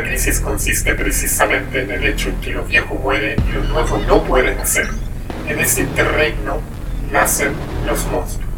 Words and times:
La 0.00 0.06
crisis 0.06 0.40
consiste 0.40 0.94
precisamente 0.94 1.82
en 1.82 1.90
el 1.90 2.06
hecho 2.06 2.30
en 2.30 2.40
que 2.40 2.52
lo 2.52 2.64
viejo 2.64 2.94
muere 2.94 3.36
y 3.46 3.52
lo 3.52 3.64
nuevo 3.64 3.98
no 4.08 4.24
puede 4.24 4.54
nacer. 4.54 4.88
En 5.46 5.58
ese 5.58 5.82
interregno 5.82 6.62
nacen 7.12 7.52
los 7.86 8.06
monstruos. 8.06 8.49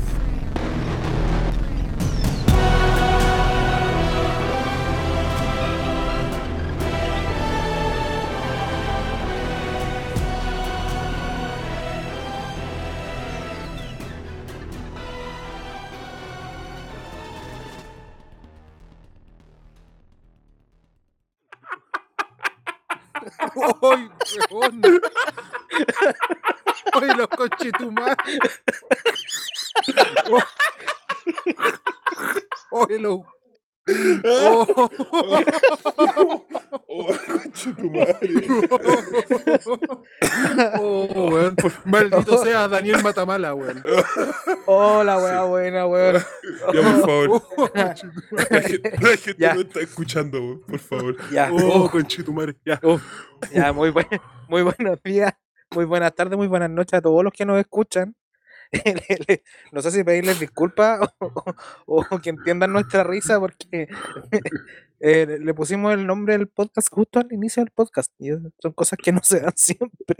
¡Ay, 32.89 32.99
los... 32.99 33.21
¡Oh! 34.25 34.91
Oh, 36.87 37.09
tu 37.77 37.91
madre. 37.91 38.47
¡Oh, 40.79 41.09
weón! 41.33 41.57
Maldito 41.85 42.45
sea 42.45 42.69
Daniel 42.69 43.03
Matamala, 43.03 43.55
weón. 43.55 43.83
Hola, 44.67 45.19
weá, 45.19 45.43
buena, 45.45 45.87
weón. 45.87 46.23
Ya, 46.73 46.81
por 46.83 47.01
favor. 47.01 47.43
¡Oh, 47.57 47.69
La 47.75 48.61
gente, 48.63 48.93
la 49.01 49.09
gente 49.17 49.35
Ya. 49.39 49.55
no 49.55 49.61
está 49.63 49.81
escuchando, 49.81 50.39
weón, 50.41 50.61
por 50.61 50.79
favor. 50.79 51.17
Ya, 51.33 51.51
oh, 51.53 51.91
conchetumare! 51.91 52.55
Ya. 52.65 52.81
ya, 53.53 53.73
muy, 53.73 53.91
buen- 53.91 54.07
muy 54.49 54.63
buenos 54.63 55.03
días, 55.03 55.35
muy 55.75 55.85
buenas 55.85 56.15
tardes, 56.15 56.37
muy 56.37 56.47
buenas 56.47 56.71
noches 56.71 56.95
a 56.95 57.01
todos 57.03 57.23
los 57.25 57.33
que 57.33 57.45
nos 57.47 57.59
escuchan. 57.61 58.15
No 59.73 59.83
sé 59.83 59.91
si 59.91 60.03
pedirles 60.03 60.41
disculpas 60.41 61.01
o, 61.19 61.27
o- 61.87 62.07
o 62.11 62.19
que 62.21 62.31
entiendan 62.31 62.73
nuestra 62.73 63.05
risa 63.05 63.39
porque 63.39 63.87
eh, 65.01 65.39
le- 65.41 65.53
pusimos 65.55 65.93
el 65.93 66.07
nombre 66.07 66.37
del 66.39 66.47
podcast 66.49 66.89
justo 66.91 67.19
al 67.21 67.31
inicio 67.33 67.63
del 67.63 67.71
podcast 67.71 68.11
y 68.19 68.31
son 68.61 68.73
cosas 68.75 68.99
que 69.03 69.13
no 69.13 69.21
se 69.23 69.41
dan 69.41 69.53
siempre. 69.57 70.17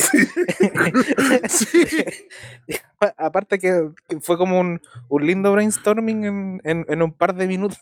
Aparte 3.17 3.59
que 3.59 3.89
que 4.09 4.21
fue 4.21 4.37
como 4.39 4.61
un, 4.61 4.81
un 5.09 5.27
lindo 5.27 5.53
brainstorming 5.53 6.25
en, 6.25 6.61
en- 6.65 6.87
en 6.89 7.03
un 7.03 7.13
par 7.13 7.35
de 7.35 7.47
minutos 7.47 7.79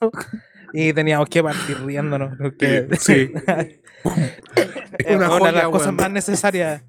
y 0.73 0.93
teníamos 0.93 1.29
que 1.29 1.43
partir 1.43 1.79
riéndonos. 1.85 2.39
porque 2.39 2.89
Sí. 2.99 3.33
una 5.09 5.35
una, 5.35 5.47
de 5.47 5.53
las 5.53 5.69
cosas 5.69 5.93
más 5.93 6.11
necesarias. 6.11 6.83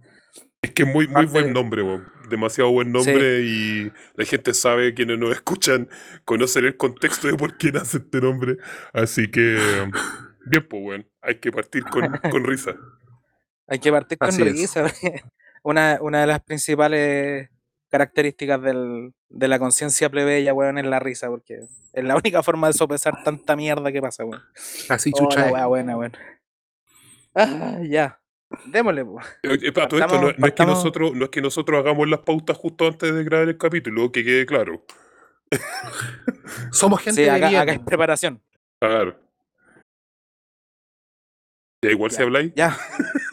Es 0.64 0.72
que 0.74 0.84
es 0.84 0.90
muy, 0.90 1.08
muy 1.08 1.26
buen 1.26 1.54
nombre, 1.54 1.82
weón. 1.82 2.08
Demasiado 2.30 2.72
buen 2.72 2.92
nombre 2.92 3.42
y 3.42 3.92
la 4.16 4.26
gente 4.26 4.54
sabe, 4.54 4.94
quienes 4.94 5.18
nos 5.18 5.32
escuchan, 5.32 5.90
conocen 6.24 6.66
el 6.66 6.78
contexto 6.78 7.28
de 7.28 7.34
por 7.34 7.58
qué 7.58 7.72
nace 7.72 7.98
este 7.98 8.22
nombre. 8.22 8.58
Así 8.94 9.30
que, 9.32 9.58
bien, 10.46 10.68
pues, 10.70 10.84
weón. 10.84 11.10
Hay 11.24 11.40
que 11.40 11.52
partir 11.52 11.84
con, 11.86 12.08
con 12.30 12.44
risa. 12.46 12.76
Hay 13.68 13.80
que 13.80 13.92
partir 13.92 14.18
con 14.20 14.30
Así 14.30 14.44
risa. 14.44 14.86
Una, 15.64 16.00
una 16.02 16.22
de 16.22 16.28
las 16.28 16.42
principales 16.44 17.50
características 17.92 18.62
del- 18.64 19.14
de 19.30 19.48
la 19.48 19.60
conciencia 19.60 20.10
plebeya, 20.10 20.54
weón, 20.56 20.78
es 20.80 20.86
la 20.86 21.00
risa, 21.00 21.28
porque 21.30 21.60
es 21.94 22.04
la 22.04 22.16
única 22.16 22.42
forma 22.44 22.68
de 22.68 22.74
sopesar 22.74 23.24
tanta 23.24 23.56
mierda 23.56 23.92
que 23.92 24.02
pasa, 24.02 24.26
weón. 24.26 24.42
Así 24.90 25.12
Oh, 25.14 25.20
chucha. 25.20 25.40
la 25.42 25.46
es. 25.48 25.54
weá 25.54 25.66
buena, 25.68 25.98
weón. 25.98 26.14
Ah, 27.36 27.80
ya. 27.84 28.21
Démosle, 28.66 29.06
po. 29.06 29.20
Eh, 29.44 29.54
eh, 29.54 29.60
esto 29.64 29.82
no, 29.82 29.88
Partamos- 29.88 30.36
es 30.48 30.54
que 30.54 30.66
nosotros, 30.66 31.14
no 31.16 31.26
es 31.26 31.32
que 31.32 31.42
nosotros 31.42 31.80
hagamos 31.80 32.10
las 32.10 32.20
pautas 32.20 32.58
justo 32.58 32.88
antes 32.88 33.14
de 33.14 33.24
grabar 33.24 33.48
el 33.48 33.58
capítulo, 33.58 34.12
que 34.12 34.24
quede 34.24 34.46
claro. 34.46 34.84
Somos 36.72 37.02
gente 37.02 37.22
Sí, 37.22 37.24
de 37.24 37.32
acá, 37.32 37.50
bien. 37.50 37.62
acá 37.62 37.86
preparación. 37.86 38.42
Claro. 38.80 39.18
Ya 41.84 41.92
igual 41.92 42.12
si 42.12 42.18
Ya. 42.18 42.24
habláis. 42.24 42.54
Ya. 42.56 42.78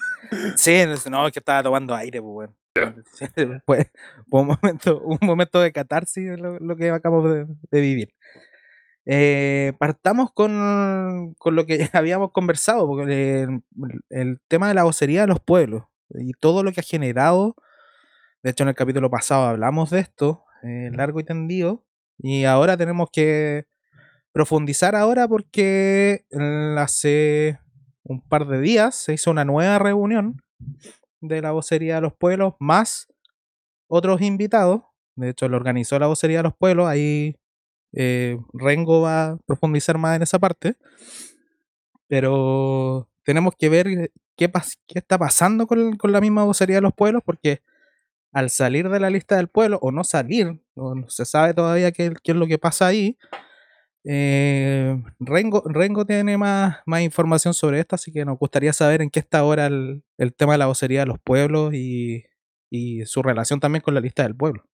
Sí, 0.57 0.83
no, 1.11 1.27
es 1.27 1.33
que 1.33 1.39
estaba 1.39 1.63
tomando 1.63 1.95
aire, 1.95 2.21
pues, 2.21 2.51
weón. 2.51 2.57
Fue, 3.67 3.91
fue 4.29 4.41
un 4.43 4.47
momento, 4.47 5.01
un 5.01 5.19
momento 5.23 5.59
de 5.61 5.73
catarsis 5.73 6.39
lo, 6.39 6.59
lo 6.59 6.77
que 6.77 6.91
acabamos 6.91 7.33
de, 7.33 7.47
de 7.71 7.81
vivir. 7.81 8.15
Eh, 9.11 9.73
partamos 9.79 10.33
con, 10.35 11.35
con 11.39 11.57
lo 11.57 11.65
que 11.67 11.79
habíamos 11.95 12.31
conversado, 12.33 12.87
porque 12.87 13.43
el, 13.45 13.63
el 14.11 14.41
tema 14.49 14.69
de 14.69 14.75
la 14.75 14.85
vocería 14.85 15.23
de 15.23 15.29
los 15.29 15.41
pueblos 15.41 15.85
y 16.11 16.33
todo 16.35 16.63
lo 16.63 16.73
que 16.73 16.81
ha 16.81 16.83
generado. 16.85 17.57
De 18.43 18.51
hecho, 18.51 18.65
en 18.65 18.71
el 18.71 18.75
capítulo 18.75 19.11
pasado 19.11 19.47
hablamos 19.47 19.91
de 19.91 20.01
esto, 20.01 20.45
eh, 20.63 20.91
largo 20.95 21.21
y 21.21 21.25
tendido, 21.25 21.85
y 22.19 22.45
ahora 22.45 22.77
tenemos 22.77 23.09
que 23.13 23.67
profundizar 24.33 24.97
ahora 24.97 25.29
porque 25.29 26.25
hace 26.79 27.59
un 28.05 28.21
par 28.23 28.47
de 28.47 28.61
días 28.61 28.95
se 28.97 29.15
hizo 29.15 29.31
una 29.31 29.45
nueva 29.45 29.79
reunión 29.79 30.43
de 31.21 31.43
la 31.43 31.53
vocería 31.53 31.97
de 31.97 32.03
los 32.03 32.15
pueblos 32.15 32.55
más 32.61 33.09
otros 33.89 34.23
invitados. 34.23 34.83
De 35.17 35.31
hecho, 35.31 35.49
lo 35.49 35.57
organizó 35.57 35.99
la 35.99 36.07
vocería 36.09 36.39
de 36.39 36.45
los 36.45 36.57
pueblos. 36.57 36.89
Ahí 36.89 37.37
eh, 37.93 38.39
Rengo 38.53 39.03
va 39.03 39.25
a 39.31 39.37
profundizar 39.47 39.99
más 39.99 40.17
en 40.17 40.23
esa 40.23 40.39
parte. 40.39 40.77
Pero 42.09 43.09
tenemos 43.25 43.55
que 43.59 43.69
ver 43.69 44.11
qué, 44.37 44.51
pas- 44.51 44.79
qué 44.87 44.99
está 44.99 45.19
pasando 45.19 45.67
con, 45.67 45.97
con 45.97 46.13
la 46.13 46.21
misma 46.21 46.45
vocería 46.45 46.77
de 46.77 46.83
los 46.83 46.95
pueblos, 46.95 47.23
porque 47.25 47.63
al 48.33 48.51
salir 48.51 48.89
de 48.89 49.01
la 49.01 49.11
lista 49.11 49.37
del 49.37 49.49
pueblo, 49.49 49.79
o 49.83 49.93
no 49.93 50.05
salir, 50.05 50.61
o 50.75 50.95
no 50.95 51.09
se 51.11 51.25
sabe 51.25 51.55
todavía 51.55 51.93
qué, 51.93 52.15
es 52.23 52.37
lo 52.37 52.47
que 52.47 52.59
pasa 52.59 52.87
ahí, 52.87 53.19
eh, 54.05 55.03
Rengo, 55.19 55.63
Rengo 55.67 56.07
tiene 56.07 56.39
más, 56.39 56.79
información 57.03 57.55
sobre 57.55 57.81
esto, 57.81 57.97
así 57.97 58.13
que 58.13 58.25
nos 58.25 58.39
gustaría 58.39 58.73
saber 58.73 59.03
en 59.03 59.11
qué 59.11 59.21
está 59.21 59.41
ahora 59.41 59.67
el, 59.67 60.05
tema 60.37 60.53
de 60.53 60.59
la 60.59 60.67
vocería 60.67 61.01
de 61.01 61.07
los 61.07 61.19
pueblos 61.19 61.75
y 61.75 62.25
su 63.07 63.23
relación 63.23 63.61
también 63.61 63.83
con 63.83 63.95
la 63.95 64.01
lista 64.01 64.23
del 64.23 64.37
pueblo. 64.37 64.68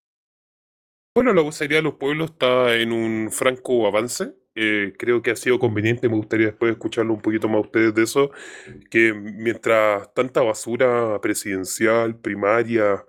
Bueno, 1.14 1.32
la 1.32 1.42
vocería 1.42 1.76
de 1.76 1.82
los 1.82 1.94
pueblos 1.94 2.32
está 2.32 2.74
en 2.74 2.90
un 2.90 3.30
franco 3.30 3.86
avance. 3.86 4.34
Eh, 4.56 4.94
creo 4.98 5.22
que 5.22 5.30
ha 5.30 5.36
sido 5.36 5.60
conveniente, 5.60 6.08
me 6.08 6.16
gustaría 6.16 6.46
después 6.46 6.72
escucharlo 6.72 7.14
un 7.14 7.20
poquito 7.22 7.48
más 7.48 7.58
a 7.58 7.60
ustedes 7.60 7.94
de 7.94 8.02
eso, 8.02 8.32
que 8.90 9.14
mientras 9.14 10.12
tanta 10.12 10.42
basura 10.42 11.20
presidencial, 11.20 12.16
primaria, 12.16 13.04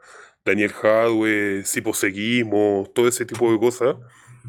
Daniel 0.45 0.71
Jadwe, 0.71 1.63
si 1.65 1.81
seguimos, 1.93 2.93
todo 2.93 3.07
ese 3.07 3.25
tipo 3.25 3.51
de 3.51 3.57
cosas, 3.57 3.95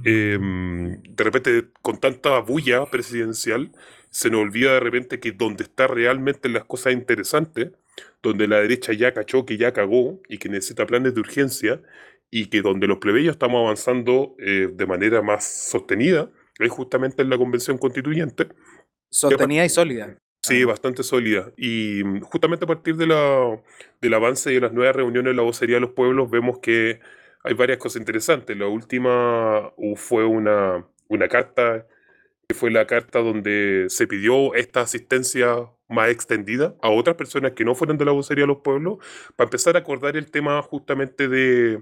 eh, 0.04 0.38
de 0.38 1.24
repente 1.24 1.68
con 1.80 1.98
tanta 1.98 2.38
bulla 2.40 2.84
presidencial, 2.90 3.72
se 4.10 4.28
nos 4.28 4.42
olvida 4.42 4.74
de 4.74 4.80
repente 4.80 5.18
que 5.18 5.32
donde 5.32 5.64
está 5.64 5.86
realmente 5.86 6.50
las 6.50 6.64
cosas 6.64 6.92
interesantes, 6.92 7.72
donde 8.22 8.48
la 8.48 8.60
derecha 8.60 8.92
ya 8.92 9.14
cachó 9.14 9.46
que 9.46 9.56
ya 9.56 9.72
cagó 9.72 10.20
y 10.28 10.38
que 10.38 10.50
necesita 10.50 10.86
planes 10.86 11.14
de 11.14 11.20
urgencia, 11.20 11.80
y 12.30 12.46
que 12.46 12.62
donde 12.62 12.86
los 12.86 12.98
plebeyos 12.98 13.32
estamos 13.32 13.60
avanzando 13.60 14.34
eh, 14.38 14.68
de 14.72 14.86
manera 14.86 15.22
más 15.22 15.44
sostenida 15.44 16.30
es 16.58 16.70
justamente 16.70 17.22
en 17.22 17.30
la 17.30 17.38
convención 17.38 17.78
constituyente. 17.78 18.48
Sostenida 19.10 19.64
y 19.64 19.68
sólida. 19.68 20.18
Sí, 20.42 20.62
Ah. 20.62 20.66
bastante 20.66 21.02
sólida. 21.02 21.52
Y 21.56 22.02
mm, 22.04 22.20
justamente 22.20 22.64
a 22.64 22.68
partir 22.68 22.96
de 22.96 23.06
la, 23.06 23.62
del 24.00 24.14
avance 24.14 24.50
y 24.50 24.54
de 24.54 24.60
las 24.60 24.72
nuevas 24.72 24.96
reuniones 24.96 25.32
de 25.32 25.36
la 25.36 25.42
vocería 25.42 25.76
de 25.76 25.80
los 25.80 25.90
pueblos 25.90 26.30
vemos 26.30 26.58
que 26.60 27.00
hay 27.42 27.54
varias 27.54 27.78
cosas 27.78 28.00
interesantes. 28.00 28.56
La 28.56 28.66
última 28.66 29.72
fue 29.96 30.24
una, 30.24 30.86
una 31.08 31.28
carta, 31.28 31.86
que 32.48 32.54
fue 32.54 32.70
la 32.70 32.86
carta 32.86 33.20
donde 33.20 33.86
se 33.88 34.06
pidió 34.06 34.54
esta 34.54 34.80
asistencia 34.82 35.68
más 35.88 36.10
extendida 36.10 36.74
a 36.82 36.90
otras 36.90 37.16
personas 37.16 37.52
que 37.52 37.64
no 37.64 37.74
fueron 37.74 37.98
de 37.98 38.04
la 38.04 38.12
vocería 38.12 38.42
de 38.42 38.48
los 38.48 38.58
pueblos, 38.62 38.98
para 39.36 39.46
empezar 39.46 39.76
a 39.76 39.80
acordar 39.80 40.16
el 40.16 40.30
tema 40.30 40.60
justamente 40.62 41.28
de, 41.28 41.80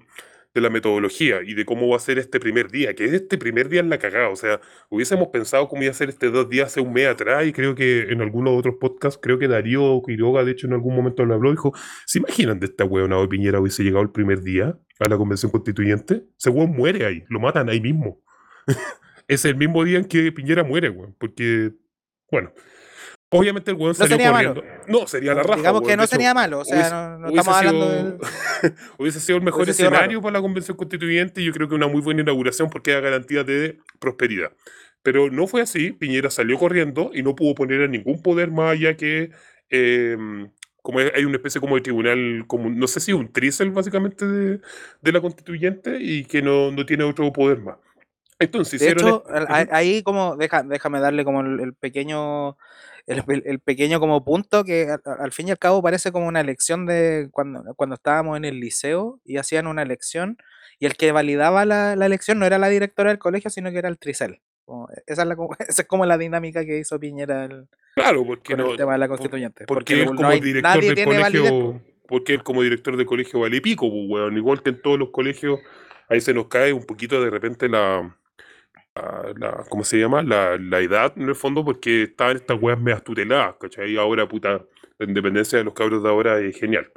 de 0.54 0.60
la 0.60 0.70
metodología 0.70 1.42
y 1.44 1.54
de 1.54 1.64
cómo 1.64 1.88
va 1.88 1.96
a 1.96 2.00
ser 2.00 2.18
este 2.18 2.38
primer 2.38 2.70
día, 2.70 2.94
que 2.94 3.04
este 3.04 3.36
primer 3.36 3.68
día 3.68 3.80
es 3.80 3.86
la 3.86 3.98
cagada. 3.98 4.28
O 4.28 4.36
sea, 4.36 4.60
hubiésemos 4.88 5.28
pensado 5.28 5.68
cómo 5.68 5.82
iba 5.82 5.90
a 5.90 5.94
ser 5.94 6.08
este 6.08 6.30
dos 6.30 6.48
días 6.48 6.68
hace 6.68 6.80
un 6.80 6.92
mes 6.92 7.08
atrás 7.08 7.44
y 7.44 7.52
creo 7.52 7.74
que 7.74 8.12
en 8.12 8.22
algunos 8.22 8.56
otros 8.56 8.76
podcasts, 8.80 9.18
creo 9.20 9.38
que 9.38 9.48
Darío 9.48 10.00
Quiroga, 10.06 10.44
de 10.44 10.52
hecho, 10.52 10.68
en 10.68 10.74
algún 10.74 10.94
momento 10.94 11.24
lo 11.24 11.34
habló, 11.34 11.50
dijo, 11.50 11.72
¿se 12.06 12.18
imaginan 12.18 12.60
de 12.60 12.66
esta 12.66 12.84
huevona 12.84 13.20
de 13.20 13.28
Piñera 13.28 13.60
hubiese 13.60 13.82
llegado 13.82 14.02
el 14.02 14.10
primer 14.10 14.42
día 14.42 14.78
a 15.00 15.08
la 15.08 15.16
convención 15.16 15.50
constituyente? 15.50 16.24
Ese 16.38 16.50
hueón 16.50 16.70
muere 16.70 17.04
ahí, 17.04 17.24
lo 17.28 17.40
matan 17.40 17.68
ahí 17.68 17.80
mismo. 17.80 18.22
es 19.28 19.44
el 19.44 19.56
mismo 19.56 19.82
día 19.82 19.98
en 19.98 20.04
que 20.04 20.30
Piñera 20.30 20.62
muere, 20.62 20.88
weón, 20.90 21.16
porque, 21.18 21.72
bueno... 22.30 22.52
Obviamente 23.38 23.70
el 23.70 23.76
weón 23.76 23.94
salió 23.94 24.16
sería 24.16 24.32
malo. 24.32 24.54
corriendo. 24.54 24.82
No, 24.88 25.06
sería 25.06 25.34
la 25.34 25.42
raja. 25.42 25.56
Digamos 25.56 25.80
weón. 25.80 25.90
que 25.90 25.96
no 25.96 26.02
hecho, 26.04 26.10
sería 26.12 26.34
malo, 26.34 26.60
o 26.60 26.64
sea, 26.64 26.76
hubiese- 26.78 27.18
no, 27.20 27.28
estamos 27.28 27.56
hablando 27.56 27.90
sido- 27.90 28.18
de... 28.62 28.74
hubiese 28.98 29.20
sido 29.20 29.38
el 29.38 29.44
mejor 29.44 29.62
Hubiese 29.64 29.82
escenario 29.82 30.20
para 30.20 30.32
la 30.34 30.40
convención 30.40 30.76
constituyente 30.76 31.40
y 31.40 31.44
yo 31.46 31.52
creo 31.52 31.68
que 31.68 31.74
una 31.74 31.86
muy 31.88 32.00
buena 32.00 32.22
inauguración 32.22 32.70
porque 32.70 32.92
da 32.92 33.00
garantías 33.00 33.44
de 33.46 33.78
prosperidad. 33.98 34.52
Pero 35.02 35.30
no 35.30 35.46
fue 35.46 35.60
así, 35.62 35.92
Piñera 35.92 36.30
salió 36.30 36.58
corriendo 36.58 37.10
y 37.12 37.22
no 37.22 37.34
pudo 37.34 37.54
poner 37.54 37.82
a 37.82 37.88
ningún 37.88 38.22
poder 38.22 38.50
más 38.50 38.72
allá 38.72 38.96
que, 38.96 39.30
em, 39.68 40.50
como 40.80 40.98
hay 40.98 41.24
una 41.24 41.36
especie 41.36 41.60
como 41.60 41.74
de 41.76 41.82
tribunal, 41.82 42.44
como, 42.46 42.70
no 42.70 42.86
sé 42.86 43.00
si 43.00 43.12
un 43.12 43.32
trícel 43.32 43.70
básicamente 43.70 44.26
de, 44.26 44.60
de 45.02 45.12
la 45.12 45.20
constituyente 45.20 45.98
y 46.00 46.24
que 46.24 46.40
no, 46.42 46.70
no 46.70 46.86
tiene 46.86 47.04
otro 47.04 47.32
poder 47.32 47.60
más. 47.60 47.76
Entonces 48.38 48.80
De 48.80 48.86
hicieron... 48.86 49.06
hecho, 49.08 49.24
ahí 49.48 49.66
ahí 49.70 50.02
como, 50.02 50.36
deja, 50.36 50.62
déjame 50.62 51.00
darle 51.00 51.24
como 51.24 51.40
el, 51.42 51.60
el 51.60 51.74
pequeño, 51.74 52.56
el, 53.06 53.60
pequeño 53.60 54.00
como 54.00 54.24
punto 54.24 54.64
que 54.64 54.88
al, 54.90 55.00
al 55.20 55.32
fin 55.32 55.48
y 55.48 55.50
al 55.50 55.58
cabo 55.58 55.82
parece 55.82 56.10
como 56.12 56.26
una 56.26 56.40
elección 56.40 56.86
de 56.86 57.28
cuando, 57.30 57.62
cuando 57.76 57.94
estábamos 57.96 58.36
en 58.36 58.44
el 58.44 58.60
liceo 58.60 59.20
y 59.24 59.36
hacían 59.36 59.66
una 59.66 59.82
elección 59.82 60.38
y 60.78 60.86
el 60.86 60.96
que 60.96 61.12
validaba 61.12 61.64
la, 61.64 61.96
la 61.96 62.06
elección 62.06 62.38
no 62.38 62.46
era 62.46 62.58
la 62.58 62.68
directora 62.68 63.10
del 63.10 63.18
colegio, 63.18 63.50
sino 63.50 63.70
que 63.70 63.78
era 63.78 63.88
el 63.88 63.98
tricel. 63.98 64.40
Como- 64.64 64.88
esa, 65.06 65.22
es 65.22 65.28
la, 65.28 65.36
como- 65.36 65.54
esa 65.68 65.82
es 65.82 65.88
como 65.88 66.06
la 66.06 66.16
dinámica 66.18 66.64
que 66.64 66.78
hizo 66.78 66.98
Piñera 66.98 67.44
el- 67.44 67.68
Claro, 67.94 68.24
porque 68.26 68.54
con 68.56 68.60
el 68.64 68.70
no, 68.72 68.76
tema 68.76 68.92
de 68.94 68.98
la 68.98 69.08
constituyente. 69.08 69.66
porque 69.66 69.94
Porque 69.94 70.00
él 70.02 70.06
no 70.10 70.16
como 70.16 70.28
hay- 70.30 70.40
director 70.40 70.74
nadie 70.76 70.94
del 70.94 71.20
validez. 71.20 71.52
porque 72.08 72.34
él 72.34 72.42
como 72.42 72.62
director 72.62 72.96
de 72.96 73.06
colegio 73.06 73.40
vale 73.40 73.60
pico, 73.60 73.88
pues, 73.88 74.02
weón. 74.08 74.36
Igual 74.36 74.62
que 74.62 74.70
en 74.70 74.82
todos 74.82 74.98
los 74.98 75.10
colegios, 75.10 75.60
ahí 76.08 76.20
se 76.20 76.34
nos 76.34 76.48
cae 76.48 76.72
un 76.72 76.84
poquito 76.84 77.22
de 77.22 77.30
repente 77.30 77.68
la, 77.68 78.16
la, 78.94 79.64
¿cómo 79.68 79.84
se 79.84 79.98
llama? 79.98 80.22
La, 80.22 80.56
la 80.58 80.80
edad, 80.80 81.12
en 81.16 81.28
el 81.28 81.34
fondo, 81.34 81.64
porque 81.64 82.04
estaban 82.04 82.36
estas 82.36 82.60
weas 82.60 82.78
medias 82.80 83.02
tuteladas, 83.02 83.56
¿cachai? 83.60 83.92
Y 83.92 83.96
ahora, 83.96 84.28
puta, 84.28 84.64
la 84.98 85.06
independencia 85.06 85.58
de 85.58 85.64
los 85.64 85.74
cabros 85.74 86.02
de 86.02 86.08
ahora 86.08 86.38
es 86.40 86.56
genial. 86.56 86.90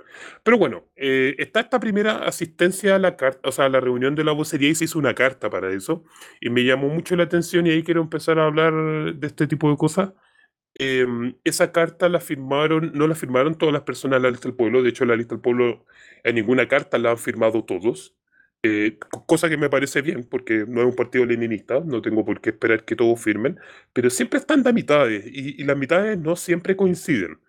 Pero 0.43 0.57
bueno, 0.57 0.85
eh, 0.95 1.35
está 1.39 1.61
esta 1.61 1.79
primera 1.79 2.25
asistencia 2.25 2.95
a 2.95 2.99
la 2.99 3.17
carta, 3.17 3.49
o 3.49 3.51
sea, 3.51 3.65
a 3.65 3.69
la 3.69 3.79
reunión 3.79 4.15
de 4.15 4.23
la 4.23 4.31
vocería 4.33 4.69
y 4.69 4.75
se 4.75 4.85
hizo 4.85 4.99
una 4.99 5.15
carta 5.15 5.49
para 5.49 5.71
eso. 5.71 6.03
Y 6.39 6.49
me 6.49 6.63
llamó 6.63 6.89
mucho 6.89 7.15
la 7.15 7.23
atención 7.23 7.65
y 7.67 7.71
ahí 7.71 7.83
quiero 7.83 8.01
empezar 8.01 8.39
a 8.39 8.45
hablar 8.45 8.73
de 9.15 9.27
este 9.27 9.47
tipo 9.47 9.69
de 9.69 9.77
cosas. 9.77 10.13
Em, 10.79 11.35
esa 11.43 11.71
carta 11.71 12.07
la 12.07 12.19
firmaron, 12.19 12.91
no 12.93 13.07
la 13.07 13.15
firmaron 13.15 13.57
todas 13.57 13.73
las 13.73 13.81
personas 13.81 14.19
de 14.19 14.23
la 14.23 14.31
lista 14.31 14.47
del 14.47 14.55
pueblo, 14.55 14.83
de 14.83 14.89
hecho 14.89 15.05
la 15.05 15.15
lista 15.15 15.33
del 15.33 15.41
pueblo 15.41 15.85
en 16.23 16.35
ninguna 16.35 16.67
carta 16.67 16.99
la 16.99 17.11
han 17.11 17.17
firmado 17.17 17.63
todos, 17.65 18.15
eh, 18.63 18.97
co- 19.11 19.25
cosa 19.25 19.49
que 19.49 19.57
me 19.57 19.69
parece 19.69 20.01
bien 20.01 20.23
porque 20.23 20.65
no 20.67 20.81
es 20.81 20.87
un 20.87 20.95
partido 20.95 21.25
leninista, 21.25 21.79
no 21.81 22.01
tengo 22.01 22.25
por 22.25 22.41
qué 22.41 22.51
esperar 22.51 22.85
que 22.85 22.95
todos 22.95 23.21
firmen, 23.21 23.59
pero 23.93 24.09
siempre 24.09 24.39
están 24.39 24.67
a 24.67 24.71
mitades 24.73 25.25
y, 25.27 25.61
y 25.61 25.65
las 25.65 25.77
mitades 25.77 26.17
no 26.19 26.35
siempre 26.35 26.75
coinciden. 26.75 27.39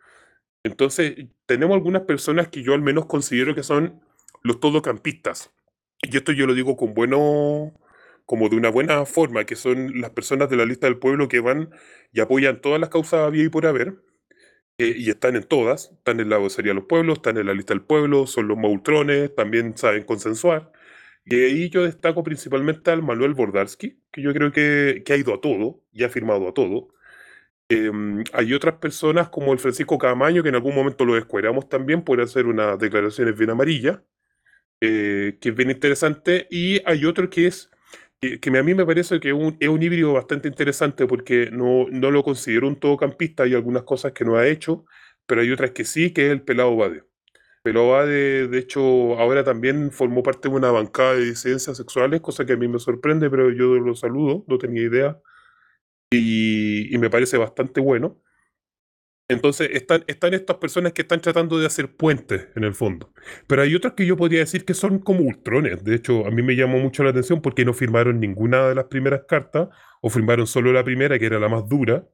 Entonces 0.64 1.16
tenemos 1.46 1.75
algunas 1.76 2.02
personas 2.02 2.49
que 2.49 2.62
yo 2.62 2.75
al 2.75 2.82
menos 2.82 3.06
considero 3.06 3.55
que 3.55 3.62
son 3.62 4.00
los 4.43 4.60
todocampistas. 4.60 5.52
Y 6.02 6.16
esto 6.16 6.32
yo 6.32 6.46
lo 6.46 6.55
digo 6.55 6.76
con 6.76 6.94
bueno, 6.94 7.75
como 8.26 8.49
de 8.49 8.56
una 8.56 8.70
buena 8.70 9.04
forma, 9.06 9.44
que 9.46 9.56
son 9.56 10.00
las 10.00 10.11
personas 10.11 10.50
de 10.50 10.56
la 10.56 10.66
lista 10.66 10.87
del 10.87 10.99
pueblo 10.99 11.28
que 11.28 11.40
van 11.40 11.70
y 12.12 12.20
apoyan 12.20 12.61
todas 12.61 12.81
las 12.81 12.90
causas 12.90 13.20
había 13.26 13.44
y 13.44 13.49
por 13.49 13.66
haber, 13.66 13.96
eh, 14.78 14.94
y 14.96 15.11
están 15.11 15.37
en 15.37 15.44
todas, 15.44 15.90
están 15.93 16.20
en 16.20 16.31
la 16.31 16.38
vocería 16.38 16.70
de 16.72 16.76
los 16.76 16.84
pueblos, 16.87 17.19
están 17.19 17.38
en 17.38 17.46
la 17.46 17.54
lista 17.54 17.75
del 17.75 17.82
pueblo, 17.82 18.26
son 18.26 18.49
los 18.49 18.58
maultrones, 18.58 19.34
también 19.34 19.76
saben 19.76 20.04
consensuar. 20.04 20.72
Y 21.30 21.36
ahí 21.44 21.70
yo 21.70 21.84
destaco 21.84 22.22
principalmente 22.25 22.90
al 22.90 23.02
Manuel 23.02 23.34
Bordarsky, 23.34 24.00
que 24.10 24.22
yo 24.22 24.32
creo 24.32 24.50
que, 24.52 25.02
que 25.04 25.12
ha 25.12 25.16
ido 25.16 25.34
a 25.34 25.40
todo 25.40 25.82
y 25.92 26.04
ha 26.04 26.08
firmado 26.08 26.48
a 26.48 26.54
todo. 26.54 26.88
Em, 27.69 28.25
hay 28.32 28.54
otras 28.54 28.76
personas 28.76 29.28
como 29.28 29.52
el 29.52 29.58
Francisco 29.58 29.98
Camaño, 29.98 30.42
que 30.42 30.48
en 30.50 30.54
algún 30.56 30.75
momento 30.75 31.04
lo 31.04 31.14
descueramos 31.14 31.69
también 31.69 32.02
por 32.02 32.20
hacer 32.20 32.46
unas 32.46 32.78
declaraciones 32.78 33.36
bien 33.36 33.50
amarillas, 33.50 34.00
eh, 34.80 35.38
que 35.40 35.50
es 35.50 35.56
bien 35.56 35.70
interesante. 35.70 36.46
Y 36.50 36.82
hay 36.86 37.04
otro 37.04 37.30
que 37.30 37.48
es 37.48 37.70
que, 38.20 38.40
a 38.58 38.62
mí 38.62 38.75
me 38.75 38.86
parece 38.86 39.20
que 39.20 39.32
un, 39.32 39.56
es 39.60 39.69
un 39.69 39.82
híbrido 39.82 40.14
bastante 40.14 40.48
interesante 40.48 41.06
porque 41.06 41.50
no, 41.52 41.86
no 41.90 42.10
lo 42.10 42.25
considero 42.25 42.69
un 42.69 42.76
todocampista, 42.80 43.44
hay 43.44 43.54
algunas 43.54 43.84
cosas 43.84 44.12
que 44.12 44.25
no 44.25 44.36
ha 44.36 44.48
hecho, 44.48 44.86
pero 45.26 45.42
hay 45.42 45.50
otras 45.52 45.72
que 45.72 45.84
sí, 45.84 46.12
que 46.12 46.26
es 46.26 46.32
el 46.32 46.42
Pelado 46.42 46.76
Bade. 46.76 47.07
Pelado 47.68 47.90
Bade, 47.90 48.48
de 48.48 48.58
hecho, 48.58 48.80
ahora 49.18 49.44
también 49.44 49.90
formó 49.92 50.22
parte 50.22 50.48
de 50.48 50.54
una 50.54 50.70
bancada 50.70 51.14
de 51.14 51.26
disidencias 51.26 51.76
sexuales, 51.76 52.22
cosa 52.22 52.46
que 52.46 52.54
a 52.54 52.56
mí 52.56 52.66
me 52.66 52.78
sorprende, 52.78 53.28
pero 53.28 53.50
yo 53.50 53.74
lo 53.74 53.94
saludo, 53.94 54.42
no 54.48 54.56
tenía 54.56 54.82
idea, 54.82 55.20
y, 56.10 56.94
y 56.94 56.98
me 56.98 57.10
parece 57.10 57.36
bastante 57.36 57.82
bueno. 57.82 58.22
Entonces, 59.30 59.68
están, 59.74 60.04
están 60.06 60.32
estas 60.32 60.56
personas 60.56 60.94
que 60.94 61.02
están 61.02 61.20
tratando 61.20 61.58
de 61.58 61.66
hacer 61.66 61.94
puentes, 61.94 62.48
en 62.56 62.64
el 62.64 62.72
fondo. 62.72 63.12
Pero 63.46 63.60
hay 63.60 63.74
otras 63.74 63.92
que 63.92 64.06
yo 64.06 64.16
podría 64.16 64.40
decir 64.40 64.64
que 64.64 64.72
son 64.72 65.00
como 65.00 65.20
ultrones. 65.20 65.84
De 65.84 65.94
hecho, 65.94 66.26
a 66.26 66.30
mí 66.30 66.40
me 66.40 66.56
llamó 66.56 66.78
mucho 66.78 67.04
la 67.04 67.10
atención 67.10 67.42
porque 67.42 67.66
no 67.66 67.74
firmaron 67.74 68.18
ninguna 68.18 68.66
de 68.66 68.74
las 68.74 68.86
primeras 68.86 69.24
cartas, 69.28 69.68
o 70.00 70.08
firmaron 70.08 70.46
solo 70.46 70.72
la 70.72 70.82
primera, 70.84 71.18
que 71.18 71.26
era 71.26 71.38
la 71.38 71.50
más 71.50 71.68
dura, 71.68 72.08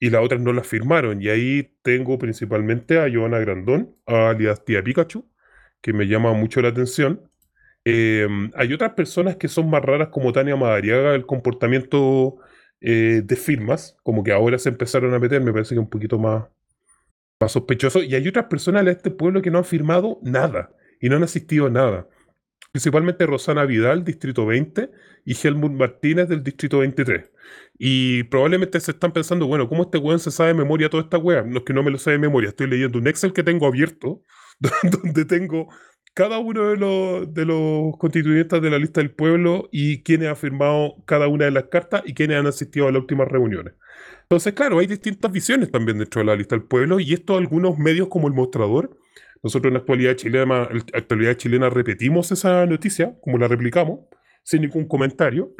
y 0.00 0.10
las 0.10 0.24
otras 0.24 0.40
no 0.40 0.52
las 0.52 0.66
firmaron. 0.66 1.22
Y 1.22 1.28
ahí 1.28 1.76
tengo 1.82 2.18
principalmente 2.18 2.98
a 2.98 3.08
Joana 3.12 3.38
Grandón, 3.38 3.94
alias 4.06 4.64
Tía 4.64 4.82
Pikachu, 4.82 5.30
que 5.82 5.92
me 5.92 6.06
llama 6.06 6.32
mucho 6.32 6.62
la 6.62 6.68
atención. 6.68 7.30
Eh, 7.84 8.26
hay 8.56 8.72
otras 8.72 8.94
personas 8.94 9.36
que 9.36 9.48
son 9.48 9.70
más 9.70 9.82
raras, 9.82 10.08
como 10.08 10.32
Tania 10.32 10.56
Madariaga, 10.56 11.14
el 11.14 11.26
comportamiento 11.26 12.36
eh, 12.80 13.22
de 13.24 13.36
firmas, 13.36 13.96
como 14.02 14.24
que 14.24 14.32
ahora 14.32 14.58
se 14.58 14.70
empezaron 14.70 15.12
a 15.14 15.18
meter, 15.18 15.42
me 15.42 15.52
parece 15.52 15.74
que 15.74 15.78
un 15.78 15.90
poquito 15.90 16.18
más, 16.18 16.46
más 17.38 17.52
sospechoso. 17.52 18.02
Y 18.02 18.14
hay 18.14 18.26
otras 18.26 18.46
personas 18.46 18.86
de 18.86 18.92
este 18.92 19.10
pueblo 19.10 19.42
que 19.42 19.50
no 19.50 19.58
han 19.58 19.64
firmado 19.64 20.18
nada 20.22 20.70
y 21.00 21.10
no 21.10 21.16
han 21.16 21.24
asistido 21.24 21.66
a 21.66 21.70
nada. 21.70 22.08
Principalmente 22.72 23.26
Rosana 23.26 23.64
Vidal, 23.64 24.04
Distrito 24.04 24.46
20, 24.46 24.90
y 25.24 25.36
Helmut 25.46 25.72
Martínez 25.72 26.28
del 26.28 26.42
Distrito 26.42 26.78
23. 26.78 27.30
Y 27.78 28.24
probablemente 28.24 28.78
se 28.80 28.92
están 28.92 29.12
pensando, 29.12 29.46
bueno, 29.46 29.68
¿cómo 29.68 29.84
este 29.84 29.98
weón 29.98 30.20
se 30.20 30.30
sabe 30.30 30.48
de 30.48 30.54
memoria 30.54 30.88
toda 30.88 31.02
esta 31.02 31.18
weá? 31.18 31.42
No 31.42 31.58
es 31.58 31.64
que 31.64 31.72
no 31.72 31.82
me 31.82 31.90
lo 31.90 31.98
sé 31.98 32.12
de 32.12 32.18
memoria, 32.18 32.50
estoy 32.50 32.68
leyendo 32.68 32.98
un 32.98 33.08
Excel 33.08 33.32
que 33.32 33.42
tengo 33.42 33.66
abierto, 33.66 34.22
donde 35.02 35.24
tengo 35.24 35.68
cada 36.14 36.38
uno 36.38 36.68
de 36.68 36.76
los, 36.76 37.32
de 37.32 37.44
los 37.44 37.96
constituyentes 37.98 38.60
de 38.60 38.70
la 38.70 38.78
lista 38.78 39.00
del 39.00 39.12
pueblo 39.12 39.68
y 39.70 40.02
quienes 40.02 40.28
han 40.28 40.36
firmado 40.36 40.96
cada 41.06 41.28
una 41.28 41.46
de 41.46 41.50
las 41.52 41.64
cartas 41.64 42.02
y 42.04 42.14
quienes 42.14 42.38
han 42.38 42.46
asistido 42.46 42.88
a 42.88 42.92
las 42.92 43.00
últimas 43.00 43.28
reuniones. 43.28 43.74
Entonces, 44.22 44.52
claro, 44.54 44.78
hay 44.78 44.86
distintas 44.86 45.30
visiones 45.30 45.70
también 45.70 45.98
dentro 45.98 46.20
de 46.20 46.26
la 46.26 46.36
lista 46.36 46.56
del 46.56 46.64
pueblo 46.64 47.00
y 47.00 47.12
esto 47.14 47.36
algunos 47.36 47.78
medios 47.78 48.08
como 48.08 48.28
el 48.28 48.34
Mostrador, 48.34 48.98
nosotros 49.42 49.70
en 49.70 49.74
la 49.74 49.80
actualidad 49.80 50.16
chilena, 50.16 50.68
actualidad 50.92 51.34
chilena 51.34 51.70
repetimos 51.70 52.30
esa 52.30 52.66
noticia, 52.66 53.16
como 53.22 53.38
la 53.38 53.48
replicamos, 53.48 54.00
sin 54.42 54.62
ningún 54.62 54.86
comentario, 54.86 55.54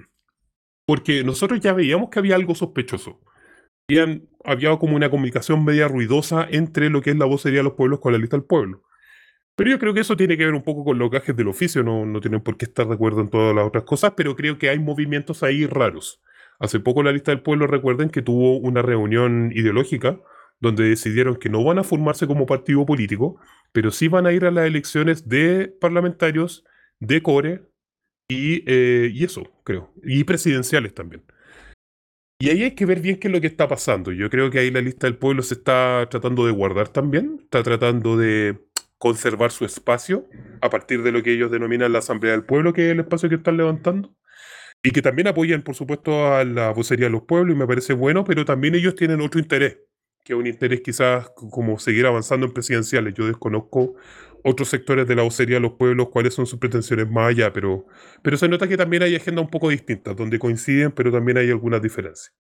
porque 0.87 1.25
nosotros 1.25 1.61
ya 1.61 1.73
veíamos 1.73 2.11
que 2.11 2.19
había 2.19 2.37
algo 2.37 2.55
sospechoso. 2.55 3.21
Habían, 3.89 4.29
había 4.45 4.77
como 4.77 4.97
una 4.97 5.11
comunicación 5.11 5.65
media 5.65 5.89
ruidosa 5.89 6.47
entre 6.51 6.91
lo 6.91 7.01
que 7.01 7.11
es 7.11 7.17
la 7.17 7.25
vocería 7.25 7.61
de 7.61 7.65
los 7.65 7.75
pueblos 7.75 8.01
con 8.01 8.13
la 8.13 8.19
lista 8.19 8.37
del 8.37 8.45
pueblo. 8.45 8.83
Pero 9.57 9.71
yo 9.71 9.79
creo 9.79 9.95
que 9.95 10.01
eso 10.01 10.17
tiene 10.17 10.37
que 10.37 10.45
ver 10.45 10.55
un 10.55 10.63
poco 10.63 10.85
con 10.85 10.99
los 10.99 11.11
gajes 11.11 11.37
del 11.37 11.49
oficio, 11.49 11.83
no, 11.83 12.07
no 12.07 12.21
tienen 12.21 12.41
por 12.41 12.57
qué 12.57 12.67
estar 12.67 12.87
de 12.87 12.95
acuerdo 12.95 13.21
en 13.21 13.31
todas 13.31 13.55
las 13.55 13.67
otras 13.67 13.85
cosas, 13.85 14.13
pero 14.17 14.37
creo 14.37 14.59
que 14.59 14.71
hay 14.71 14.79
movimientos 14.79 15.43
ahí 15.43 15.67
raros. 15.67 16.23
Hace 16.59 16.81
poco 16.81 17.03
la 17.03 17.13
lista 17.13 17.31
del 17.31 17.43
pueblo, 17.43 17.67
recuerden 17.67 18.11
que 18.11 18.23
tuvo 18.23 18.59
una 18.59 18.83
reunión 18.83 19.51
ideológica 19.55 20.21
donde 20.61 20.89
decidieron 20.89 21.37
que 21.37 21.49
no 21.49 21.65
van 21.65 21.79
a 21.79 21.85
formarse 21.85 22.27
como 22.27 22.47
partido 22.47 22.85
político, 22.87 23.41
pero 23.73 23.91
sí 23.91 24.09
van 24.09 24.27
a 24.27 24.33
ir 24.33 24.45
a 24.45 24.51
las 24.51 24.67
elecciones 24.67 25.29
de 25.29 25.75
parlamentarios, 25.81 26.65
de 26.99 27.23
core 27.23 27.63
y, 28.29 28.63
eh, 28.67 29.11
y 29.13 29.25
eso, 29.25 29.51
creo, 29.65 29.93
y 30.03 30.25
presidenciales 30.25 30.95
también. 30.95 31.25
Y 32.43 32.49
ahí 32.49 32.63
hay 32.63 32.75
que 32.75 32.87
ver 32.87 33.01
bien 33.01 33.19
qué 33.19 33.29
es 33.29 33.35
lo 33.35 33.41
que 33.41 33.47
está 33.47 33.69
pasando. 33.69 34.13
Yo 34.13 34.31
creo 34.31 34.51
que 34.51 34.61
ahí 34.61 34.71
la 34.71 34.81
lista 34.81 35.07
del 35.07 35.19
pueblo 35.19 35.43
se 35.43 35.55
está 35.55 36.07
tratando 36.11 36.47
de 36.47 36.53
guardar 36.53 36.89
también, 36.89 37.39
está 37.43 37.63
tratando 37.63 38.17
de 38.17 38.59
conservar 38.97 39.51
su 39.51 39.65
espacio 39.67 40.27
a 40.61 40.71
partir 40.71 41.03
de 41.03 41.13
lo 41.13 41.23
que 41.23 41.33
ellos 41.35 41.51
denominan 41.51 41.93
la 41.93 41.99
Asamblea 42.01 42.33
del 42.33 42.45
Pueblo, 42.45 42.73
que 42.73 42.87
es 42.87 42.93
el 42.93 43.01
espacio 43.01 43.29
que 43.29 43.37
están 43.37 43.59
levantando. 43.59 44.15
Y 44.83 44.91
que 44.93 45.03
también 45.03 45.29
apoyan, 45.29 45.63
por 45.63 45.75
supuesto, 45.75 46.33
a 46.35 46.45
la 46.45 46.71
vocería 46.71 47.07
de 47.07 47.13
los 47.13 47.23
pueblos, 47.23 47.55
y 47.55 47.59
me 47.59 47.67
parece 47.67 47.93
bueno, 47.93 48.25
pero 48.25 48.47
también 48.47 48.75
ellos 48.75 48.95
tienen 48.95 49.21
otro 49.21 49.39
interés, 49.41 49.79
que 50.25 50.35
un 50.35 50.47
interés 50.47 50.81
quizás 50.83 51.31
como 51.35 51.79
seguir 51.79 52.07
avanzando 52.07 52.47
en 52.47 52.53
presidenciales. 52.53 53.15
Yo 53.15 53.27
desconozco 53.27 53.95
otros 54.45 54.69
sectores 54.69 55.07
de 55.07 55.17
la 55.17 55.23
vocería 55.23 55.57
de 55.57 55.61
los 55.61 55.73
pueblos, 55.73 56.09
cuáles 56.11 56.35
son 56.35 56.47
sus 56.47 56.59
pretensiones 56.59 57.11
más 57.11 57.29
allá, 57.31 57.53
pero, 57.53 57.87
pero 58.23 58.37
se 58.37 58.49
nota 58.49 58.69
que 58.69 58.77
también 58.77 59.03
hay 59.03 59.15
agendas 59.17 59.45
un 59.45 59.51
poco 59.51 59.69
distintas, 59.71 60.17
donde 60.17 60.39
coinciden, 60.39 60.93
pero 60.93 61.13
también 61.13 61.39
hay 61.39 61.51
algunas 61.51 61.83
diferencias. 61.83 62.33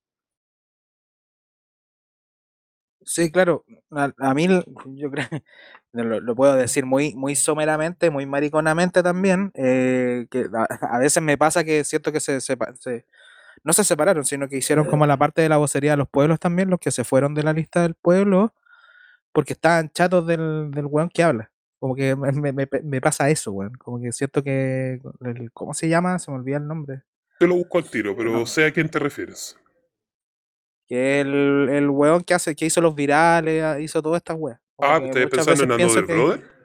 Sí, 3.04 3.30
claro. 3.32 3.64
A, 3.90 4.34
mí, 4.34 4.46
yo 4.94 5.10
creo, 5.10 5.26
lo, 5.92 6.20
lo 6.20 6.34
puedo 6.36 6.54
decir 6.54 6.84
muy, 6.86 7.14
muy 7.14 7.34
someramente, 7.34 8.10
muy 8.10 8.26
mariconamente 8.26 9.02
también, 9.02 9.50
eh, 9.54 10.26
que 10.30 10.46
a, 10.82 10.98
veces 10.98 11.22
me 11.22 11.38
pasa 11.38 11.64
que 11.64 11.82
siento 11.84 12.12
que 12.12 12.20
se- 12.20 12.40
no 13.64 13.72
se 13.72 13.84
separaron, 13.84 14.24
sino 14.24 14.48
que 14.48 14.56
hicieron 14.56 14.86
como 14.86 15.06
la 15.06 15.16
parte 15.16 15.42
de 15.42 15.48
la 15.48 15.56
vocería 15.58 15.92
de 15.92 15.96
los 15.98 16.08
pueblos 16.08 16.40
también, 16.40 16.70
los 16.70 16.80
que 16.80 16.90
se 16.90 17.04
fueron 17.04 17.34
de 17.34 17.42
la 17.42 17.52
lista 17.52 17.82
del 17.82 17.94
pueblo, 17.94 18.54
porque 19.32 19.52
estaban 19.52 19.90
chatos 19.90 20.26
del, 20.26 20.70
del 20.70 20.86
weón 20.86 21.08
que 21.08 21.22
habla. 21.22 21.50
Como 21.78 21.94
que 21.94 22.14
me, 22.16 22.52
me- 22.52 23.00
pasa 23.00 23.30
eso, 23.30 23.52
weón. 23.52 23.72
Como 23.74 24.00
que 24.00 24.12
siento 24.12 24.42
que, 24.42 25.00
el- 25.24 25.50
¿cómo 25.52 25.72
se 25.74 25.88
llama? 25.88 26.18
Se 26.18 26.30
me 26.30 26.36
olvida 26.38 26.56
el 26.58 26.66
nombre. 26.66 27.02
Te 27.38 27.46
lo 27.46 27.54
busco 27.54 27.78
al 27.78 27.88
tiro, 27.90 28.14
pero 28.16 28.30
No. 28.32 28.44
sé 28.46 28.66
a 28.66 28.72
quién 28.72 28.88
te 28.90 28.98
refieres. 28.98 29.56
Que 30.86 31.20
el, 31.20 31.68
el 31.70 31.88
weón 31.88 32.22
que 32.24 32.34
hace, 32.34 32.54
que 32.56 32.66
hizo 32.66 32.80
los 32.80 32.94
virales, 32.94 33.80
hizo 33.80 34.02
todas 34.02 34.18
estas 34.18 34.36
weas. 34.38 34.58
Ah, 34.78 34.98
que 35.00 35.06
¿ustedes 35.06 35.26
muchas 35.30 35.46
pensando 35.46 35.74
en 35.74 35.80
Another 35.82 36.04
Brother? 36.06 36.59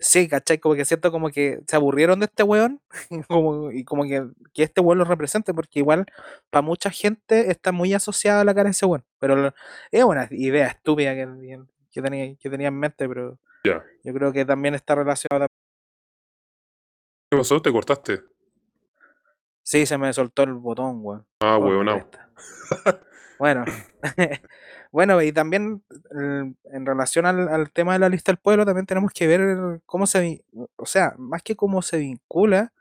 Sí, 0.00 0.28
¿cachai? 0.28 0.58
Como 0.58 0.76
que 0.76 0.84
siento 0.84 1.10
como 1.10 1.28
que 1.30 1.60
se 1.66 1.74
aburrieron 1.76 2.20
de 2.20 2.26
este 2.26 2.42
weón 2.44 2.80
y 3.10 3.20
como, 3.28 3.72
y 3.72 3.84
como 3.84 4.04
que, 4.04 4.26
que 4.54 4.62
este 4.62 4.80
weón 4.80 4.98
lo 4.98 5.04
represente, 5.04 5.52
porque 5.52 5.80
igual 5.80 6.06
para 6.50 6.62
mucha 6.62 6.90
gente 6.90 7.50
está 7.50 7.72
muy 7.72 7.92
asociada 7.94 8.42
a 8.42 8.44
la 8.44 8.54
cara 8.54 8.64
de 8.68 8.70
ese 8.72 8.86
weón. 8.86 9.04
Pero 9.18 9.34
lo- 9.36 9.54
es 9.90 10.04
una 10.04 10.28
idea 10.30 10.68
estúpida 10.68 11.14
que, 11.14 11.60
que 11.90 12.02
tenía, 12.02 12.36
que 12.36 12.48
tenía 12.50 12.68
en 12.68 12.78
mente, 12.78 13.08
pero 13.08 13.38
Ya. 13.64 13.82
yo 14.04 14.12
creo 14.14 14.32
que 14.32 14.44
también 14.44 14.74
está 14.76 14.94
relacionada. 14.94 15.46
¿Qué 17.30 17.36
pasó? 17.36 17.60
¿Te 17.60 17.72
cortaste? 17.72 18.20
Sí, 19.62 19.84
se 19.84 19.98
me 19.98 20.12
soltó 20.12 20.44
el 20.44 20.54
botón, 20.54 21.00
weón. 21.02 21.26
Ah, 21.40 21.58
Oh, 21.58 21.66
huevonao. 21.66 22.08
Bueno, 23.38 23.64
bueno, 24.92 25.22
y 25.22 25.32
también 25.32 25.82
en 26.72 26.86
relación 26.86 27.26
al, 27.26 27.48
al 27.48 27.70
tema 27.70 27.92
de 27.92 27.98
la 28.00 28.08
lista 28.08 28.32
del 28.32 28.38
pueblo, 28.38 28.66
también 28.66 28.86
tenemos 28.86 29.12
que 29.12 29.26
ver 29.28 29.80
cómo 29.86 30.06
se, 30.06 30.44
o 30.76 30.86
sea, 30.86 31.14
más 31.18 31.42
que 31.42 31.54
cómo 31.56 31.80
se 31.82 31.98
vincula, 31.98 32.72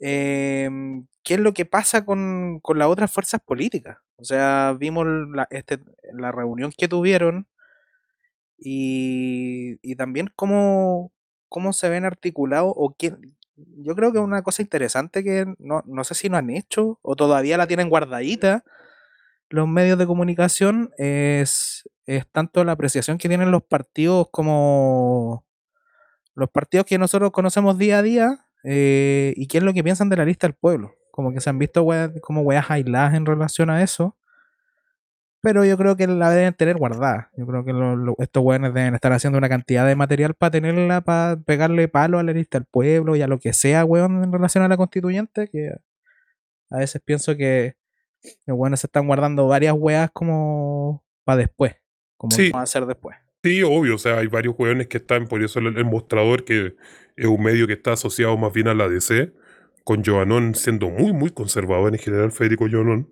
em, 0.00 1.06
qué 1.24 1.34
es 1.34 1.40
lo 1.40 1.54
que 1.54 1.66
pasa 1.66 2.04
con, 2.04 2.60
con 2.62 2.78
las 2.78 2.88
otras 2.88 3.12
fuerzas 3.12 3.40
políticas. 3.44 3.98
O 4.16 4.24
sea, 4.24 4.76
vimos 4.78 5.06
la, 5.34 5.48
este, 5.50 5.80
la 6.14 6.32
reunión 6.32 6.72
que 6.76 6.88
tuvieron 6.88 7.46
y, 8.58 9.78
y 9.82 9.96
también 9.96 10.30
cómo, 10.34 11.12
cómo 11.48 11.72
se 11.72 11.88
ven 11.88 12.04
articulados 12.04 12.72
o 12.76 12.94
quién. 12.98 13.36
Yo 13.56 13.94
creo 13.96 14.12
que 14.12 14.18
una 14.20 14.42
cosa 14.42 14.62
interesante 14.62 15.24
que 15.24 15.46
no, 15.58 15.82
no 15.86 16.04
sé 16.04 16.14
si 16.14 16.28
no 16.28 16.36
han 16.36 16.50
hecho 16.50 16.98
o 17.02 17.16
todavía 17.16 17.56
la 17.58 17.66
tienen 17.66 17.88
guardadita 17.88 18.64
los 19.50 19.66
medios 19.68 19.98
de 19.98 20.06
comunicación 20.06 20.90
es, 20.98 21.88
es 22.06 22.26
tanto 22.30 22.64
la 22.64 22.72
apreciación 22.72 23.18
que 23.18 23.28
tienen 23.28 23.50
los 23.50 23.62
partidos 23.62 24.28
como 24.30 25.44
los 26.34 26.50
partidos 26.50 26.86
que 26.86 26.98
nosotros 26.98 27.32
conocemos 27.32 27.78
día 27.78 27.98
a 27.98 28.02
día 28.02 28.46
eh, 28.64 29.32
y 29.36 29.46
qué 29.48 29.58
es 29.58 29.64
lo 29.64 29.72
que 29.74 29.82
piensan 29.84 30.08
de 30.08 30.16
la 30.16 30.24
lista 30.24 30.46
del 30.46 30.54
pueblo. 30.54 30.94
Como 31.10 31.32
que 31.32 31.40
se 31.40 31.50
han 31.50 31.58
visto 31.58 31.84
como 32.22 32.42
weas 32.42 32.70
aisladas 32.70 33.14
en 33.14 33.26
relación 33.26 33.70
a 33.70 33.82
eso. 33.82 34.16
Pero 35.40 35.64
yo 35.64 35.76
creo 35.78 35.96
que 35.96 36.06
la 36.08 36.30
deben 36.30 36.52
tener 36.54 36.76
guardada. 36.76 37.30
Yo 37.36 37.46
creo 37.46 37.64
que 37.64 37.72
lo- 37.72 38.14
estos 38.18 38.42
weones 38.42 38.74
deben 38.74 38.94
estar 38.94 39.12
haciendo 39.12 39.38
una 39.38 39.48
cantidad 39.48 39.86
de 39.86 39.94
material 39.94 40.34
para 40.34 40.50
tenerla, 40.50 41.00
para 41.00 41.36
pegarle 41.36 41.86
palo 41.88 42.18
a 42.18 42.22
la 42.24 42.32
lista 42.32 42.58
del 42.58 42.66
pueblo 42.66 43.14
y 43.16 43.22
a 43.22 43.28
lo 43.28 43.38
que 43.38 43.52
sea, 43.52 43.84
weón, 43.84 44.24
en 44.24 44.32
relación 44.32 44.64
a 44.64 44.68
la 44.68 44.76
constituyente, 44.76 45.48
que 45.48 45.70
a 46.70 46.78
veces 46.78 47.00
pienso 47.04 47.36
que 47.36 47.74
los 48.46 48.58
weones 48.58 48.80
se 48.80 48.86
están 48.86 49.06
guardando 49.06 49.46
varias 49.48 49.74
weas 49.76 50.10
como 50.12 51.04
para 51.24 51.38
después, 51.38 51.76
como 52.16 52.30
Sí. 52.34 52.50
va 52.50 52.60
a 52.60 52.62
hacer 52.64 52.86
después. 52.86 53.16
Sí, 53.44 53.62
obvio, 53.62 53.94
o 53.94 53.98
sea, 53.98 54.18
hay 54.18 54.26
varios 54.26 54.54
hueones 54.58 54.88
que 54.88 54.98
están, 54.98 55.26
por 55.26 55.42
eso 55.42 55.60
el, 55.60 55.76
el 55.76 55.84
mostrador, 55.84 56.44
que 56.44 56.74
es 57.16 57.26
un 57.26 57.42
medio 57.42 57.66
que 57.66 57.74
está 57.74 57.92
asociado 57.92 58.36
más 58.36 58.52
bien 58.52 58.68
a 58.68 58.74
la 58.74 58.88
DC, 58.88 59.32
con 59.84 60.04
Joanón 60.04 60.54
siendo 60.54 60.90
muy, 60.90 61.12
muy 61.12 61.30
conservador 61.30 61.92
en 61.94 62.00
general, 62.00 62.32
Federico 62.32 62.66
Joanón. 62.70 63.10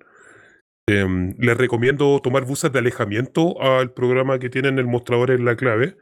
Em, 0.88 1.34
les 1.38 1.56
recomiendo 1.56 2.20
tomar 2.22 2.44
buses 2.44 2.70
de 2.72 2.78
alejamiento 2.78 3.60
al 3.60 3.92
programa 3.92 4.38
que 4.38 4.50
tienen 4.50 4.78
el 4.78 4.86
mostrador 4.86 5.30
en 5.30 5.44
la 5.44 5.56
clave, 5.56 5.96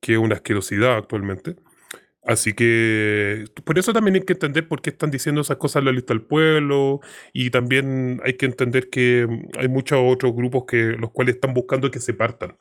que 0.00 0.12
es 0.14 0.18
una 0.18 0.36
asquerosidad 0.36 0.96
actualmente. 0.96 1.56
Así 2.30 2.52
que 2.54 3.46
por 3.64 3.76
eso 3.76 3.92
también 3.92 4.14
hay 4.14 4.20
que 4.22 4.34
entender 4.34 4.68
por 4.68 4.80
qué 4.80 4.90
están 4.90 5.10
diciendo 5.10 5.40
esas 5.40 5.56
cosas 5.56 5.80
en 5.80 5.86
la 5.86 5.92
lista 5.92 6.14
del 6.14 6.22
pueblo 6.22 7.00
y 7.32 7.50
también 7.50 8.20
hay 8.24 8.34
que 8.34 8.46
entender 8.46 8.88
que 8.88 9.26
mm, 9.28 9.58
hay 9.58 9.66
muchos 9.68 9.98
otros 10.00 10.32
grupos 10.36 10.62
que 10.64 10.92
los 10.92 11.10
cuales 11.10 11.34
están 11.34 11.54
buscando 11.54 11.90
que 11.90 11.98
se 11.98 12.14
partan. 12.14 12.56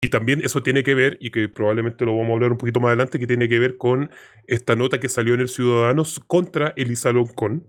Y 0.00 0.10
también 0.10 0.40
eso 0.44 0.62
tiene 0.62 0.84
que 0.84 0.94
ver, 0.94 1.18
y 1.20 1.32
que 1.32 1.48
probablemente 1.48 2.04
lo 2.04 2.16
vamos 2.16 2.30
a 2.30 2.34
hablar 2.34 2.52
un 2.52 2.58
poquito 2.58 2.78
más 2.80 2.90
adelante, 2.90 3.18
que 3.18 3.26
tiene 3.26 3.48
que 3.48 3.58
ver 3.58 3.76
con 3.76 4.10
esta 4.46 4.76
nota 4.76 5.00
que 5.00 5.08
salió 5.08 5.34
en 5.34 5.40
el 5.40 5.48
Ciudadanos 5.48 6.20
contra 6.28 6.72
Elisa 6.76 7.12
Loncón, 7.12 7.66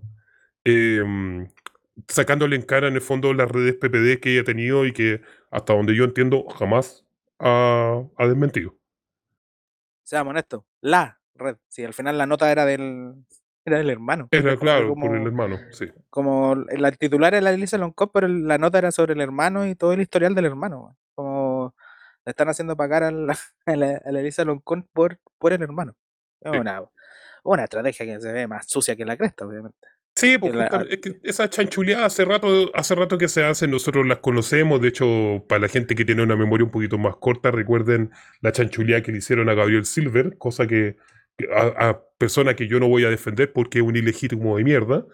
em, 0.64 1.48
sacándole 2.08 2.54
en 2.56 2.62
cara 2.62 2.88
en 2.88 2.94
el 2.94 3.00
fondo 3.00 3.34
las 3.34 3.50
redes 3.50 3.74
PPD 3.74 4.20
que 4.20 4.32
ella 4.32 4.42
ha 4.42 4.44
tenido 4.44 4.86
y 4.86 4.92
que 4.92 5.20
hasta 5.50 5.74
donde 5.74 5.96
yo 5.96 6.04
entiendo 6.04 6.44
jamás 6.48 7.04
ha, 7.40 8.04
ha 8.18 8.26
desmentido. 8.28 8.76
Seamos 10.04 10.30
honestos, 10.30 10.62
la 10.80 11.20
red. 11.34 11.56
Si 11.68 11.84
al 11.84 11.94
final 11.94 12.16
la 12.18 12.26
nota 12.26 12.50
era 12.50 12.64
del, 12.64 13.14
era 13.64 13.78
del 13.78 13.90
hermano. 13.90 14.28
Era 14.30 14.56
claro, 14.56 14.88
como- 14.90 15.06
por 15.08 15.16
el 15.16 15.22
hermano, 15.26 15.58
sí. 15.72 15.86
como 16.10 16.54
la 16.56 16.92
titular 16.92 17.34
era 17.34 17.50
Elisa 17.50 17.78
Loncón, 17.78 18.10
pero 18.12 18.28
la 18.28 18.58
nota 18.58 18.78
era 18.78 18.90
sobre 18.92 19.14
el 19.14 19.20
hermano 19.20 19.66
y 19.66 19.74
todo 19.74 19.92
el 19.92 20.00
historial 20.00 20.34
del 20.34 20.46
hermano. 20.46 20.96
Como 21.14 21.74
le 22.26 22.30
están 22.30 22.48
haciendo 22.48 22.76
pagar 22.76 23.02
a 23.04 23.10
la, 23.10 23.36
a 23.66 23.76
la- 23.76 24.00
a 24.04 24.12
la 24.12 24.20
Elisa 24.20 24.44
Loncón 24.44 24.88
por, 24.92 25.18
por 25.38 25.52
el 25.52 25.62
hermano. 25.62 25.94
Es 26.40 26.52
Sí. 26.52 26.58
Una, 26.58 26.82
una 27.42 27.64
estrategia 27.64 28.04
que 28.06 28.20
se 28.20 28.32
ve 28.32 28.46
más 28.46 28.66
sucia 28.68 28.96
que 28.96 29.04
la 29.04 29.16
cresta, 29.16 29.46
obviamente. 29.46 29.76
Sí, 30.16 30.38
porque 30.38 30.56
la- 30.56 30.86
es 30.88 30.98
que 30.98 31.18
esa 31.24 31.50
chanchuleada 31.50 32.06
hace 32.06 32.24
rato, 32.24 32.70
hace 32.74 32.94
rato 32.94 33.18
que 33.18 33.26
se 33.28 33.44
hace, 33.44 33.66
nosotros 33.66 34.06
las 34.06 34.18
conocemos, 34.18 34.80
de 34.80 34.88
hecho, 34.88 35.44
para 35.48 35.62
la 35.62 35.68
gente 35.68 35.94
que 35.96 36.04
tiene 36.04 36.22
una 36.22 36.36
memoria 36.36 36.64
un 36.64 36.70
poquito 36.70 36.98
más 36.98 37.16
corta, 37.16 37.50
recuerden 37.50 38.12
la 38.40 38.52
chanchuleada 38.52 39.02
que 39.02 39.10
le 39.10 39.18
hicieron 39.18 39.48
a 39.48 39.54
Gabriel 39.54 39.84
Silver, 39.84 40.38
cosa 40.38 40.66
que 40.68 40.96
a, 41.52 41.88
a 41.88 42.02
persona 42.18 42.54
que 42.54 42.68
yo 42.68 42.80
no 42.80 42.88
voy 42.88 43.04
a 43.04 43.10
defender 43.10 43.52
porque 43.52 43.78
es 43.78 43.84
un 43.84 43.96
ilegítimo 43.96 44.56
de 44.56 44.64
mierda, 44.64 45.06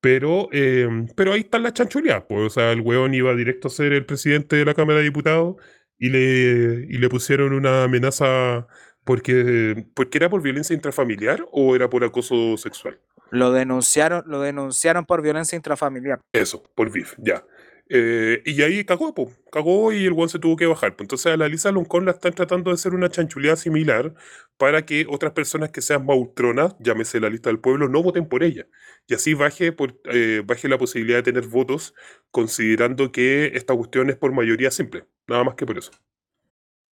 pero, 0.00 0.48
eh, 0.52 0.88
pero 1.16 1.32
ahí 1.32 1.40
están 1.40 1.62
las 1.62 1.74
chanchuleadas, 1.74 2.24
pues, 2.28 2.40
o 2.40 2.50
sea, 2.50 2.72
el 2.72 2.80
weón 2.80 3.14
iba 3.14 3.34
directo 3.34 3.68
a 3.68 3.70
ser 3.70 3.92
el 3.92 4.06
presidente 4.06 4.56
de 4.56 4.64
la 4.64 4.74
Cámara 4.74 4.98
de 4.98 5.04
Diputados 5.04 5.56
y 5.98 6.10
le, 6.10 6.86
y 6.88 6.98
le 6.98 7.08
pusieron 7.08 7.52
una 7.52 7.84
amenaza 7.84 8.66
porque, 9.04 9.86
porque 9.94 10.18
era 10.18 10.28
por 10.28 10.42
violencia 10.42 10.74
intrafamiliar 10.74 11.46
o 11.50 11.74
era 11.74 11.88
por 11.88 12.04
acoso 12.04 12.56
sexual. 12.56 13.00
Lo 13.30 13.52
denunciaron, 13.52 14.22
lo 14.26 14.40
denunciaron 14.40 15.04
por 15.04 15.22
violencia 15.22 15.56
intrafamiliar. 15.56 16.20
Eso, 16.32 16.62
por 16.74 16.92
BIF, 16.92 17.14
ya. 17.18 17.44
Eh, 17.88 18.42
y 18.44 18.62
ahí 18.62 18.84
cagó, 18.84 19.14
po, 19.14 19.32
cagó 19.52 19.92
y 19.92 20.04
el 20.04 20.12
guan 20.12 20.28
se 20.28 20.38
tuvo 20.38 20.56
que 20.56 20.66
bajar. 20.66 20.96
po. 20.96 21.04
Entonces 21.04 21.32
a 21.32 21.36
la 21.36 21.48
Lisa 21.48 21.70
Loncón 21.70 22.04
la 22.04 22.12
están 22.12 22.32
tratando 22.34 22.70
de 22.70 22.74
hacer 22.74 22.94
una 22.94 23.08
chanchuleada 23.08 23.56
similar 23.56 24.12
para 24.58 24.86
que 24.86 25.06
otras 25.08 25.32
personas 25.32 25.70
que 25.70 25.82
sean 25.82 26.06
mautronas, 26.06 26.74
llámese 26.78 27.20
la 27.20 27.28
lista 27.28 27.50
del 27.50 27.60
pueblo, 27.60 27.88
no 27.88 28.02
voten 28.02 28.28
por 28.28 28.42
ella. 28.42 28.66
Y 29.06 29.14
así 29.14 29.34
baje, 29.34 29.74
eh, 30.04 30.42
baje 30.44 30.68
la 30.68 30.78
posibilidad 30.78 31.18
de 31.18 31.22
tener 31.22 31.46
votos, 31.46 31.94
considerando 32.30 33.12
que 33.12 33.52
esta 33.54 33.74
cuestión 33.74 34.10
es 34.10 34.16
por 34.16 34.32
mayoría 34.32 34.70
simple. 34.70 35.06
Nada 35.26 35.44
más 35.44 35.54
que 35.54 35.66
por 35.66 35.78
eso. 35.78 35.92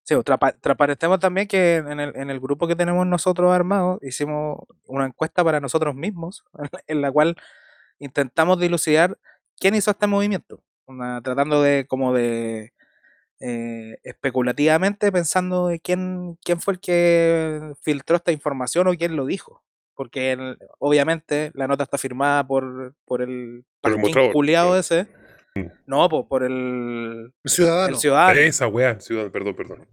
Sí, 0.03 0.15
transparentemos 0.61 1.19
también 1.19 1.49
que 1.49 1.77
en 1.77 1.99
el, 1.99 2.15
en 2.15 2.29
el 2.29 2.39
grupo 2.39 2.69
que 2.69 2.77
tenemos 2.77 3.07
nosotros 3.07 3.51
armados 3.51 3.99
hicimos 4.03 4.59
una 4.85 5.07
encuesta 5.07 5.43
para 5.43 5.61
nosotros 5.61 5.95
mismos, 5.95 6.45
en 6.87 7.01
la 7.01 7.11
cual 7.11 7.37
intentamos 7.99 8.61
dilucidar 8.61 9.19
quién 9.59 9.75
hizo 9.75 9.91
este 9.91 10.07
movimiento, 10.07 10.63
tratando 11.23 11.63
de 11.63 11.87
como 11.87 12.13
de 12.13 12.75
eh, 13.41 13.99
especulativamente 14.05 15.11
pensando 15.13 15.69
de 15.69 15.81
quién, 15.81 16.39
quién 16.45 16.61
fue 16.61 16.75
el 16.75 16.81
que 16.81 17.73
filtró 17.83 18.17
esta 18.17 18.33
información 18.33 18.87
o 18.89 18.95
quién 18.95 19.17
lo 19.17 19.27
dijo. 19.27 19.63
Porque 19.97 20.33
el- 20.33 20.59
obviamente 20.79 21.51
la 21.55 21.69
nota 21.69 21.85
está 21.85 21.99
firmada 21.99 22.47
por, 22.47 22.95
por 23.05 23.23
el 23.23 23.65
claro. 23.81 24.77
ese. 24.77 25.07
Mm. 25.55 25.67
No, 25.87 26.09
por 26.09 26.43
el, 26.43 27.33
Ciudadano. 27.45 27.89
el 27.95 27.97
ciudadano 28.01 28.41
Esa 28.41 28.67
weá, 28.67 28.99
ciudad, 28.99 29.31
perdón, 29.31 29.55
perdón. 29.55 29.87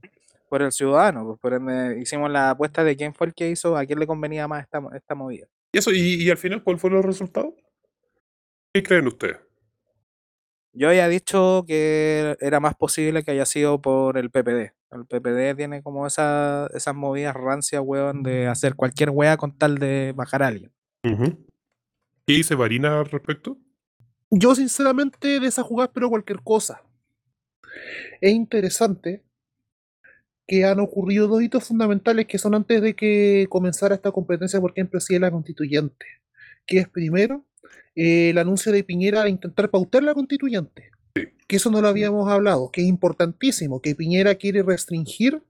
por 0.50 0.64
el 0.64 0.72
ciudadano, 0.72 1.24
pues 1.28 1.40
por 1.40 1.54
ende 1.54 2.00
hicimos 2.02 2.32
la 2.32 2.50
apuesta 2.50 2.84
de 2.84 2.96
quién 2.98 3.14
fue 3.14 3.28
el 3.28 3.34
que 3.36 3.50
hizo, 3.52 3.78
a 3.78 3.86
quién 3.86 4.00
le 4.00 4.08
convenía 4.08 4.48
más 4.48 4.64
esta, 4.64 4.82
esta 4.96 5.14
movida. 5.14 5.46
¿Y 5.72 5.78
eso? 5.78 5.92
¿Y, 5.92 6.24
y 6.24 6.30
al 6.32 6.38
final 6.38 6.64
cuál 6.64 6.80
fueron 6.80 6.98
los 6.98 7.06
resultados? 7.06 7.54
¿Qué 8.74 8.82
creen 8.82 9.06
ustedes? 9.08 9.38
Yo 10.74 10.88
había 10.88 11.10
dicho 11.10 11.66
que 11.68 12.38
era 12.40 12.60
más 12.62 12.76
posible 12.76 13.24
que 13.24 13.32
haya 13.32 13.46
sido 13.46 13.82
por 13.82 14.18
el 14.18 14.30
PPD. 14.30 14.74
El 14.92 15.06
PPD 15.06 15.56
tiene 15.56 15.82
como 15.82 16.08
esa, 16.08 16.68
esas 16.74 16.96
movidas 16.96 17.36
rancias, 17.36 17.82
weón, 17.86 18.24
de 18.24 18.48
hacer 18.48 18.76
cualquier 18.76 19.10
wea 19.10 19.38
con 19.38 19.58
tal 19.58 19.78
de 19.78 20.14
bajar 20.16 20.44
a 20.44 20.48
alguien. 20.48 20.72
¿Qué 21.04 22.34
dice 22.34 22.56
Varina 22.56 23.00
al 23.00 23.10
respecto? 23.10 23.58
Yo 24.30 24.56
sinceramente 24.56 25.40
de 25.42 25.48
esa 25.48 25.64
jugada 25.64 25.88
espero 25.88 26.10
cualquier 26.10 26.42
cosa. 26.42 26.84
Es 28.22 28.32
interesante 28.32 29.24
que 30.48 30.66
han 30.66 30.80
ocurrido 30.80 31.28
dos 31.28 31.42
hitos 31.42 31.66
fundamentales 31.66 32.28
que 32.28 32.38
son 32.38 32.56
antes 32.56 32.82
de 32.82 32.96
que 32.96 33.48
comenzara 33.50 33.96
esta 33.96 34.12
competencia 34.12 34.62
por 34.62 34.74
quién 34.74 34.88
preside 34.88 35.20
la 35.20 35.32
constituyente. 35.32 36.06
Que 36.66 36.80
es 36.80 36.88
primero 36.88 37.46
el 37.96 38.38
anuncio 38.38 38.72
de 38.72 38.84
Piñera 38.84 39.24
de 39.24 39.30
intentar 39.30 39.70
pautar 39.70 40.04
la 40.04 40.14
constituyente. 40.14 40.92
Que 41.48 41.58
eso 41.58 41.70
no 41.70 41.82
lo 41.82 41.88
habíamos 41.88 42.30
hablado, 42.30 42.72
que 42.72 42.82
es 42.82 42.88
importantísimo, 42.88 43.82
que 43.82 43.96
Piñera 43.96 44.36
quiere 44.36 44.64
restringir 44.64 45.42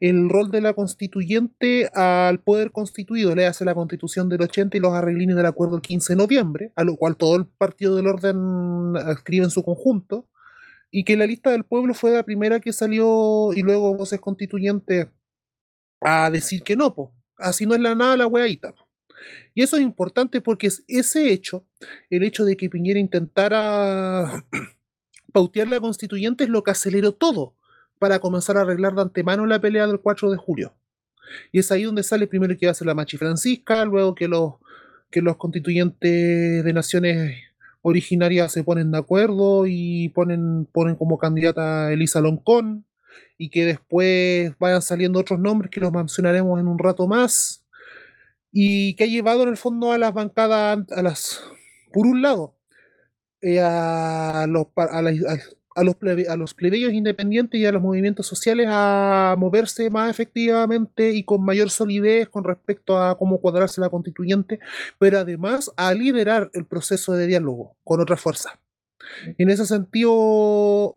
el 0.00 0.28
rol 0.28 0.50
de 0.50 0.60
la 0.60 0.74
constituyente 0.74 1.88
al 1.94 2.40
poder 2.40 2.70
constituido, 2.70 3.34
le 3.34 3.46
hace 3.46 3.64
la 3.64 3.74
constitución 3.74 4.28
del 4.28 4.42
80 4.42 4.76
y 4.76 4.80
los 4.80 4.92
arreglines 4.92 5.36
del 5.36 5.46
acuerdo 5.46 5.76
del 5.76 5.82
15 5.82 6.12
de 6.12 6.16
noviembre, 6.16 6.72
a 6.76 6.84
lo 6.84 6.96
cual 6.96 7.16
todo 7.16 7.36
el 7.36 7.46
partido 7.46 7.96
del 7.96 8.06
orden 8.06 8.94
escribe 9.10 9.44
en 9.44 9.50
su 9.50 9.62
conjunto, 9.62 10.28
y 10.90 11.04
que 11.04 11.16
la 11.16 11.26
lista 11.26 11.50
del 11.50 11.64
pueblo 11.64 11.94
fue 11.94 12.12
la 12.12 12.22
primera 12.22 12.60
que 12.60 12.72
salió 12.72 13.52
y 13.52 13.62
luego 13.62 13.94
voces 13.94 14.20
constituyentes 14.20 15.08
a 16.00 16.30
decir 16.30 16.62
que 16.62 16.76
no, 16.76 16.94
pues 16.94 17.10
así 17.38 17.66
no 17.66 17.74
es 17.74 17.80
la 17.80 17.94
nada 17.94 18.16
la 18.16 18.26
weadita. 18.26 18.74
Y 19.54 19.62
eso 19.62 19.76
es 19.76 19.82
importante 19.82 20.40
porque 20.40 20.66
es 20.66 20.84
ese 20.88 21.32
hecho, 21.32 21.66
el 22.10 22.22
hecho 22.22 22.44
de 22.44 22.56
que 22.56 22.70
Piñera 22.70 22.98
intentara 22.98 24.44
pautear 25.32 25.68
la 25.68 25.80
constituyente 25.80 26.44
es 26.44 26.50
lo 26.50 26.62
que 26.62 26.70
aceleró 26.70 27.12
todo 27.12 27.54
para 27.98 28.18
comenzar 28.18 28.56
a 28.56 28.62
arreglar 28.62 28.94
de 28.94 29.02
antemano 29.02 29.46
la 29.46 29.60
pelea 29.60 29.86
del 29.86 30.00
4 30.00 30.30
de 30.30 30.36
julio. 30.36 30.74
Y 31.52 31.58
es 31.58 31.72
ahí 31.72 31.84
donde 31.84 32.02
sale 32.02 32.26
primero 32.26 32.56
que 32.56 32.66
va 32.66 32.72
a 32.72 32.74
ser 32.74 32.86
la 32.86 32.94
Machi 32.94 33.16
Francisca, 33.16 33.84
luego 33.84 34.14
que 34.14 34.28
los, 34.28 34.54
que 35.10 35.22
los 35.22 35.36
constituyentes 35.36 36.64
de 36.64 36.72
naciones 36.72 37.34
originarias 37.82 38.52
se 38.52 38.64
ponen 38.64 38.90
de 38.90 38.98
acuerdo 38.98 39.64
y 39.66 40.08
ponen, 40.10 40.66
ponen 40.66 40.96
como 40.96 41.18
candidata 41.18 41.86
a 41.86 41.92
Elisa 41.92 42.20
Loncón, 42.20 42.84
y 43.38 43.50
que 43.50 43.64
después 43.64 44.52
vayan 44.58 44.82
saliendo 44.82 45.20
otros 45.20 45.38
nombres 45.38 45.70
que 45.70 45.80
los 45.80 45.92
mencionaremos 45.92 46.58
en 46.58 46.68
un 46.68 46.78
rato 46.78 47.06
más, 47.06 47.65
y 48.52 48.94
que 48.94 49.04
ha 49.04 49.08
llevado 49.08 49.42
en 49.42 49.50
el 49.50 49.56
fondo 49.56 49.92
a 49.92 49.98
las 49.98 50.14
bancadas, 50.14 50.78
a 50.90 51.02
las, 51.02 51.42
por 51.92 52.06
un 52.06 52.22
lado, 52.22 52.56
eh, 53.40 53.60
a, 53.60 54.46
los, 54.48 54.66
a, 54.76 55.02
a 55.76 55.82
los, 55.84 55.96
a 56.28 56.36
los 56.36 56.54
plebeyos 56.54 56.92
independientes 56.92 57.60
y 57.60 57.66
a 57.66 57.72
los 57.72 57.82
movimientos 57.82 58.26
sociales 58.26 58.66
a 58.70 59.36
moverse 59.38 59.90
más 59.90 60.10
efectivamente 60.10 61.12
y 61.12 61.22
con 61.22 61.44
mayor 61.44 61.68
solidez 61.68 62.30
con 62.30 62.44
respecto 62.44 62.98
a 62.98 63.18
cómo 63.18 63.40
cuadrarse 63.40 63.82
la 63.82 63.90
constituyente, 63.90 64.58
pero 64.98 65.18
además 65.18 65.70
a 65.76 65.92
liderar 65.92 66.50
el 66.54 66.64
proceso 66.64 67.12
de 67.12 67.26
diálogo 67.26 67.76
con 67.84 68.00
otras 68.00 68.20
fuerzas. 68.20 68.54
En 69.36 69.50
ese 69.50 69.66
sentido, 69.66 70.96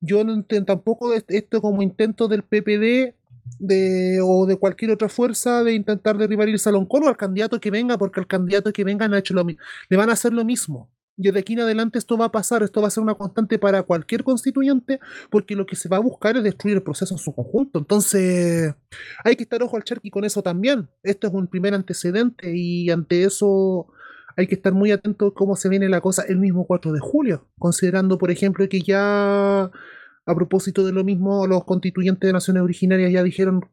yo 0.00 0.24
no 0.24 0.34
entiendo 0.34 0.66
tampoco 0.66 1.12
esto 1.14 1.60
como 1.60 1.82
intento 1.82 2.26
del 2.26 2.42
PPD 2.42 3.14
de, 3.58 4.20
o 4.22 4.46
de 4.46 4.56
cualquier 4.56 4.90
otra 4.90 5.08
fuerza 5.08 5.64
de 5.64 5.74
intentar 5.74 6.16
derribar 6.18 6.48
el 6.48 6.58
Salón 6.58 6.86
o 6.88 7.08
al 7.08 7.16
candidato 7.16 7.60
que 7.60 7.70
venga, 7.70 7.98
porque 7.98 8.20
el 8.20 8.26
candidato 8.26 8.72
que 8.72 8.84
venga 8.84 9.06
ha 9.06 9.18
hecho 9.18 9.34
lo 9.34 9.44
mismo. 9.44 9.62
Le 9.88 9.96
van 9.96 10.10
a 10.10 10.14
hacer 10.14 10.32
lo 10.32 10.44
mismo 10.44 10.90
y 11.18 11.30
de 11.32 11.40
aquí 11.40 11.54
en 11.54 11.60
adelante 11.60 11.98
esto 11.98 12.16
va 12.16 12.26
a 12.26 12.32
pasar, 12.32 12.62
esto 12.62 12.80
va 12.80 12.86
a 12.86 12.90
ser 12.92 13.02
una 13.02 13.16
constante 13.16 13.58
para 13.58 13.82
cualquier 13.82 14.22
constituyente, 14.22 15.00
porque 15.30 15.56
lo 15.56 15.66
que 15.66 15.74
se 15.74 15.88
va 15.88 15.96
a 15.96 16.00
buscar 16.00 16.36
es 16.36 16.44
destruir 16.44 16.76
el 16.76 16.82
proceso 16.82 17.12
en 17.12 17.18
su 17.18 17.34
conjunto. 17.34 17.80
Entonces, 17.80 18.72
hay 19.24 19.34
que 19.34 19.42
estar 19.42 19.60
ojo 19.62 19.76
al 19.76 19.82
charqui 19.82 20.10
con 20.10 20.24
eso 20.24 20.42
también. 20.42 20.88
Esto 21.02 21.26
es 21.26 21.34
un 21.34 21.48
primer 21.48 21.74
antecedente 21.74 22.56
y 22.56 22.88
ante 22.90 23.24
eso 23.24 23.88
hay 24.36 24.46
que 24.46 24.54
estar 24.54 24.72
muy 24.72 24.92
atento 24.92 25.34
cómo 25.34 25.56
se 25.56 25.68
viene 25.68 25.88
la 25.88 26.00
cosa 26.00 26.22
el 26.22 26.38
mismo 26.38 26.64
4 26.68 26.92
de 26.92 27.00
julio, 27.00 27.48
considerando, 27.58 28.16
por 28.16 28.30
ejemplo, 28.30 28.68
que 28.68 28.80
ya 28.80 29.72
a 30.28 30.34
propósito 30.34 30.84
de 30.84 30.92
lo 30.92 31.04
mismo, 31.04 31.46
los 31.46 31.64
constituyentes 31.64 32.28
de 32.28 32.34
naciones 32.34 32.62
originarias 32.62 33.10
ya 33.10 33.22
dijeron 33.22 33.64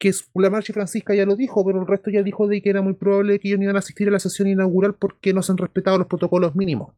que 0.00 0.10
la 0.34 0.50
Marcha 0.50 0.72
Francisca 0.72 1.14
ya 1.14 1.24
lo 1.24 1.36
dijo, 1.36 1.64
pero 1.64 1.80
el 1.80 1.86
resto 1.86 2.10
ya 2.10 2.24
dijo 2.24 2.48
de 2.48 2.60
que 2.60 2.70
era 2.70 2.82
muy 2.82 2.94
probable 2.94 3.38
que 3.38 3.46
ellos 3.46 3.60
no 3.60 3.64
iban 3.64 3.76
a 3.76 3.78
asistir 3.78 4.08
a 4.08 4.10
la 4.10 4.18
sesión 4.18 4.48
inaugural 4.48 4.94
porque 4.94 5.32
no 5.32 5.42
se 5.42 5.52
han 5.52 5.58
respetado 5.58 5.98
los 5.98 6.08
protocolos 6.08 6.56
mínimos. 6.56 6.92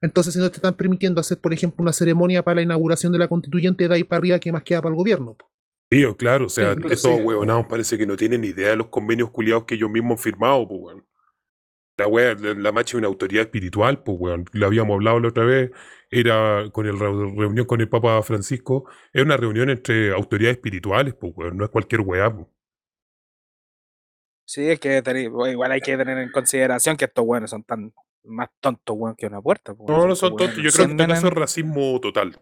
Entonces, 0.00 0.32
si 0.32 0.40
no 0.40 0.50
te 0.50 0.56
están 0.56 0.74
permitiendo 0.74 1.20
hacer, 1.20 1.38
por 1.38 1.52
ejemplo, 1.52 1.82
una 1.82 1.92
ceremonia 1.92 2.42
para 2.42 2.56
la 2.56 2.62
inauguración 2.62 3.12
de 3.12 3.18
la 3.18 3.28
constituyente, 3.28 3.86
de 3.86 3.94
ahí 3.94 4.04
para 4.04 4.18
arriba, 4.18 4.38
¿qué 4.38 4.50
más 4.50 4.62
queda 4.62 4.80
para 4.80 4.94
el 4.94 4.96
gobierno? 4.96 5.36
Tío, 5.90 6.16
claro, 6.16 6.46
o 6.46 6.48
sea, 6.48 6.74
estos 6.90 7.20
huevonados 7.20 7.66
parece 7.66 7.98
que 7.98 8.06
no 8.06 8.16
tienen 8.16 8.40
ni 8.40 8.48
idea 8.48 8.70
de 8.70 8.76
los 8.76 8.88
convenios 8.88 9.30
culiados 9.30 9.64
que 9.64 9.74
ellos 9.74 9.90
mismos 9.90 10.12
han 10.12 10.22
firmado, 10.22 10.66
pues. 10.66 10.96
La 11.98 12.06
wea, 12.06 12.34
la, 12.34 12.54
la 12.54 12.72
macha 12.72 12.90
es 12.90 12.94
una 12.94 13.06
autoridad 13.08 13.44
espiritual, 13.44 14.02
pues, 14.02 14.18
weón. 14.20 14.44
Lo 14.52 14.66
habíamos 14.66 14.94
hablado 14.94 15.18
la 15.20 15.28
otra 15.28 15.44
vez, 15.44 15.70
era 16.10 16.68
con 16.70 16.86
el 16.86 16.98
reunión 16.98 17.64
con 17.66 17.80
el 17.80 17.88
Papa 17.88 18.22
Francisco, 18.22 18.88
es 19.12 19.22
una 19.22 19.36
reunión 19.36 19.70
entre 19.70 20.12
autoridades 20.12 20.56
espirituales, 20.56 21.14
pues, 21.14 21.34
no 21.54 21.64
es 21.64 21.70
cualquier 21.70 22.02
weá. 22.02 22.32
Pues. 22.32 22.46
Sí, 24.44 24.68
es 24.68 24.78
que 24.78 25.02
igual 25.50 25.72
hay 25.72 25.80
que 25.80 25.96
tener 25.96 26.18
en 26.18 26.30
consideración 26.30 26.96
que 26.96 27.06
estos 27.06 27.24
weones 27.26 27.50
son 27.50 27.64
tan 27.64 27.92
más 28.24 28.48
tontos 28.60 28.96
que 29.16 29.26
una 29.26 29.40
puerta. 29.40 29.74
Pues, 29.74 29.88
no, 29.88 30.06
no 30.06 30.14
son 30.14 30.36
tontos, 30.36 30.56
yo 30.56 30.70
creo 30.70 30.96
que 30.96 31.12
eso 31.12 31.26
es 31.28 31.32
racismo 31.32 32.00
total. 32.00 32.38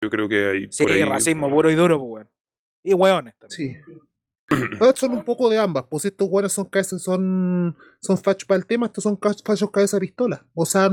Yo 0.00 0.10
creo 0.10 0.28
que 0.28 0.46
hay. 0.46 0.66
Sí, 0.70 0.84
racismo 1.04 1.50
puro 1.50 1.70
y 1.70 1.74
duro, 1.74 2.00
pues, 2.00 2.26
Y 2.82 2.94
weones 2.94 3.36
también. 3.36 3.84
Sí. 3.84 3.92
Son 4.94 5.12
un 5.12 5.24
poco 5.24 5.50
de 5.50 5.58
ambas, 5.58 5.84
pues 5.90 6.04
estos 6.06 6.28
buenos 6.28 6.52
son 6.52 6.68
son, 6.98 7.76
son 8.00 8.18
fachos 8.18 8.46
para 8.46 8.58
el 8.58 8.66
tema, 8.66 8.86
estos 8.86 9.04
son 9.04 9.18
fachos 9.18 9.70
cabeza 9.70 9.98
pistola. 9.98 10.44
O 10.54 10.64
sea, 10.64 10.90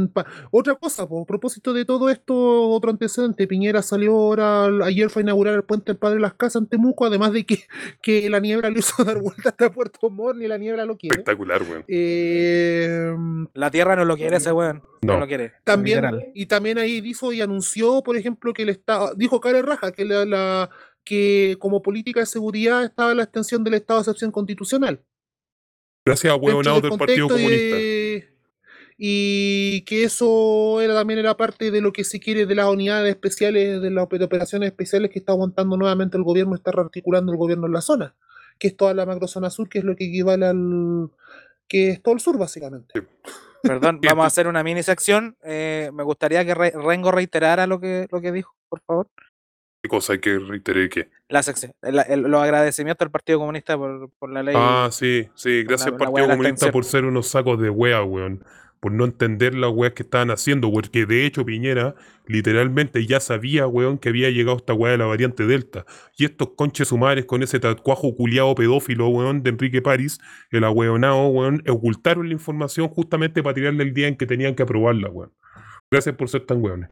otra 0.51 0.75
cosa, 0.75 1.07
pues, 1.07 1.21
a 1.21 1.25
propósito 1.25 1.73
de 1.73 1.85
todo 1.85 2.09
esto, 2.09 2.35
otro 2.69 2.91
antecedente, 2.91 3.47
Piñera 3.47 3.81
salió 3.81 4.11
ahora, 4.11 4.65
ayer 4.85 5.09
fue 5.09 5.21
a 5.21 5.23
inaugurar 5.23 5.53
el 5.53 5.63
puente 5.63 5.91
del 5.91 5.97
Padre 5.97 6.15
de 6.15 6.21
las 6.21 6.33
Casas 6.33 6.63
en 6.63 6.67
Temuco, 6.67 7.05
además 7.05 7.31
de 7.31 7.45
que, 7.45 7.63
que 8.01 8.29
la 8.29 8.39
niebla 8.39 8.69
le 8.69 8.79
hizo 8.79 9.03
dar 9.03 9.19
vuelta 9.21 9.49
hasta 9.49 9.71
Puerto 9.71 10.09
Montt 10.09 10.41
y 10.41 10.47
la 10.47 10.57
niebla 10.57 10.85
lo 10.85 10.97
quiere. 10.97 11.15
Espectacular, 11.15 11.61
weón. 11.63 11.85
Eh, 11.87 13.15
la 13.53 13.71
tierra 13.71 13.95
no 13.95 14.03
lo 14.03 14.17
quiere 14.17 14.37
ese 14.37 14.51
weón. 14.51 14.83
No. 15.01 15.19
lo 15.19 15.27
quiere. 15.27 15.53
También, 15.63 16.31
y 16.33 16.47
también 16.47 16.79
ahí 16.79 16.99
dijo 16.99 17.31
y 17.31 17.39
anunció, 17.39 18.01
por 18.01 18.17
ejemplo, 18.17 18.53
que 18.53 18.63
el 18.63 18.69
Estado, 18.69 19.13
dijo 19.15 19.39
Care 19.39 19.61
Raja, 19.61 19.91
que 19.91 20.03
la 20.03 20.69
que 21.05 21.55
como 21.59 21.81
política 21.81 22.21
de 22.21 22.25
seguridad 22.25 22.83
estaba 22.83 23.13
la 23.13 23.23
extensión 23.23 23.63
del 23.63 23.75
estado 23.75 23.99
de 23.99 24.01
excepción 24.01 24.31
constitucional. 24.31 25.01
Gracias 26.05 26.33
a 26.33 26.35
huevonados 26.35 26.81
del, 26.81 26.97
Partido 26.97 27.29
Comunista. 27.29 27.77
y 28.97 29.81
que 29.85 30.03
eso 30.03 30.81
era 30.81 30.93
también 30.93 31.19
era 31.19 31.37
parte 31.37 31.71
de 31.71 31.81
lo 31.81 31.93
que 31.93 32.03
se 32.03 32.19
quiere 32.19 32.45
de 32.45 32.55
las 32.55 32.67
unidades 32.67 33.09
especiales, 33.11 33.81
de 33.81 33.91
las 33.91 34.05
operaciones 34.05 34.67
especiales 34.67 35.11
que 35.11 35.19
está 35.19 35.31
aguantando 35.31 35.77
nuevamente 35.77 36.17
el 36.17 36.23
gobierno, 36.23 36.55
está 36.55 36.71
rearticulando 36.71 37.31
el 37.31 37.37
gobierno 37.37 37.67
en 37.67 37.73
la 37.73 37.81
zona, 37.81 38.15
que 38.59 38.67
es 38.67 38.77
toda 38.77 38.93
la 38.93 39.05
macrozona 39.05 39.49
sur, 39.49 39.69
que 39.69 39.79
es 39.79 39.83
lo 39.83 39.95
que 39.95 40.05
equivale 40.05 40.47
al 40.47 41.09
que 41.67 41.89
es 41.89 42.03
todo 42.03 42.13
el 42.13 42.19
sur 42.19 42.37
básicamente. 42.37 42.93
Perdón, 43.63 43.99
vamos 44.03 44.23
a 44.23 44.27
hacer 44.27 44.47
una 44.47 44.63
mini 44.63 44.83
sección. 44.83 45.37
Eh, 45.43 45.89
me 45.93 46.03
gustaría 46.03 46.45
que 46.45 46.53
Rengo 46.53 47.11
reiterara 47.11 47.65
lo 47.65 47.79
que, 47.79 48.07
lo 48.11 48.21
que 48.21 48.31
dijo, 48.31 48.55
por 48.69 48.81
favor 48.81 49.07
cosa 49.87 50.13
hay 50.13 50.19
que 50.19 50.37
reiterar 50.39 50.89
que? 50.89 51.09
La 51.29 51.43
sección, 51.43 51.73
los 51.81 52.41
agradecimientos 52.41 53.05
al 53.05 53.11
Partido 53.11 53.39
Comunista 53.39 53.77
por, 53.77 54.09
por 54.19 54.31
la 54.31 54.43
ley. 54.43 54.55
Ah, 54.57 54.89
sí, 54.91 55.29
sí, 55.35 55.63
gracias 55.63 55.91
al 55.91 55.97
Partido 55.97 56.27
Comunista 56.27 56.71
por 56.71 56.85
ser 56.85 57.05
unos 57.05 57.27
sacos 57.27 57.59
de 57.61 57.69
wea, 57.69 58.03
weón. 58.03 58.43
Por 58.81 58.91
no 58.91 59.05
entender 59.05 59.55
las 59.55 59.71
weas 59.71 59.93
que 59.93 60.03
estaban 60.03 60.29
haciendo, 60.29 60.71
porque 60.71 61.07
de 61.07 61.25
hecho 61.25 61.43
Piñera 61.43 61.95
literalmente 62.27 63.05
ya 63.07 63.19
sabía, 63.19 63.65
weón, 63.65 63.97
que 63.97 64.09
había 64.09 64.29
llegado 64.29 64.57
esta 64.57 64.73
wea 64.73 64.91
de 64.91 64.99
la 64.99 65.05
variante 65.05 65.47
Delta. 65.47 65.85
Y 66.17 66.25
estos 66.25 66.49
conches 66.55 66.91
humares 66.91 67.25
con 67.25 67.41
ese 67.41 67.59
tatuajo 67.59 68.15
culiado 68.15 68.53
pedófilo, 68.53 69.07
weón, 69.07 69.41
de 69.41 69.49
Enrique 69.51 69.81
París, 69.81 70.19
el 70.51 70.65
ahueonado, 70.65 71.27
weón, 71.27 71.63
ocultaron 71.67 72.27
la 72.27 72.33
información 72.33 72.87
justamente 72.89 73.41
para 73.41 73.55
tirarle 73.55 73.83
el 73.83 73.93
día 73.93 74.07
en 74.07 74.17
que 74.17 74.27
tenían 74.27 74.53
que 74.53 74.63
aprobarla, 74.63 75.09
weón. 75.09 75.33
Gracias 75.89 76.15
por 76.15 76.29
ser 76.29 76.45
tan 76.45 76.61
weones. 76.61 76.89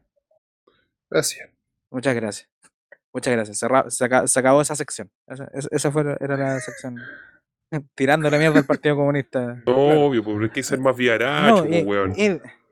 Gracias. 1.11 1.47
Muchas 1.91 2.15
gracias. 2.15 2.52
Muchas 3.13 3.33
gracias. 3.33 3.59
se, 3.89 4.39
acabó 4.39 4.61
esa 4.61 4.75
sección. 4.75 5.11
Esa, 5.27 5.91
fue, 5.91 6.17
era 6.19 6.35
la 6.35 6.59
sección. 6.59 6.97
Tirando 7.95 8.29
la 8.29 8.37
mierda 8.37 8.59
al 8.59 8.65
Partido 8.65 8.95
Comunista. 8.95 9.61
obvio, 9.65 10.23
porque 10.23 10.45
hay 10.45 10.51
que 10.51 10.63
ser 10.63 10.79
más 10.79 10.95
viaracho, 10.95 11.65
y, 11.67 11.83
weón. 11.83 12.13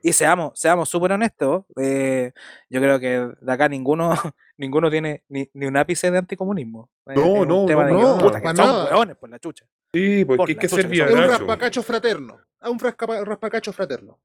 Y, 0.04 0.12
seamos, 0.12 0.58
seamos 0.58 0.88
súper 0.88 1.12
honestos. 1.12 1.64
Eh, 1.80 2.32
yo 2.68 2.80
creo 2.80 2.98
que 2.98 3.30
de 3.40 3.52
acá 3.52 3.68
ninguno, 3.68 4.10
ninguno 4.58 4.90
tiene 4.90 5.22
ni, 5.28 5.48
ni 5.54 5.66
un 5.66 5.76
ápice 5.76 6.10
de 6.10 6.18
anticomunismo. 6.18 6.90
No, 7.06 7.44
no, 7.44 7.66
no, 7.66 7.66
no, 7.66 8.56
son 8.56 8.86
weones 8.86 9.16
por 9.16 9.30
la 9.30 9.38
chucha. 9.38 9.64
Sí, 9.94 10.24
porque 10.24 10.52
hay 10.52 10.56
que 10.56 10.68
ser 10.68 10.88
viaracho. 10.88 11.16
Un 11.16 11.28
raspacacho 11.28 11.82
fraterno. 11.84 12.40
A 12.60 12.70
un 12.70 12.78
raspacacho 12.80 13.72
fraterno. 13.72 14.18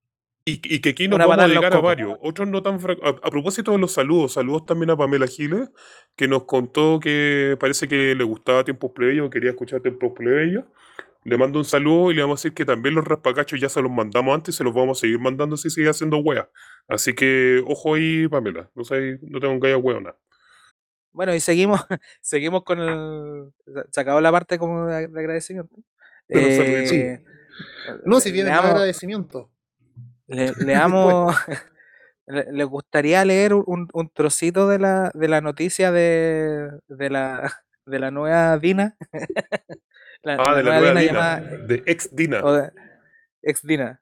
Y, 0.50 0.80
que 0.80 0.90
aquí 0.90 1.10
nos 1.10 1.20
vamos 1.20 1.38
a 1.40 1.48
llegar 1.48 1.74
a 1.74 1.82
varios. 1.82 2.18
Otros 2.22 2.48
no 2.48 2.64
tan. 2.64 2.80
A, 3.04 3.30
propósito 3.30 3.74
de 3.74 3.80
los 3.80 3.92
saludos, 3.92 4.32
saludos 4.34 4.66
también 4.66 4.90
a 4.90 4.96
Pamela 4.96 5.28
Giles, 5.28 5.70
que 6.16 6.30
nos 6.30 6.46
contó 6.46 7.02
que 7.02 7.58
parece 7.60 7.90
que 7.90 8.16
le 8.16 8.24
gustaba 8.24 8.64
Tiempos 8.64 8.92
Plebeyos, 8.96 9.30
quería 9.30 9.50
escuchar 9.50 9.82
Tiempos 9.82 10.14
Plebeyos. 10.16 10.64
Le 11.26 11.38
mando 11.38 11.60
un 11.60 11.66
saludo 11.66 12.12
y 12.12 12.16
le 12.16 12.22
vamos 12.22 12.40
a 12.40 12.42
decir 12.44 12.54
que 12.54 12.64
también 12.64 12.96
los 12.96 13.04
raspacachos 13.04 13.60
ya 13.60 13.68
se 13.68 13.82
los 13.82 13.92
mandamos 13.92 14.34
antes 14.34 14.56
y 14.56 14.58
se 14.58 14.64
los 14.64 14.74
vamos 14.74 14.98
a 14.98 15.02
seguir 15.02 15.20
mandando 15.20 15.58
si 15.58 15.70
sigue 15.70 15.90
haciendo 15.90 16.20
wea. 16.20 16.50
Así 16.88 17.14
que 17.14 17.62
ojo 17.68 17.96
ahí, 17.96 18.30
Pamela. 18.30 18.72
No, 18.74 18.86
sé, 18.86 19.20
no 19.24 19.42
tengo 19.42 19.60
que 19.60 19.70
ir 19.70 20.02
nada. 20.02 20.18
Bueno, 21.12 21.36
y 21.36 21.42
seguimos, 21.42 21.82
seguimos 22.22 22.64
con 22.64 22.80
el. 22.80 23.52
Se 23.92 24.00
acabó 24.00 24.22
la 24.22 24.32
parte 24.32 24.58
como 24.58 24.86
de, 24.86 24.96
agradecimiento. 24.96 25.76
Eh, 26.30 27.22
no, 28.06 28.22
si 28.22 28.32
viene 28.32 28.52
agradecimiento. 28.52 29.52
Le, 30.28 30.76
amo. 30.76 31.32
le, 32.28 32.64
gustaría 32.66 33.24
leer 33.26 33.54
un, 33.54 33.88
un, 33.94 34.10
trocito 34.10 34.68
de 34.68 34.80
la, 34.80 35.12
de 35.14 35.28
la 35.28 35.42
noticia 35.42 35.92
de, 35.92 36.70
de, 36.88 37.10
la, 37.10 37.52
de 37.86 38.00
la 38.00 38.12
nueva 38.12 38.58
Dina. 38.58 38.96
la, 40.22 40.38
ah, 40.40 40.56
de 40.56 40.64
la 40.64 40.80
nueva 40.80 41.00
Dina. 41.00 41.02
Llamada, 41.02 41.40
de 41.40 41.84
ex 41.86 42.16
Dina. 42.16 42.72
ex 43.42 43.62
Dina. 43.64 44.02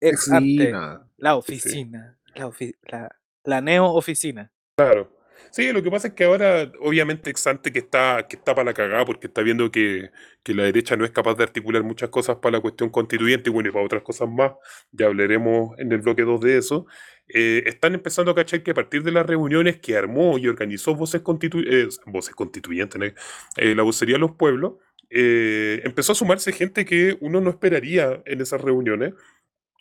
Ex, 0.00 0.32
Arte. 0.32 0.72
La 1.18 1.36
oficina. 1.36 2.16
La, 2.34 3.10
La 3.44 3.60
neo 3.60 3.84
oficina. 3.92 4.50
Claro. 4.76 5.19
Sí, 5.50 5.72
lo 5.72 5.82
que 5.82 5.90
pasa 5.90 6.08
es 6.08 6.14
que 6.14 6.24
ahora, 6.24 6.70
obviamente, 6.80 7.30
Exante 7.30 7.72
que 7.72 7.80
está, 7.80 8.26
que 8.28 8.36
está 8.36 8.54
para 8.54 8.66
la 8.66 8.74
cagada, 8.74 9.04
porque 9.04 9.26
está 9.26 9.42
viendo 9.42 9.70
que, 9.70 10.10
que 10.42 10.54
la 10.54 10.64
derecha 10.64 10.96
no 10.96 11.04
es 11.04 11.10
capaz 11.10 11.34
de 11.34 11.44
articular 11.44 11.82
muchas 11.82 12.08
cosas 12.10 12.36
para 12.36 12.52
la 12.58 12.60
cuestión 12.60 12.90
constituyente 12.90 13.50
y 13.50 13.52
bueno, 13.52 13.68
y 13.68 13.72
para 13.72 13.84
otras 13.84 14.02
cosas 14.02 14.28
más, 14.28 14.52
ya 14.92 15.06
hablaremos 15.06 15.76
en 15.78 15.92
el 15.92 15.98
bloque 16.02 16.22
2 16.22 16.40
de 16.40 16.58
eso. 16.58 16.86
eh, 17.28 17.62
están 17.66 17.94
empezando 17.94 18.30
a 18.32 18.34
cachar 18.34 18.62
que 18.62 18.72
a 18.72 18.74
partir 18.74 19.02
de 19.02 19.12
las 19.12 19.24
reuniones 19.26 19.78
que 19.80 19.96
armó 19.96 20.36
y 20.38 20.48
organizó 20.48 20.94
Voces, 20.96 21.22
Constitu- 21.22 21.64
eh, 21.66 21.88
voces 22.06 22.34
Constituyentes. 22.34 23.14
Eh, 23.56 23.74
la 23.74 23.82
vocería 23.82 24.16
de 24.16 24.20
los 24.20 24.32
pueblos, 24.36 24.74
eh, 25.10 25.80
empezó 25.84 26.12
a 26.12 26.14
sumarse 26.14 26.52
gente 26.52 26.84
que 26.84 27.16
uno 27.20 27.40
no 27.40 27.50
esperaría 27.50 28.22
en 28.26 28.40
esas 28.40 28.60
reuniones. 28.60 29.14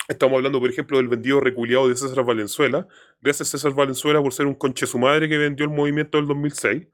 Estamos 0.10 0.36
hablando, 0.38 0.60
por 0.60 0.70
ejemplo, 0.70 0.98
del 0.98 1.08
vendido 1.08 1.40
reculiado 1.40 1.88
de 1.88 1.96
César 1.96 2.26
Valenzuela. 2.26 2.88
Gracias 3.22 3.50
César 3.50 3.74
Valenzuela 3.74 4.22
por 4.22 4.34
ser 4.34 4.48
un 4.48 4.56
conche 4.56 4.86
su 4.88 4.98
madre 5.00 5.30
que 5.30 5.38
vendió 5.38 5.66
el 5.66 5.72
movimiento 5.72 6.18
del 6.18 6.28
2006 6.28 6.88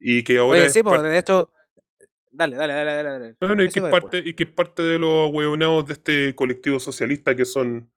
y 0.00 0.24
que 0.24 0.38
ahora 0.38 0.60
Oye, 0.60 0.70
sí, 0.70 0.82
pues 0.82 1.02
de 1.02 1.18
hecho. 1.18 1.50
Dale, 2.34 2.56
dale, 2.56 2.72
dale, 2.72 2.92
dale. 3.02 3.36
dale. 3.38 3.64
y 3.64 3.68
que 3.68 3.80
parte, 3.82 4.16
después. 4.16 4.26
y 4.26 4.34
que 4.34 4.42
es 4.44 4.48
parte 4.50 4.82
de 4.82 4.98
los 4.98 5.30
hueonados 5.32 5.86
de 5.86 5.92
este 5.92 6.34
colectivo 6.34 6.80
socialista 6.80 7.36
que 7.36 7.44
son 7.44 7.90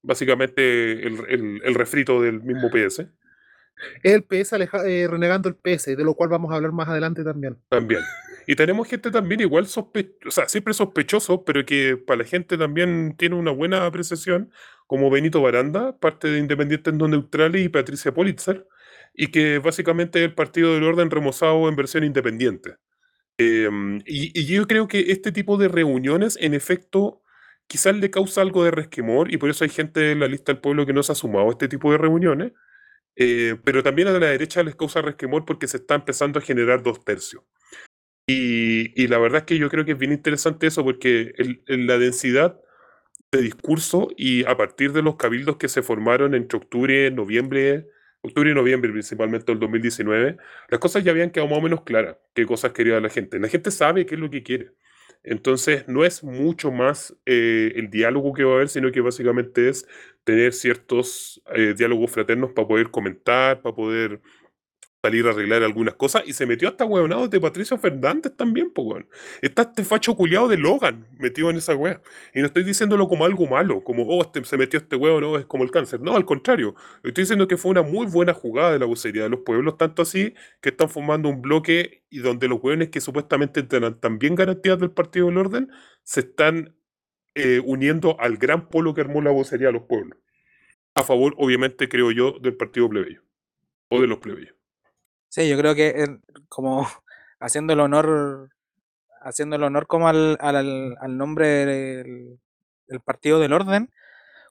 básicamente 0.00 0.92
el, 1.06 1.18
el- 1.28 1.60
el 1.62 1.74
refrito 1.74 2.20
del 2.22 2.42
mismo 2.42 2.70
PS 2.70 3.06
el 4.02 4.22
PS 4.24 4.52
eh, 4.86 5.06
renegando 5.08 5.48
el 5.48 5.56
PS, 5.56 5.96
de 5.96 6.04
lo 6.04 6.14
cual 6.14 6.28
vamos 6.28 6.52
a 6.52 6.56
hablar 6.56 6.72
más 6.72 6.88
adelante 6.88 7.24
también. 7.24 7.56
también. 7.68 8.02
Y 8.46 8.56
tenemos 8.56 8.88
gente 8.88 9.10
también 9.10 9.40
igual 9.40 9.66
sospe 9.66 10.16
o 10.26 10.30
siempre 10.30 10.74
sospechoso, 10.74 11.44
pero 11.44 11.64
que 11.64 11.96
para 11.96 12.18
la 12.18 12.24
gente 12.24 12.58
también 12.58 13.14
tiene 13.16 13.36
una 13.36 13.52
buena 13.52 13.86
apreciación, 13.86 14.50
como 14.86 15.10
Benito 15.10 15.40
Baranda, 15.40 15.98
parte 15.98 16.28
de 16.28 16.38
Independientes 16.38 16.92
No 16.94 17.08
Neutrales, 17.08 17.64
y 17.64 17.68
Patricia 17.68 18.12
Politzer, 18.12 18.66
y 19.14 19.28
que 19.28 19.58
básicamente 19.58 20.18
es 20.18 20.24
el 20.26 20.34
partido 20.34 20.74
del 20.74 20.84
orden 20.84 21.10
remozado 21.10 21.68
en 21.68 21.76
versión 21.76 22.04
independiente. 22.04 22.76
Em, 23.38 23.98
y, 24.06 24.38
y 24.38 24.46
yo 24.46 24.66
creo 24.66 24.88
que 24.88 25.12
este 25.12 25.32
tipo 25.32 25.56
de 25.56 25.68
reuniones, 25.68 26.36
en 26.40 26.54
efecto, 26.54 27.22
quizás 27.66 27.96
le 27.96 28.10
causa 28.10 28.42
algo 28.42 28.64
de 28.64 28.70
resquemor, 28.70 29.32
y 29.32 29.38
por 29.38 29.50
eso 29.50 29.64
hay 29.64 29.70
gente 29.70 30.12
en 30.12 30.20
la 30.20 30.28
lista 30.28 30.52
del 30.52 30.60
pueblo 30.60 30.84
que 30.84 30.92
no 30.92 31.02
se 31.02 31.12
ha 31.12 31.14
sumado 31.14 31.48
a 31.48 31.52
este 31.52 31.68
tipo 31.68 31.90
de 31.92 31.98
reuniones, 31.98 32.52
eh, 33.16 33.56
pero 33.64 33.82
también 33.82 34.08
a 34.08 34.12
la 34.12 34.26
derecha 34.28 34.62
les 34.62 34.76
causa 34.76 35.02
resquemor 35.02 35.44
porque 35.44 35.68
se 35.68 35.78
está 35.78 35.94
empezando 35.96 36.38
a 36.38 36.42
generar 36.42 36.82
dos 36.82 37.04
tercios. 37.04 37.42
Y, 38.26 39.00
y 39.02 39.08
la 39.08 39.18
verdad 39.18 39.40
es 39.40 39.44
que 39.46 39.58
yo 39.58 39.68
creo 39.68 39.84
que 39.84 39.92
es 39.92 39.98
bien 39.98 40.12
interesante 40.12 40.66
eso 40.68 40.84
porque 40.84 41.32
el- 41.38 41.62
el- 41.66 41.86
la 41.86 41.98
densidad 41.98 42.60
de 43.32 43.42
discurso 43.42 44.08
y 44.16 44.44
a 44.46 44.56
partir 44.56 44.92
de 44.92 45.02
los 45.02 45.16
cabildos 45.16 45.56
que 45.56 45.68
se 45.68 45.82
formaron 45.82 46.34
entre 46.34 46.58
octubre, 46.58 47.10
noviembre, 47.10 47.88
octubre 48.22 48.50
y 48.50 48.54
noviembre 48.54 48.92
principalmente 48.92 49.52
del 49.52 49.60
2019, 49.60 50.36
las 50.70 50.80
cosas 50.80 51.04
ya 51.04 51.12
habían 51.12 51.30
quedado 51.30 51.48
más 51.50 51.58
o 51.58 51.62
menos 51.62 51.82
claras 51.84 52.18
qué 52.34 52.46
cosas 52.46 52.72
quería 52.72 53.00
la 53.00 53.08
gente. 53.10 53.38
La 53.40 53.48
gente 53.48 53.70
sabe 53.70 54.06
qué 54.06 54.14
es 54.16 54.20
lo 54.20 54.30
que 54.30 54.42
quiere. 54.42 54.72
Entonces 55.24 55.86
no 55.88 56.04
es 56.04 56.24
mucho 56.24 56.72
más 56.72 57.16
eh, 57.26 57.72
el 57.76 57.90
diálogo 57.90 58.32
que 58.32 58.44
va 58.44 58.52
a 58.52 58.54
haber, 58.56 58.68
sino 58.68 58.90
que 58.90 59.00
básicamente 59.00 59.68
es 59.68 59.86
tener 60.24 60.52
ciertos 60.52 61.42
eh, 61.54 61.74
diálogos 61.76 62.10
fraternos 62.10 62.52
para 62.52 62.68
poder 62.68 62.90
comentar, 62.90 63.62
para 63.62 63.74
poder 63.74 64.20
salir 65.02 65.26
a 65.26 65.30
arreglar 65.30 65.64
algunas 65.64 65.94
cosas 65.94 66.22
y 66.26 66.32
se 66.32 66.46
metió 66.46 66.68
hasta 66.68 66.84
huevonados 66.84 67.28
de 67.28 67.40
Patricio 67.40 67.76
Fernández 67.76 68.32
también, 68.36 68.70
pues 68.70 68.86
weón. 68.86 69.08
Está 69.40 69.62
este 69.62 69.84
facho 69.84 70.14
culiado 70.14 70.46
de 70.46 70.56
Logan 70.56 71.08
metido 71.18 71.50
en 71.50 71.56
esa 71.56 71.74
wea. 71.74 72.00
Y 72.32 72.40
no 72.40 72.46
estoy 72.46 72.62
diciéndolo 72.62 73.08
como 73.08 73.24
algo 73.24 73.46
malo, 73.46 73.82
como, 73.82 74.04
oh, 74.04 74.22
este, 74.22 74.44
se 74.44 74.56
metió 74.56 74.78
este 74.78 74.94
huevo, 74.94 75.20
no, 75.20 75.36
es 75.38 75.46
como 75.46 75.64
el 75.64 75.72
cáncer. 75.72 76.00
No, 76.00 76.14
al 76.14 76.24
contrario. 76.24 76.76
Estoy 77.02 77.22
diciendo 77.22 77.48
que 77.48 77.56
fue 77.56 77.72
una 77.72 77.82
muy 77.82 78.06
buena 78.06 78.32
jugada 78.32 78.72
de 78.72 78.78
la 78.78 78.86
vocería 78.86 79.24
de 79.24 79.30
los 79.30 79.40
pueblos, 79.40 79.76
tanto 79.76 80.02
así 80.02 80.34
que 80.60 80.68
están 80.68 80.88
formando 80.88 81.28
un 81.28 81.42
bloque 81.42 82.04
y 82.08 82.20
donde 82.20 82.46
los 82.46 82.62
hueones 82.62 82.90
que 82.90 83.00
supuestamente 83.00 83.64
tenían 83.64 83.98
también 83.98 84.36
garantías 84.36 84.78
del 84.78 84.92
Partido 84.92 85.26
del 85.26 85.38
Orden 85.38 85.70
se 86.04 86.20
están 86.20 86.76
eh, 87.34 87.60
uniendo 87.64 88.20
al 88.20 88.36
gran 88.36 88.68
polo 88.68 88.94
que 88.94 89.00
armó 89.00 89.20
la 89.20 89.32
vocería 89.32 89.68
de 89.68 89.72
los 89.72 89.82
pueblos. 89.82 90.18
A 90.94 91.02
favor, 91.02 91.34
obviamente, 91.38 91.88
creo 91.88 92.12
yo, 92.12 92.38
del 92.40 92.56
Partido 92.56 92.88
Plebeyo. 92.88 93.22
O 93.88 94.00
de 94.00 94.06
los 94.06 94.18
plebeyos. 94.18 94.61
Sí, 95.32 95.48
yo 95.48 95.56
creo 95.56 95.74
que 95.74 96.18
como 96.50 96.86
haciendo 97.40 97.72
el 97.72 97.80
honor, 97.80 98.50
haciendo 99.22 99.56
el 99.56 99.62
honor 99.62 99.86
como 99.86 100.08
al, 100.08 100.36
al, 100.40 100.96
al 101.00 101.16
nombre 101.18 101.46
del, 101.48 102.40
del 102.86 103.00
Partido 103.00 103.40
del 103.40 103.54
Orden, 103.54 103.90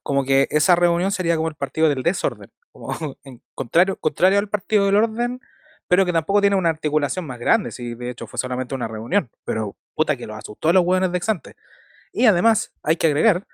como 0.04 0.26
que 0.26 0.48
esa 0.52 0.76
reunión 0.76 1.12
sería 1.12 1.38
como 1.38 1.50
el 1.50 1.56
Partido 1.56 1.90
del 1.90 2.04
Desorden, 2.04 2.52
como 2.72 2.90
contrario, 3.56 3.98
contrario 3.98 4.40
al 4.40 4.50
Partido 4.50 4.88
del 4.88 4.98
Orden, 4.98 5.42
pero 5.88 6.06
que 6.06 6.14
tampoco 6.14 6.42
tiene 6.42 6.58
una 6.58 6.70
articulación 6.70 7.26
más 7.28 7.40
grande, 7.40 7.72
si 7.72 7.96
de 7.96 8.12
hecho 8.12 8.28
fue 8.28 8.40
solamente 8.40 8.76
una 8.76 8.88
reunión, 8.88 9.30
pero 9.46 9.76
puta 9.96 10.18
que 10.18 10.28
los 10.28 10.38
asustó 10.38 10.70
a 10.70 10.74
los 10.74 10.86
hueones 10.86 11.12
de 11.12 11.18
Exante. 11.20 11.56
Y 12.14 12.26
además, 12.28 12.74
hay 12.84 12.98
que 12.98 13.08
agregar, 13.08 13.48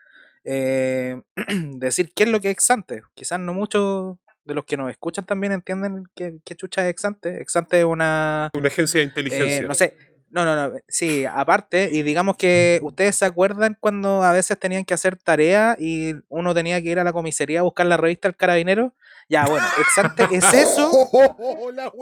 eh, 0.46 1.22
decir 1.78 2.12
qué 2.16 2.24
es 2.24 2.30
lo 2.30 2.42
que 2.42 2.50
es 2.50 2.54
Exante. 2.54 3.04
Quizás 3.16 3.40
no 3.40 3.54
muchos 3.54 4.18
de 4.48 4.54
los 4.56 4.66
que 4.66 4.78
nos 4.78 4.90
escuchan 4.90 5.26
también 5.26 5.52
entienden 5.54 6.06
qué, 6.16 6.38
qué 6.44 6.56
chucha 6.56 6.84
es 6.86 6.90
Exante. 6.92 7.42
Exante 7.42 7.80
es 7.80 7.86
una, 7.86 8.50
Una 8.54 8.68
agencia 8.68 9.00
de 9.00 9.04
eh, 9.06 9.10
inteligencia. 9.10 9.68
no 9.68 9.74
sé, 9.76 9.96
no, 10.30 10.46
no, 10.46 10.56
no, 10.70 10.76
sí, 10.88 11.26
aparte, 11.26 11.90
y 11.92 12.02
digamos 12.02 12.38
que 12.38 12.80
ustedes 12.82 13.16
se 13.18 13.26
acuerdan 13.26 13.78
cuando 13.80 14.24
a 14.24 14.32
veces 14.32 14.58
tenían 14.58 14.86
que 14.86 14.94
hacer 14.94 15.18
tarea 15.18 15.76
y 15.80 16.16
uno 16.30 16.54
tenía 16.54 16.82
que 16.82 16.90
ir 16.90 17.00
a 17.00 17.04
la 17.04 17.14
comisaría 17.14 17.60
a 17.60 17.64
buscar 17.64 17.86
la 17.86 17.98
revista 17.98 18.28
del 18.28 18.36
carabinero. 18.36 18.94
Ya, 19.30 19.46
bueno, 19.46 19.66
Exante 19.80 20.24
es 20.32 20.46
eso, 20.54 20.92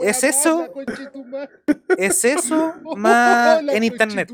¿Es 0.02 0.22
eso? 0.24 0.72
es 1.98 2.24
eso 2.24 2.74
más 2.96 3.62
La 3.64 3.72
en 3.72 3.82
internet. 3.84 4.30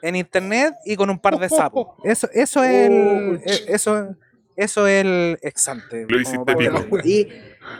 en 0.00 0.16
internet 0.16 0.74
y 0.84 0.94
con 0.96 1.10
un 1.10 1.18
par 1.18 1.38
de 1.38 1.48
sapos. 1.48 1.88
Eso, 2.04 2.28
eso 2.32 2.62
es 2.62 2.86
el, 2.90 2.92
Oh, 2.92 3.34
e- 3.50 3.64
eso, 3.68 4.16
eso 4.56 4.86
es 4.86 5.04
el 5.04 5.38
exante. 5.42 6.06
Lo 6.08 6.20
hiciste 6.20 6.56
pico. 6.56 6.98
Y, 7.04 7.28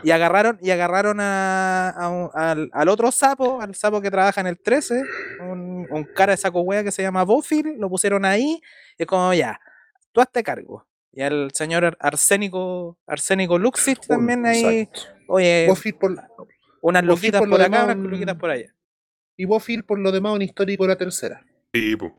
y 0.02 0.10
agarraron, 0.10 0.58
y 0.62 0.70
agarraron 0.70 1.18
a, 1.20 1.90
a 1.90 2.08
un- 2.08 2.30
al, 2.34 2.70
al 2.72 2.88
otro 2.88 3.10
sapo, 3.12 3.60
al 3.60 3.74
sapo 3.74 4.00
que 4.00 4.10
trabaja 4.10 4.40
en 4.40 4.46
el 4.46 4.58
13, 4.58 5.02
un, 5.40 5.86
un 5.90 6.04
cara 6.14 6.32
de 6.32 6.36
saco 6.36 6.60
wea 6.62 6.82
que 6.84 6.90
se 6.92 7.02
llama 7.02 7.24
Bofil, 7.24 7.76
lo 7.78 7.88
pusieron 7.88 8.24
ahí, 8.24 8.60
y 8.98 9.02
es 9.02 9.06
como 9.06 9.32
ya, 9.34 9.60
tú 10.12 10.20
hazte 10.20 10.42
cargo. 10.42 10.86
Y 11.12 11.20
al 11.22 11.50
señor 11.52 11.84
Ar- 11.84 11.96
Arsénico, 12.00 12.96
Arsénico 13.06 13.58
Luxich 13.58 14.06
también 14.06 14.46
ahí, 14.46 14.80
Exacto. 14.80 15.00
oye, 15.28 15.66
Vos 15.68 15.78
fil 15.78 15.94
por, 15.94 16.12
unas 16.80 17.02
vos 17.02 17.08
lujitas 17.10 17.40
por 17.40 17.50
por, 17.50 17.60
acá, 17.60 17.64
demás, 17.70 17.84
unas 17.84 17.96
un- 17.96 18.10
lujitas 18.10 18.36
por 18.36 18.50
allá. 18.50 18.74
y 19.36 19.44
vos 19.44 19.62
fil 19.62 19.84
por 19.84 19.98
lo 19.98 20.10
demás 20.10 20.32
un 20.34 20.42
histórico 20.42 20.84
de 20.84 20.88
la 20.88 20.96
tercera. 20.96 21.44
Sí, 21.74 21.96
po. 21.96 22.18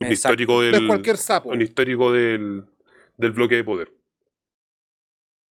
Un 0.00 0.06
Exacto. 0.06 0.12
histórico 0.42 0.52
No 0.54 0.62
es 0.64 0.72
del, 0.72 0.86
cualquier 0.86 1.16
sapo. 1.16 1.48
un 1.50 1.60
histórico 1.62 2.12
del, 2.12 2.64
del 3.18 3.32
bloque 3.32 3.56
de 3.56 3.64
poder. 3.64 3.92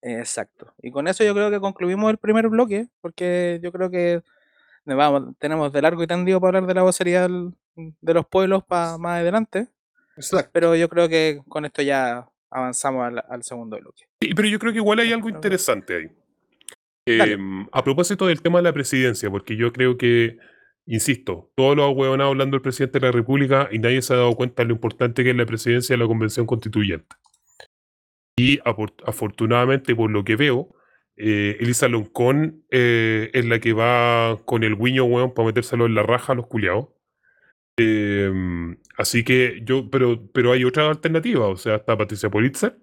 Exacto. 0.01 0.73
Y 0.81 0.91
con 0.91 1.07
eso 1.07 1.23
yo 1.23 1.33
creo 1.33 1.51
que 1.51 1.59
concluimos 1.59 2.09
el 2.09 2.17
primer 2.17 2.47
bloque, 2.49 2.87
porque 3.01 3.59
yo 3.61 3.71
creo 3.71 3.89
que 3.91 4.21
vamos, 4.85 5.35
tenemos 5.37 5.71
de 5.71 5.81
largo 5.81 6.01
y 6.01 6.07
tendido 6.07 6.39
para 6.39 6.57
hablar 6.57 6.67
de 6.67 6.73
la 6.73 6.83
vocería 6.83 7.27
de 7.27 8.13
los 8.13 8.25
pueblos 8.25 8.63
para 8.63 8.97
más 8.97 9.19
adelante, 9.19 9.67
Exacto. 10.15 10.49
pero 10.53 10.75
yo 10.75 10.89
creo 10.89 11.09
que 11.09 11.41
con 11.47 11.65
esto 11.65 11.81
ya 11.81 12.27
avanzamos 12.49 13.05
al, 13.05 13.23
al 13.29 13.43
segundo 13.43 13.77
bloque. 13.77 14.05
Sí, 14.21 14.33
pero 14.33 14.47
yo 14.47 14.59
creo 14.59 14.71
que 14.71 14.79
igual 14.79 14.99
hay 14.99 15.11
algo 15.11 15.29
interesante 15.29 15.95
ahí. 15.95 16.11
Em, 17.07 17.65
a 17.71 17.83
propósito 17.83 18.27
del 18.27 18.41
tema 18.41 18.59
de 18.59 18.63
la 18.63 18.73
presidencia, 18.73 19.29
porque 19.29 19.55
yo 19.55 19.71
creo 19.71 19.97
que, 19.97 20.37
insisto, 20.85 21.51
todos 21.55 21.77
los 21.77 21.95
huevonados 21.95 22.31
hablando 22.31 22.55
del 22.55 22.61
presidente 22.61 22.99
de 22.99 23.05
la 23.05 23.13
República 23.13 23.69
y 23.71 23.79
nadie 23.79 24.01
se 24.01 24.13
ha 24.13 24.17
dado 24.17 24.35
cuenta 24.35 24.63
de 24.63 24.67
lo 24.67 24.73
importante 24.73 25.23
que 25.23 25.29
es 25.29 25.35
la 25.35 25.45
presidencia 25.45 25.93
de 25.93 25.99
la 25.99 26.07
Convención 26.07 26.45
Constituyente. 26.45 27.15
Y 28.37 28.59
afortunadamente, 28.63 29.95
por 29.95 30.11
lo 30.11 30.23
que 30.23 30.35
veo, 30.35 30.75
eh, 31.17 31.57
Elisa 31.59 31.87
Loncón 31.87 32.63
eh, 32.69 33.31
es 33.33 33.45
la 33.45 33.59
que 33.59 33.73
va 33.73 34.37
con 34.45 34.63
el 34.63 34.75
guiño, 34.77 35.05
weón, 35.05 35.33
para 35.33 35.47
metérselo 35.47 35.87
en 35.87 35.95
la 35.95 36.03
raja 36.03 36.33
a 36.33 36.35
los 36.35 36.47
culiados. 36.47 36.89
Em, 37.77 38.77
así 38.97 39.23
que 39.23 39.61
yo, 39.63 39.89
pero, 39.89 40.29
pero 40.33 40.51
hay 40.51 40.63
otra 40.65 40.89
alternativa, 40.89 41.47
o 41.47 41.57
sea, 41.57 41.75
está 41.77 41.97
Patricia 41.97 42.29
Politzer, 42.29 42.77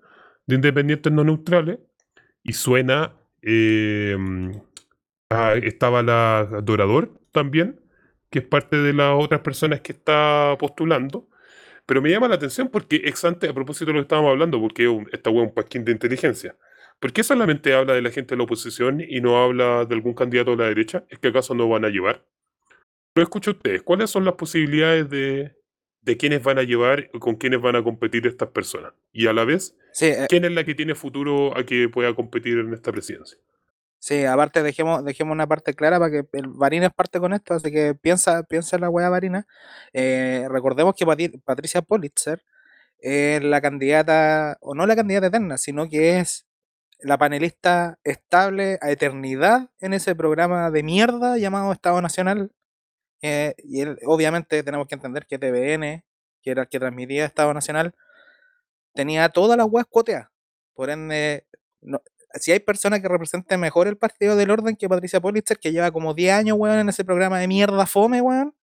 de 0.46 0.56
Independientes 0.56 1.12
No 1.12 1.24
Neutrales, 1.24 1.78
y 2.42 2.52
suena, 2.52 3.14
em, 3.42 4.52
ah, 5.30 5.54
estaba 5.62 6.02
la 6.02 6.60
Dorador 6.62 7.20
también, 7.32 7.80
que 8.30 8.40
es 8.40 8.46
parte 8.46 8.78
de 8.78 8.92
las 8.92 9.14
otras 9.22 9.40
personas 9.42 9.80
que 9.80 9.92
está 9.92 10.56
postulando. 10.58 11.28
Pero 11.86 12.00
me 12.02 12.10
llama 12.10 12.28
la 12.28 12.36
atención 12.36 12.68
porque 12.68 12.96
ex 13.04 13.24
ante, 13.24 13.48
a 13.48 13.52
propósito 13.54 13.86
de 13.86 13.92
lo 13.94 13.98
que 14.00 14.02
estábamos 14.04 14.30
hablando, 14.30 14.60
porque 14.60 14.88
un- 14.88 15.08
esta 15.12 15.30
wea 15.30 15.42
es 15.44 15.48
un 15.48 15.54
pasquín 15.54 15.84
de 15.84 15.92
inteligencia. 15.92 16.56
¿Por 17.00 17.12
qué 17.12 17.22
solamente 17.22 17.74
habla 17.74 17.94
de 17.94 18.02
la 18.02 18.10
gente 18.10 18.34
de 18.34 18.38
la 18.38 18.44
oposición 18.44 19.00
y 19.06 19.20
no 19.20 19.42
habla 19.42 19.84
de 19.84 19.94
algún 19.94 20.14
candidato 20.14 20.52
de 20.52 20.56
la 20.58 20.68
derecha? 20.68 21.04
¿Es 21.10 21.18
que 21.18 21.28
acaso 21.28 21.54
no 21.54 21.68
van 21.68 21.84
a 21.84 21.88
llevar? 21.90 22.24
Lo 23.14 23.22
escucho 23.22 23.50
a 23.50 23.54
ustedes. 23.54 23.82
¿Cuáles 23.82 24.10
son 24.10 24.24
las 24.24 24.34
posibilidades 24.34 25.08
de, 25.10 25.52
de 26.04 26.16
quiénes 26.16 26.42
van 26.42 26.58
a 26.58 26.62
llevar 26.62 27.10
y 27.12 27.18
con 27.18 27.36
quiénes 27.36 27.60
van 27.60 27.76
a 27.76 27.82
competir 27.82 28.26
estas 28.26 28.48
personas. 28.48 28.92
Y 29.12 29.26
a 29.26 29.32
la 29.32 29.44
vez, 29.44 29.76
Sí, 29.92 30.06
eh, 30.06 30.26
quién 30.28 30.44
es 30.44 30.52
la 30.52 30.64
que 30.64 30.74
tiene 30.74 30.94
futuro 30.94 31.56
a 31.56 31.64
que 31.64 31.88
pueda 31.88 32.14
competir 32.14 32.58
en 32.58 32.72
esta 32.74 32.92
presidencia. 32.92 33.38
Sí, 34.06 34.24
aparte 34.24 34.62
dejemos, 34.62 35.04
dejemos 35.04 35.32
una 35.32 35.46
parte 35.46 35.74
clara 35.74 35.98
para 35.98 36.10
que 36.10 36.26
el 36.32 36.48
Varina 36.48 36.86
es 36.86 36.92
parte 36.94 37.20
con 37.20 37.32
esto, 37.32 37.54
así 37.54 37.70
que 37.72 37.94
piensa, 37.94 38.42
piensa 38.44 38.76
en 38.76 38.82
la 38.82 38.90
weá 38.90 39.08
Varina. 39.08 39.46
Eh, 39.92 40.46
recordemos 40.50 40.94
que 40.96 41.06
Patricia 41.44 41.82
Politzer 41.82 42.42
es 42.98 43.42
la 43.44 43.60
candidata, 43.62 44.58
o 44.60 44.74
no 44.74 44.86
la 44.86 44.96
candidata 44.96 45.28
eterna, 45.28 45.58
sino 45.58 45.88
que 45.88 46.20
es 46.20 46.46
la 47.00 47.18
panelista 47.18 47.98
estable 48.04 48.78
a 48.82 48.90
eternidad 48.90 49.70
en 49.80 49.94
ese 49.94 50.14
programa 50.16 50.70
de 50.70 50.82
mierda 50.84 51.38
llamado 51.38 51.72
Estado 51.72 52.02
Nacional. 52.02 52.52
eh, 53.22 53.54
y 53.58 53.80
él- 53.82 53.98
obviamente 54.06 54.62
tenemos 54.64 54.86
que 54.88 54.94
entender 54.96 55.26
que 55.26 55.38
TVN, 55.38 56.04
que 56.42 56.50
era 56.52 56.62
el 56.62 56.68
que 56.68 56.78
transmitía 56.80 57.24
Estado 57.26 57.54
Nacional, 57.54 57.94
tenía 58.94 59.28
todas 59.28 59.56
las 59.56 59.66
weas 59.70 59.86
cuoteadas. 59.88 60.28
Por 60.74 60.90
ende, 60.90 61.46
no- 61.80 62.02
si 62.34 62.52
hay 62.52 62.60
personas 62.60 63.00
que 63.00 63.08
representen 63.08 63.60
mejor 63.60 63.88
el 63.88 63.96
partido 63.96 64.36
del 64.36 64.50
orden 64.50 64.76
que 64.76 64.88
Patricia 64.88 65.20
Politzer, 65.20 65.58
que 65.58 65.72
lleva 65.72 65.90
como 65.92 66.14
10 66.14 66.34
años, 66.34 66.56
weón, 66.58 66.78
en 66.80 66.88
ese 66.88 67.04
programa 67.04 67.38
de 67.40 67.48
mierda 67.48 67.86
fome, 67.86 68.20
weón, 68.20 68.54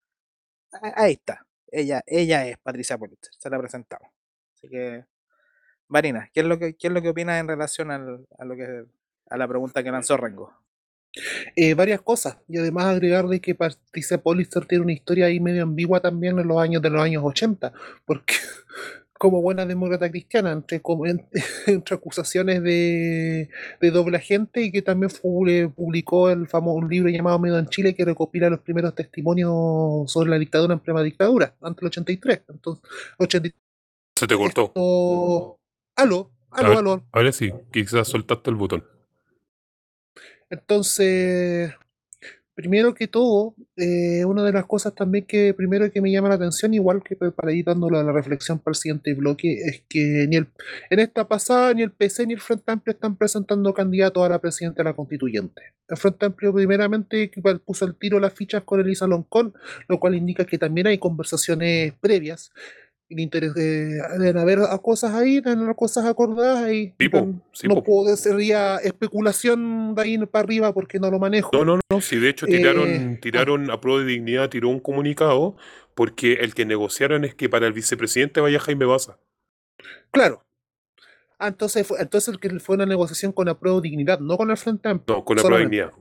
ahí 0.95 1.13
está. 1.13 1.45
Ella, 1.71 2.01
ella 2.07 2.47
es 2.47 2.57
Patricia 2.59 2.97
Politzer, 2.97 3.31
se 3.37 3.49
la 3.49 3.57
presentamos. 3.59 4.09
Así 4.55 4.69
que, 4.69 5.05
Marina, 5.87 6.29
¿qué 6.33 6.41
es 6.41 6.45
lo 6.47 6.59
que, 6.59 6.75
qué 6.75 6.87
es 6.87 6.93
lo 6.93 7.01
que 7.01 7.09
opinas 7.09 7.39
en 7.39 7.47
relación 7.47 7.91
al- 7.91 8.27
a 8.37 8.45
lo 8.45 8.55
que 8.55 8.85
a 9.29 9.37
la 9.37 9.47
pregunta 9.47 9.83
que 9.83 9.91
lanzó 9.91 10.17
Rengo? 10.17 10.53
Eh, 11.55 11.73
varias 11.73 12.01
cosas. 12.01 12.37
Y 12.47 12.57
además 12.57 12.85
agregar 12.85 13.27
de 13.27 13.41
que 13.41 13.55
Patricia 13.55 14.17
Pollister 14.21 14.65
tiene 14.65 14.83
una 14.83 14.93
historia 14.93 15.25
ahí 15.25 15.39
medio 15.39 15.63
ambigua 15.63 15.99
también 16.01 16.39
en 16.39 16.47
los 16.47 16.59
años 16.61 16.81
de 16.81 16.89
los 16.89 17.01
años 17.01 17.23
80, 17.25 17.73
porque 18.05 18.35
como 19.21 19.39
buena 19.39 19.67
demócrata 19.67 20.09
cristiana, 20.09 20.51
entre, 20.51 20.81
entre 21.67 21.95
acusaciones 21.95 22.63
de, 22.63 23.49
de 23.79 23.91
doble 23.91 24.17
agente 24.17 24.63
y 24.63 24.71
que 24.71 24.81
también 24.81 25.11
publicó 25.75 26.31
el 26.31 26.47
famoso 26.47 26.77
un 26.77 26.89
libro 26.89 27.07
llamado 27.07 27.37
Medo 27.37 27.59
en 27.59 27.67
Chile 27.67 27.93
que 27.93 28.03
recopila 28.03 28.49
los 28.49 28.61
primeros 28.61 28.95
testimonios 28.95 30.11
sobre 30.11 30.31
la 30.31 30.39
dictadura 30.39 30.73
en 30.73 30.79
plena 30.79 31.03
dictadura, 31.03 31.53
antes 31.61 31.81
del 31.81 31.87
83. 31.89 32.41
Entonces, 32.49 32.83
83 33.19 33.61
Se 34.15 34.25
te 34.25 34.35
cortó. 34.35 34.63
esto- 34.65 35.59
Aló, 35.97 36.31
aló, 36.49 36.69
ver. 36.69 36.77
aló. 36.79 37.03
Ahora 37.11 37.31
sí, 37.31 37.51
quizás 37.71 38.07
soltaste 38.07 38.49
el 38.49 38.55
botón. 38.55 38.83
Entonces, 40.49 41.73
primero 42.55 42.93
que 42.93 43.07
todo, 43.07 43.55
eh, 43.77 44.25
una 44.25 44.43
de 44.43 44.51
las 44.53 44.65
cosas 44.65 44.93
también 44.95 45.25
que 45.25 45.53
primero 45.53 45.91
que 45.91 46.01
me 46.01 46.11
llama 46.11 46.29
la 46.29 46.35
atención, 46.35 46.73
igual 46.73 47.01
que 47.03 47.15
pa- 47.15 47.31
para 47.31 47.53
ir 47.53 47.65
dándole 47.65 47.97
a 47.97 48.03
la 48.03 48.11
reflexión 48.11 48.59
para 48.59 48.71
el 48.71 48.75
siguiente 48.75 49.13
bloque, 49.13 49.53
es 49.65 49.83
que 49.89 50.27
ni 50.29 50.35
el, 50.37 50.47
en 50.89 50.99
esta 50.99 51.27
pasada 51.27 51.73
ni 51.73 51.81
el 51.83 51.91
PC 51.91 52.25
ni 52.27 52.33
el 52.33 52.39
Frente 52.41 52.71
Amplio 52.71 52.93
están 52.93 53.15
presentando 53.17 53.73
candidatos 53.73 54.23
a 54.25 54.29
la 54.29 54.39
presidenta 54.39 54.83
de 54.83 54.89
la 54.89 54.95
constituyente. 54.95 55.61
El 55.87 55.97
Frente 55.97 56.25
Amplio 56.25 56.53
primeramente 56.53 57.31
puso 57.65 57.85
el 57.85 57.95
tiro 57.95 58.19
las 58.19 58.33
fichas 58.33 58.63
con 58.63 58.79
Elisa 58.79 59.07
Loncón, 59.07 59.53
lo 59.87 59.99
cual 59.99 60.15
indica 60.15 60.45
que 60.45 60.57
también 60.57 60.87
hay 60.87 60.97
conversaciones 60.97 61.93
previas. 61.99 62.51
Interés 63.19 63.53
de, 63.53 64.01
deben 64.19 64.37
haber 64.37 64.59
cosas 64.81 65.13
ahí, 65.13 65.41
deben 65.41 65.59
haber 65.59 65.75
cosas 65.75 66.05
acordadas 66.05 66.71
y 66.71 66.93
Sí, 66.99 67.09
no- 67.11 67.41
sí, 67.51 67.67
no 67.67 67.75
especulación 68.77 69.95
de 69.95 70.01
ahí 70.01 70.17
para 70.27 70.43
arriba 70.43 70.73
porque 70.73 70.99
no 70.99 71.09
lo 71.11 71.19
manejo. 71.19 71.49
No, 71.53 71.65
no, 71.65 71.79
no, 71.91 72.01
si 72.01 72.17
de 72.17 72.29
hecho 72.29 72.45
Eh, 72.47 72.57
tiraron, 72.57 72.89
ah. 73.15 73.19
tiraron 73.21 73.71
a 73.71 73.79
Pro 73.81 73.99
de 73.99 74.05
Dignidad, 74.05 74.49
tiró 74.49 74.69
un 74.69 74.79
comunicado 74.79 75.55
porque 75.95 76.33
el 76.33 76.53
que 76.53 76.65
negociaron 76.65 77.25
es 77.25 77.35
que 77.35 77.49
para 77.49 77.67
el 77.67 77.73
vicepresidente 77.73 78.41
vaya 78.41 78.59
Jaime 78.59 78.85
Baza. 78.85 79.17
Claro. 80.11 80.43
Ah, 81.39 81.47
entonces, 81.47 81.87
fue, 81.87 81.99
entonces 81.99 82.37
fue 82.63 82.75
una 82.75 82.85
negociación 82.85 83.31
con 83.31 83.47
la 83.47 83.57
Pro 83.57 83.81
Dignidad, 83.81 84.19
no 84.19 84.37
con 84.37 84.51
el 84.51 84.57
Frente 84.57 84.89
Amplio. 84.89 85.17
No, 85.17 85.25
con 85.25 85.37
la 85.37 85.43
Pro 85.43 85.55
de. 85.57 85.63
Dignidad. 85.63 85.91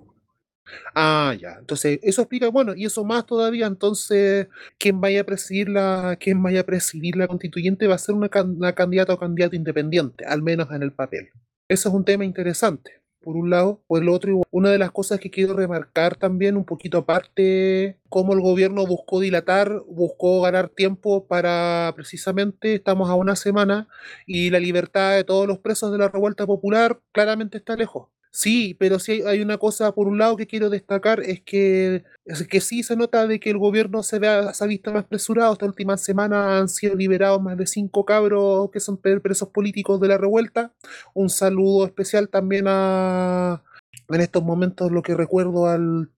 Ah, 0.94 1.35
ya. 1.40 1.56
Entonces, 1.59 1.98
eso 2.02 2.22
explica, 2.22 2.48
bueno, 2.48 2.74
y 2.74 2.85
eso 2.85 3.04
más 3.04 3.26
todavía, 3.26 3.66
entonces, 3.66 4.48
quien 4.78 5.00
vaya 5.00 5.22
a 5.22 5.24
presidir 5.24 5.68
la, 5.68 6.16
quien 6.20 6.42
vaya 6.42 6.61
a 6.61 6.64
presidir 6.64 7.16
la 7.16 7.28
constituyente 7.28 7.87
va 7.87 7.94
a 7.94 7.98
ser 7.98 8.14
una, 8.14 8.30
una 8.42 8.74
candidata 8.74 9.14
o 9.14 9.18
candidato 9.18 9.56
independiente, 9.56 10.24
al 10.24 10.42
menos 10.42 10.70
en 10.72 10.83
el 10.83 10.92
papel. 10.92 11.30
Eso 11.68 11.88
es 11.88 11.94
un 11.94 12.04
tema 12.04 12.24
interesante, 12.24 13.00
por 13.20 13.37
un 13.37 13.50
lado. 13.50 13.80
Por 13.87 14.02
el 14.02 14.09
otro, 14.09 14.42
una 14.50 14.70
de 14.70 14.78
las 14.78 14.90
cosas 14.90 15.20
que 15.20 15.30
quiero 15.30 15.54
remarcar 15.54 16.16
también, 16.16 16.56
un 16.56 16.64
poquito 16.64 16.98
aparte, 16.98 17.96
cómo 18.09 18.33
el 18.33 18.40
gobierno 18.40 18.87
buscó 18.87 19.20
dilatar, 19.20 19.83
buscó 19.88 20.40
ganar 20.42 20.68
tiempo 20.70 21.26
para 21.26 21.92
precisamente, 21.94 22.74
estamos 22.74 23.09
a 23.09 23.14
una 23.14 23.37
semana, 23.37 23.88
y 24.26 24.50
la 24.50 24.59
libertad 24.59 25.14
de 25.14 25.24
todos 25.24 25.46
los 25.46 25.59
presos 25.59 25.92
de 25.92 25.98
la 25.98 26.09
revuelta 26.09 26.46
popular 26.46 27.00
claramente 27.12 27.59
está 27.59 27.76
lejos. 27.76 28.09
Sí, 28.33 28.75
pero 28.79 29.01
sí 29.01 29.23
hay, 29.27 29.40
una 29.43 29.59
cosa 29.59 29.93
por 29.93 30.07
un 30.07 30.16
lado 30.19 30.37
que 30.37 30.47
quiero 30.47 30.71
destacar, 30.71 31.21
es 31.21 31.40
que, 31.43 32.05
es 32.25 32.47
que 32.47 32.61
sí 32.61 32.85
se 32.85 32.95
nota 32.95 33.27
de 33.27 33.40
que 33.40 33.51
el 33.51 33.59
gobierno 33.59 34.05
se, 34.05 34.21
vea, 34.21 34.55
se 34.55 34.62
ha 34.62 34.66
visto 34.69 34.93
más 34.93 35.05
apresurado. 35.05 35.53
Esta 35.53 35.66
última 35.66 35.97
semana 35.97 36.59
han 36.59 36.69
sido 36.69 36.95
liberados 36.95 37.43
más 37.43 37.57
de 37.57 37.66
cinco 37.66 38.05
cabros 38.05 38.71
que 38.71 38.79
son 38.79 38.99
pre- 38.99 39.21
presos 39.21 39.49
políticos 39.49 40.01
de 40.01 40.09
la 40.09 40.16
revuelta. 40.19 40.73
Un 41.12 41.29
saludo 41.29 41.85
especial 41.87 42.29
también 42.29 42.66
a, 42.69 43.64
en 44.09 44.21
estos 44.21 44.45
momentos, 44.45 44.93
lo 44.93 45.03
que 45.03 45.14
recuerdo 45.16 45.66
al, 45.66 46.11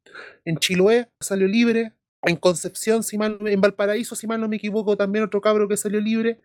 en 0.44 0.56
Chiloé, 0.58 1.08
salió 1.20 1.48
libre. 1.48 1.94
En 2.24 2.36
Concepción, 2.36 3.02
si 3.02 3.16
en 3.16 3.60
Valparaíso, 3.60 4.14
si 4.14 4.28
mal 4.28 4.40
no 4.40 4.48
me 4.48 4.56
equivoco, 4.56 4.96
también 4.96 5.24
otro 5.24 5.40
cabro 5.40 5.66
que 5.68 5.76
salió 5.76 6.00
libre. 6.00 6.40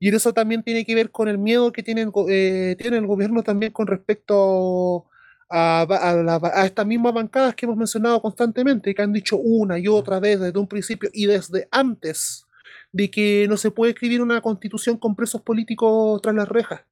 Y 0.00 0.14
eso 0.14 0.34
también 0.34 0.62
tiene 0.64 0.84
que 0.84 0.94
ver 0.94 1.10
con 1.12 1.28
el 1.28 1.38
miedo 1.38 1.72
que 1.72 1.82
tiene 1.82 2.02
el, 2.02 2.12
eh, 2.30 2.76
tiene 2.78 2.98
el 2.98 3.06
gobierno 3.06 3.42
también 3.42 3.72
con 3.72 3.86
respecto 3.86 5.06
a 5.50 5.86
la- 6.24 6.40
a 6.54 6.66
estas 6.66 6.86
mismas 6.86 7.14
bancadas 7.14 7.54
que 7.54 7.66
hemos 7.66 7.76
mencionado 7.78 8.20
constantemente, 8.22 8.94
que 8.94 9.02
han 9.02 9.12
dicho 9.12 9.36
una 9.38 9.78
y 9.78 9.88
otra 9.88 10.20
vez 10.20 10.40
desde 10.40 10.58
un 10.58 10.68
principio 10.68 11.10
y 11.12 11.26
desde 11.26 11.68
antes 11.70 12.44
de 12.92 13.10
que 13.10 13.46
no 13.48 13.56
se 13.56 13.70
puede 13.70 13.92
escribir 13.92 14.22
una 14.22 14.40
constitución 14.42 14.98
con 14.98 15.16
presos 15.16 15.42
políticos 15.42 16.20
tras 16.22 16.34
las 16.34 16.48
rejas. 16.48 16.82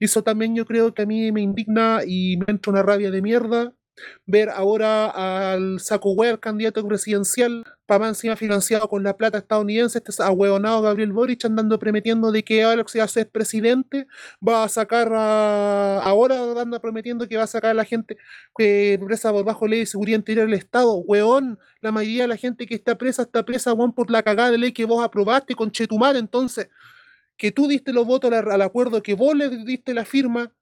Y 0.00 0.06
eso 0.06 0.22
también 0.22 0.54
yo 0.56 0.66
creo 0.66 0.94
que 0.94 1.02
a 1.02 1.06
mí 1.06 1.32
me 1.32 1.42
indigna 1.42 2.00
y 2.06 2.36
me 2.38 2.46
entra 2.48 2.72
una 2.72 2.82
rabia 2.82 3.10
de 3.10 3.22
mierda 3.22 3.72
ver 4.26 4.50
ahora 4.50 5.52
al 5.52 5.80
saco 5.80 6.24
el 6.24 6.40
candidato 6.40 6.86
presidencial, 6.86 7.64
para 7.86 8.06
encima 8.06 8.36
financiado 8.36 8.88
con 8.88 9.02
la 9.02 9.16
plata 9.16 9.38
estadounidense, 9.38 9.98
este 9.98 10.22
ahueonado 10.22 10.82
Gabriel 10.82 11.12
Boric 11.12 11.44
andando 11.44 11.78
prometiendo 11.78 12.30
de 12.30 12.44
que 12.44 12.62
ahora 12.62 12.84
que 12.84 12.90
se 12.90 13.00
hace 13.00 13.24
presidente 13.24 14.06
va 14.46 14.62
a 14.62 14.68
sacar 14.68 15.12
a, 15.12 16.00
ahora 16.02 16.36
anda 16.60 16.78
prometiendo 16.80 17.26
que 17.26 17.36
va 17.36 17.44
a 17.44 17.46
sacar 17.48 17.72
a 17.72 17.74
la 17.74 17.84
gente 17.84 18.16
que 18.56 19.00
presa 19.04 19.32
por 19.32 19.44
bajo 19.44 19.66
ley 19.66 19.80
de 19.80 19.86
seguridad 19.86 20.18
interior 20.18 20.46
del 20.46 20.58
Estado, 20.58 20.94
weón, 20.98 21.58
la 21.80 21.90
mayoría 21.90 22.22
de 22.22 22.28
la 22.28 22.36
gente 22.36 22.66
que 22.66 22.76
está 22.76 22.96
presa 22.96 23.22
está 23.22 23.44
presa, 23.44 23.72
weón, 23.72 23.92
por 23.92 24.10
la 24.10 24.22
cagada 24.22 24.52
de 24.52 24.58
ley 24.58 24.72
que 24.72 24.84
vos 24.84 25.02
aprobaste 25.04 25.56
con 25.56 25.72
Chetumar, 25.72 26.16
entonces, 26.16 26.68
que 27.36 27.50
tú 27.50 27.66
diste 27.66 27.92
los 27.92 28.06
votos 28.06 28.32
al, 28.32 28.50
al 28.52 28.62
acuerdo, 28.62 29.02
que 29.02 29.14
vos 29.14 29.34
le 29.34 29.48
diste 29.64 29.94
la 29.94 30.04
firma, 30.04 30.52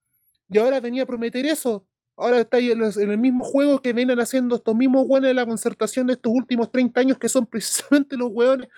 y 0.49 0.59
ahora 0.59 0.81
venía 0.81 1.03
a 1.03 1.07
prometer 1.07 1.45
eso. 1.47 1.87
Ahora 2.19 2.41
está 2.41 2.59
en, 2.59 2.83
el 2.83 3.19
mismo 3.19 3.45
juego 3.45 3.81
que 3.81 3.93
vienen 3.93 4.19
haciendo 4.19 4.57
estos 4.57 4.75
mismos 4.75 5.05
hueones 5.07 5.31
de 5.31 5.35
la 5.35 5.47
concertación 5.47 6.09
de 6.09 6.15
estos 6.15 6.33
últimos 6.35 6.73
30 6.73 7.01
años, 7.01 7.19
que 7.19 7.29
son 7.29 7.47
precisamente 7.47 8.17
los 8.17 8.31
hueones 8.33 8.69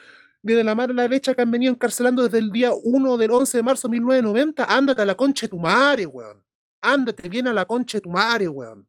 de 0.42 0.62
la 0.62 0.74
mano 0.74 0.92
a 0.92 0.96
la 0.96 1.03
derecha 1.03 1.35
que 1.35 1.40
han 1.40 1.50
venido 1.50 1.72
encarcelando 1.72 2.22
desde 2.22 2.37
el 2.37 2.53
día 2.53 2.70
1 2.74 3.16
del 3.16 3.31
11 3.31 3.57
de 3.57 3.62
marzo 3.62 3.88
de 3.88 3.92
1990. 3.92 4.64
Ándate 4.64 5.00
a 5.00 5.07
la 5.07 5.14
concha 5.14 5.46
de 5.46 5.50
tu 5.50 5.59
madre, 5.59 6.05
weón. 6.05 6.44
Ándate 6.83 7.31
bien 7.31 7.48
a 7.48 7.55
la 7.55 7.64
concha 7.64 7.96
de 7.96 8.03
tu 8.03 8.11
madre, 8.11 8.46
weón. 8.46 8.87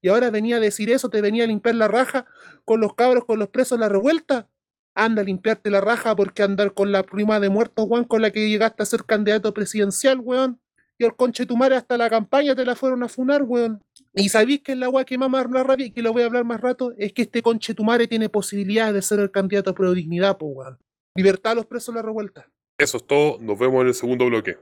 Y 0.00 0.08
ahora 0.08 0.30
venía 0.30 0.56
a 0.56 0.60
decir 0.60 0.88
eso, 0.90 1.08
te 1.08 1.20
venía 1.20 1.42
a 1.42 1.48
limpiar 1.48 1.74
la 1.74 1.88
raja 1.88 2.26
con 2.64 2.80
los 2.80 2.94
cabros, 2.94 3.24
con 3.24 3.40
los 3.40 3.48
presos 3.48 3.80
la 3.80 3.88
revuelta. 3.88 4.48
Anda 4.94 5.22
a 5.22 5.24
limpiarte 5.24 5.70
la 5.70 5.80
raja 5.80 6.14
porque 6.14 6.44
andar 6.44 6.74
con 6.74 6.92
la 6.92 7.02
prima 7.02 7.40
de 7.40 7.48
muertos, 7.48 7.86
weón, 7.88 8.04
con 8.04 8.22
la 8.22 8.30
que 8.30 8.48
llegaste 8.48 8.84
a 8.84 8.86
ser 8.86 9.04
candidato 9.04 9.52
presidencial, 9.52 10.20
weón. 10.20 10.60
Y 10.98 11.04
el 11.04 11.14
conche 11.16 11.46
tu 11.46 11.56
madre 11.56 11.76
hasta 11.76 11.96
la 11.96 12.08
campaña 12.08 12.54
te 12.54 12.64
la 12.64 12.76
fueron 12.76 13.02
a 13.02 13.08
funar, 13.08 13.42
weón. 13.42 13.82
Y 14.14 14.28
sabéis 14.28 14.62
que 14.62 14.72
es 14.72 14.78
la 14.78 14.88
weá 14.88 15.04
que 15.04 15.18
más 15.18 15.30
me 15.30 15.38
da 15.38 15.64
rabia 15.64 15.86
y 15.86 15.90
que 15.90 16.02
lo 16.02 16.12
voy 16.12 16.22
a 16.22 16.26
hablar 16.26 16.44
más 16.44 16.60
rato, 16.60 16.92
es 16.96 17.12
que 17.12 17.22
este 17.22 17.42
conche 17.42 17.74
tu 17.74 17.82
madre 17.82 18.06
tiene 18.06 18.28
posibilidades 18.28 18.94
de 18.94 19.02
ser 19.02 19.20
el 19.20 19.30
candidato 19.30 19.70
a 19.70 19.74
pro 19.74 19.92
dignidad, 19.92 20.38
po, 20.38 20.46
weón. 20.46 20.78
Libertad 21.16 21.52
a 21.52 21.54
los 21.56 21.66
presos 21.66 21.94
de 21.94 22.00
la 22.00 22.06
revuelta. 22.06 22.48
Eso 22.78 22.96
es 22.98 23.06
todo, 23.06 23.38
nos 23.40 23.58
vemos 23.58 23.82
en 23.82 23.88
el 23.88 23.94
segundo 23.94 24.26
bloque. 24.26 24.58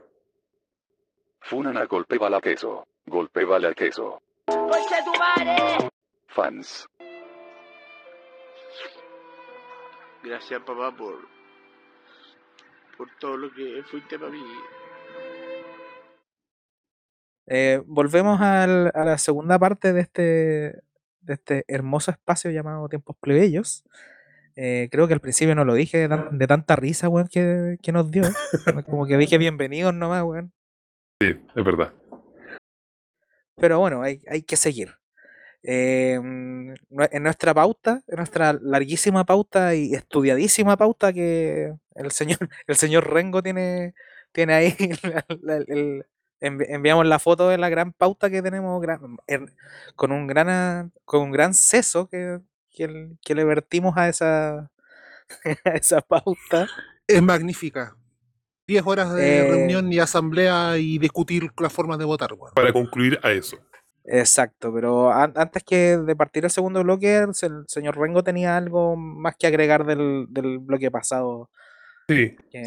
Funan 1.41 1.77
a 1.77 1.85
golpe 1.85 2.17
bala 2.17 2.39
queso. 2.41 2.87
Golpe 3.05 3.43
bala 3.43 3.73
queso. 3.73 4.21
¡Concha 4.45 5.03
tu 5.03 5.11
madre! 5.19 5.89
Fans. 6.27 6.87
Gracias 10.23 10.61
papá 10.61 10.95
por 10.95 11.27
por 12.97 13.09
todo 13.19 13.37
lo 13.37 13.51
que 13.51 13.83
fuiste 13.83 14.17
para 14.17 14.31
mí. 14.31 14.43
Eh, 17.47 17.81
volvemos 17.85 18.39
al- 18.41 18.91
a 18.93 19.03
la 19.05 19.17
segunda 19.17 19.59
parte 19.59 19.91
de 19.93 20.01
este, 20.01 20.21
de 21.21 21.33
este 21.33 21.65
hermoso 21.67 22.11
espacio 22.11 22.51
llamado 22.51 22.87
Tiempos 22.89 23.15
Plebeyos. 23.19 23.83
Eh, 24.55 24.87
creo 24.91 25.07
que 25.07 25.13
al 25.15 25.19
principio 25.19 25.55
no 25.55 25.65
lo 25.65 25.73
dije 25.73 25.97
de, 25.97 26.09
tan- 26.09 26.37
de 26.37 26.47
tanta 26.47 26.75
risa, 26.75 27.09
weón, 27.09 27.27
que, 27.27 27.77
que 27.81 27.91
nos 27.91 28.11
dio. 28.11 28.23
Como 28.85 29.05
que 29.07 29.17
dije 29.17 29.37
bienvenidos 29.37 29.93
nomás, 29.93 30.23
weón. 30.23 30.53
Sí, 31.21 31.29
es 31.55 31.63
verdad. 31.65 31.93
Pero 33.55 33.79
bueno, 33.79 34.01
hay, 34.01 34.21
hay 34.29 34.43
que 34.43 34.55
seguir. 34.55 34.89
Eh, 35.63 36.19
mm, 36.21 36.73
en 37.11 37.23
nuestra 37.23 37.53
pauta, 37.53 38.01
en 38.07 38.17
nuestra 38.17 38.53
larguísima 38.61 39.23
pauta 39.25 39.75
y 39.75 39.93
estudiadísima 39.93 40.75
pauta 40.75 41.13
que 41.13 41.73
el 41.95 42.11
señor, 42.11 42.37
el 42.67 42.75
señor 42.75 43.09
Rengo 43.11 43.41
tiene, 43.41 43.93
tiene 44.31 44.53
ahí, 44.53 44.75
la- 45.03 45.25
la- 45.41 45.57
el- 45.67 46.05
envi- 46.43 46.65
enviamos 46.69 47.05
la 47.07 47.19
foto 47.19 47.49
de 47.49 47.57
la 47.57 47.69
gran 47.69 47.93
pauta 47.93 48.29
que 48.29 48.41
tenemos 48.41 48.81
gran- 48.81 49.17
con 49.95 50.11
un 50.11 50.27
gran 50.27 50.49
a- 50.49 50.89
con 51.05 51.21
un 51.21 51.31
gran 51.31 51.53
seso 51.53 52.07
que, 52.07 52.39
que, 52.71 52.83
el- 52.83 53.17
que 53.23 53.35
le 53.35 53.43
vertimos 53.43 53.97
a 53.97 54.09
esa, 54.09 54.69
a 55.65 55.69
esa 55.73 56.01
pauta. 56.01 56.67
Es 57.07 57.21
magnífica. 57.21 57.95
10 58.67 58.83
horas 58.85 59.13
de 59.13 59.39
Eh, 59.39 59.49
reunión 59.49 59.91
y 59.91 59.99
asamblea 59.99 60.77
y 60.77 60.97
discutir 60.97 61.51
las 61.59 61.73
formas 61.73 61.97
de 61.99 62.05
votar. 62.05 62.29
Para 62.55 62.71
concluir 62.71 63.19
a 63.23 63.31
eso. 63.31 63.57
Exacto, 64.05 64.73
pero 64.73 65.11
an- 65.11 65.33
antes 65.35 65.63
que 65.63 65.97
de 65.97 66.15
partir 66.15 66.43
el 66.45 66.49
segundo 66.51 66.83
bloque, 66.83 67.17
el, 67.17 67.33
se- 67.33 67.47
el 67.47 67.63
señor 67.67 67.97
Rengo 67.97 68.23
tenía 68.23 68.55
algo 68.57 68.95
más 68.95 69.35
que 69.37 69.47
agregar 69.47 69.85
del, 69.85 70.27
del 70.29 70.59
bloque 70.59 70.91
pasado, 70.91 71.49
Sí, 72.09 72.35
que 72.51 72.63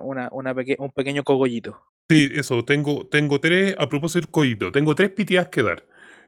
una, 0.00 0.28
una 0.32 0.54
peque- 0.54 0.76
un 0.78 0.90
pequeño 0.90 1.22
cogollito. 1.24 1.80
Sí, 2.10 2.30
eso. 2.34 2.64
Tengo, 2.64 3.06
tengo 3.06 3.40
tres, 3.40 3.74
a 3.78 3.88
propósito 3.88 4.20
del 4.20 4.30
coito, 4.30 4.72
tengo 4.72 4.94
tres 4.94 5.10
piteadas 5.10 5.48
que 5.48 5.62
dar. 5.62 5.86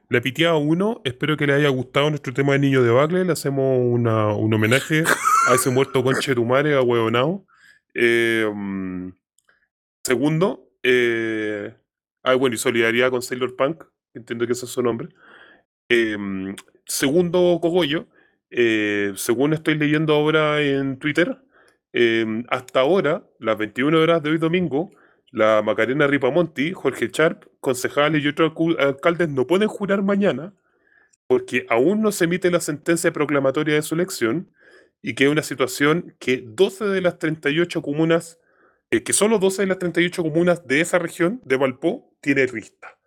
La 0.09 0.21
piteada 0.21 0.55
uno, 0.55 1.01
espero 1.05 1.37
que 1.37 1.47
le 1.47 1.53
haya 1.53 1.69
gustado 1.69 2.09
nuestro 2.09 2.33
tema 2.33 2.53
de 2.53 2.59
Niño 2.59 2.83
de 2.83 2.91
Bacle. 2.91 3.25
Le 3.25 3.31
hacemos 3.33 3.79
una- 3.81 4.33
un 4.33 4.53
homenaje 4.53 5.03
a 5.49 5.55
ese 5.55 5.69
muerto 5.69 6.03
conche 6.03 6.31
a 6.33 6.81
huevonao. 6.81 7.45
Eh, 7.95 8.45
mm, 8.53 9.09
segundo, 10.03 10.69
eh, 10.83 11.75
ah, 12.23 12.35
bueno, 12.35 12.55
y 12.55 12.57
solidaridad 12.59 13.09
con 13.11 13.21
Sailor 13.21 13.55
Punk, 13.55 13.83
entiendo 14.13 14.45
que 14.45 14.53
ese 14.53 14.65
es 14.65 14.71
su 14.71 14.81
nombre. 14.83 15.09
Mm, 15.89 16.55
segundo 16.85 17.59
cogollo, 17.61 18.07
eh, 18.49 19.13
según 19.15 19.53
estoy 19.53 19.75
leyendo 19.77 20.13
ahora 20.13 20.61
en 20.61 20.97
Twitter, 20.99 21.37
eh, 21.93 22.25
hasta 22.49 22.79
ahora, 22.81 23.27
las 23.39 23.57
21 23.57 23.99
horas 23.99 24.21
de 24.23 24.31
hoy 24.31 24.37
domingo, 24.37 24.91
la 25.33 25.63
Macarena 25.63 26.05
Ripamonti, 26.05 26.73
Jorge 26.73 27.09
Sharp, 27.11 27.45
concejales 27.59 28.23
y 28.23 28.27
otros 28.27 28.53
alcaldes 28.77 29.29
no 29.29 29.47
pueden 29.47 29.67
jurar 29.67 30.03
mañana 30.03 30.53
porque 31.25 31.65
aún 31.69 32.03
no 32.03 32.11
se 32.11 32.25
emite 32.25 32.51
la 32.51 32.59
sentencia 32.59 33.11
proclamatoria 33.11 33.73
de 33.73 33.81
su 33.81 33.95
elección 33.95 34.53
y 35.01 35.15
que 35.15 35.23
es 35.23 35.31
una 35.31 35.41
situación 35.41 36.15
que 36.19 36.43
12 36.45 36.85
de 36.85 37.01
las 37.01 37.17
38 37.17 37.81
comunas, 37.81 38.39
eh, 38.91 39.01
que 39.01 39.11
solo 39.11 39.39
12 39.39 39.63
de 39.63 39.67
las 39.69 39.79
38 39.79 40.21
comunas 40.21 40.67
de 40.67 40.81
esa 40.81 40.99
región, 40.99 41.41
de 41.45 41.57
Valpó, 41.57 42.15
tiene 42.21 42.45
lista. 42.45 42.99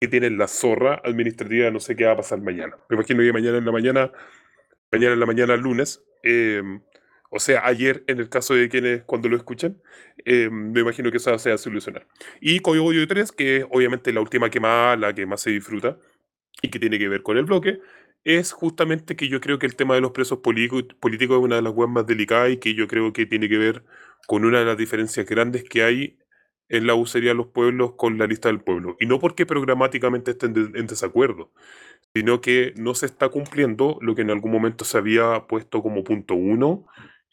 Que 0.00 0.08
tienen 0.08 0.38
la 0.38 0.48
zorra 0.48 1.02
administrativa, 1.04 1.70
no 1.70 1.80
sé 1.80 1.96
qué 1.96 2.06
va 2.06 2.12
a 2.12 2.16
pasar 2.16 2.40
mañana. 2.40 2.78
Me 2.88 2.96
imagino 2.96 3.22
que 3.22 3.32
mañana 3.32 3.58
en 3.58 3.66
la 3.66 3.72
mañana, 3.72 4.12
mañana 4.90 5.12
en 5.12 5.20
la 5.20 5.26
mañana 5.26 5.56
lunes, 5.56 6.02
eh, 6.22 6.62
o 7.30 7.38
sea, 7.40 7.66
ayer 7.66 8.04
en 8.06 8.18
el 8.20 8.28
caso 8.28 8.54
de 8.54 8.68
quienes 8.68 9.02
cuando 9.04 9.28
lo 9.28 9.36
escuchan, 9.36 9.80
eh, 10.24 10.48
me 10.50 10.80
imagino 10.80 11.10
que 11.10 11.18
eso 11.18 11.38
se 11.38 11.50
va 11.50 11.54
a 11.56 11.58
solucionar. 11.58 12.06
Y 12.40 12.60
Coyoyo 12.60 13.06
3, 13.06 13.32
que 13.32 13.58
es 13.58 13.66
obviamente 13.70 14.12
la 14.12 14.20
última 14.20 14.50
que 14.50 14.60
más, 14.60 14.98
la 14.98 15.14
que 15.14 15.26
más 15.26 15.40
se 15.42 15.50
disfruta 15.50 15.98
y 16.62 16.70
que 16.70 16.78
tiene 16.78 16.98
que 16.98 17.08
ver 17.08 17.22
con 17.22 17.38
el 17.38 17.44
bloque, 17.44 17.80
es 18.24 18.52
justamente 18.52 19.16
que 19.16 19.28
yo 19.28 19.40
creo 19.40 19.58
que 19.58 19.66
el 19.66 19.76
tema 19.76 19.94
de 19.94 20.00
los 20.00 20.10
presos 20.12 20.38
políticos 20.40 20.84
es 21.38 21.44
una 21.44 21.56
de 21.56 21.62
las 21.62 21.72
cosas 21.72 21.90
más 21.90 22.06
delicadas 22.06 22.50
y 22.50 22.56
que 22.58 22.74
yo 22.74 22.88
creo 22.88 23.12
que 23.12 23.26
tiene 23.26 23.48
que 23.48 23.58
ver 23.58 23.84
con 24.26 24.44
una 24.44 24.58
de 24.60 24.64
las 24.64 24.76
diferencias 24.76 25.26
grandes 25.26 25.64
que 25.64 25.82
hay 25.84 26.18
en 26.68 26.86
la 26.86 26.94
usería 26.94 27.30
de 27.30 27.36
los 27.36 27.46
pueblos 27.48 27.92
con 27.96 28.18
la 28.18 28.26
lista 28.26 28.48
del 28.48 28.60
pueblo. 28.60 28.96
Y 29.00 29.06
no 29.06 29.18
porque 29.20 29.46
programáticamente 29.46 30.32
estén 30.32 30.52
de- 30.52 30.78
en 30.78 30.86
desacuerdo, 30.86 31.50
sino 32.14 32.40
que 32.40 32.72
no 32.76 32.94
se 32.94 33.06
está 33.06 33.28
cumpliendo 33.28 33.98
lo 34.00 34.14
que 34.14 34.22
en 34.22 34.30
algún 34.30 34.52
momento 34.52 34.84
se 34.84 34.98
había 34.98 35.46
puesto 35.48 35.82
como 35.82 36.04
punto 36.04 36.34
uno 36.34 36.86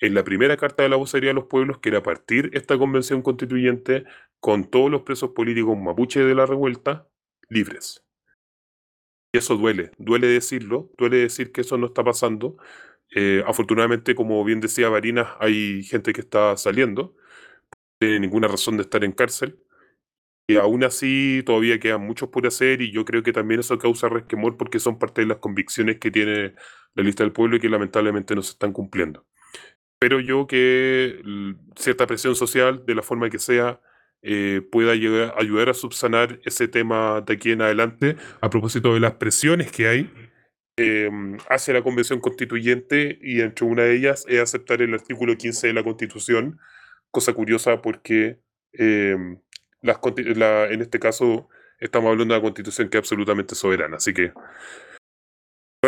en 0.06 0.14
la 0.14 0.24
primera 0.24 0.58
carta 0.58 0.84
de 0.84 0.90
la 0.90 0.96
vocería 0.98 1.30
de 1.30 1.34
los 1.36 1.46
pueblos, 1.46 1.80
que 1.80 1.90
era 1.90 2.04
partir 2.04 2.52
esta 2.54 2.78
convención 2.78 3.22
constituyente 3.22 4.06
con 4.40 4.70
todos 4.70 4.92
los 4.92 5.02
presos 5.04 5.32
políticos 5.32 5.78
mapuche 5.78 6.22
de 6.24 6.36
la 6.36 6.46
revuelta 6.46 7.08
libres. 7.50 8.06
Y 9.34 9.38
eso 9.38 9.58
duele, 9.58 9.92
duele 9.98 10.28
decirlo, 10.28 10.92
duele 10.98 11.18
decir 11.18 11.52
que 11.52 11.62
eso 11.62 11.78
no 11.78 11.88
está 11.88 12.04
pasando. 12.04 12.58
Eh, 13.16 13.44
afortunadamente, 13.48 14.16
como 14.16 14.44
bien 14.44 14.62
decía 14.62 14.90
Varinas, 14.90 15.30
hay 15.40 15.84
gente 15.84 16.14
que 16.14 16.22
está 16.22 16.56
saliendo, 16.58 17.16
no 17.16 17.24
tiene 18.00 18.20
ninguna 18.22 18.48
razón 18.48 18.78
de 18.78 18.84
estar 18.84 19.04
en 19.04 19.12
cárcel. 19.14 19.60
Y 20.48 20.58
aún 20.58 20.84
así 20.84 21.44
todavía 21.46 21.80
quedan 21.80 22.06
muchos 22.06 22.30
por 22.30 22.46
hacer 22.48 22.82
y 22.82 22.92
yo 22.92 23.06
creo 23.06 23.24
que 23.24 23.34
también 23.34 23.62
eso 23.62 23.80
causa 23.80 24.10
resquemor 24.10 24.58
porque 24.58 24.80
son 24.80 25.00
parte 25.00 25.22
de 25.22 25.28
las 25.28 25.40
convicciones 25.40 26.00
que 26.00 26.12
tiene 26.12 26.54
la 26.94 27.04
lista 27.04 27.24
del 27.24 27.34
pueblo 27.34 27.58
y 27.58 27.60
que 27.60 27.70
lamentablemente 27.70 28.36
no 28.36 28.44
se 28.44 28.52
están 28.52 28.72
cumpliendo. 28.74 29.26
Espero 29.96 30.20
yo 30.20 30.46
que 30.46 31.22
cierta 31.78 32.06
presión 32.06 32.36
social, 32.36 32.84
de 32.86 32.96
la 32.96 33.02
forma 33.02 33.30
que 33.30 33.40
sea, 33.40 33.80
eh, 34.22 34.62
pueda 34.72 34.94
llegar, 34.96 35.34
ayudar 35.38 35.70
a 35.70 35.74
subsanar 35.74 36.40
ese 36.44 36.68
tema 36.68 37.22
de 37.22 37.34
aquí 37.34 37.52
en 37.52 37.62
adelante 37.62 38.18
a 38.42 38.50
propósito 38.50 38.94
de 38.94 39.00
las 39.00 39.14
presiones 39.14 39.72
que 39.72 39.88
hay 39.88 40.12
eh, 40.78 41.10
hacia 41.50 41.76
la 41.76 41.82
convención 41.84 42.20
constituyente 42.20 43.18
y 43.22 43.40
entre 43.40 43.66
una 43.66 43.84
de 43.84 43.96
ellas 43.96 44.26
es 44.28 44.42
aceptar 44.42 44.82
el 44.82 44.94
artículo 44.94 45.38
15 45.38 45.68
de 45.68 45.74
la 45.74 45.84
constitución, 45.84 46.60
cosa 47.12 47.32
curiosa 47.34 47.82
porque 47.82 48.40
eh, 48.74 49.16
las 49.82 50.00
la- 50.36 50.68
en 50.72 50.82
este 50.82 51.00
caso 51.00 51.48
estamos 51.80 52.10
hablando 52.12 52.34
de 52.34 52.40
una 52.40 52.44
constitución 52.44 52.90
que 52.90 52.98
es 52.98 53.02
absolutamente 53.04 53.56
soberana, 53.56 53.98
así 53.98 54.14
que 54.14 54.34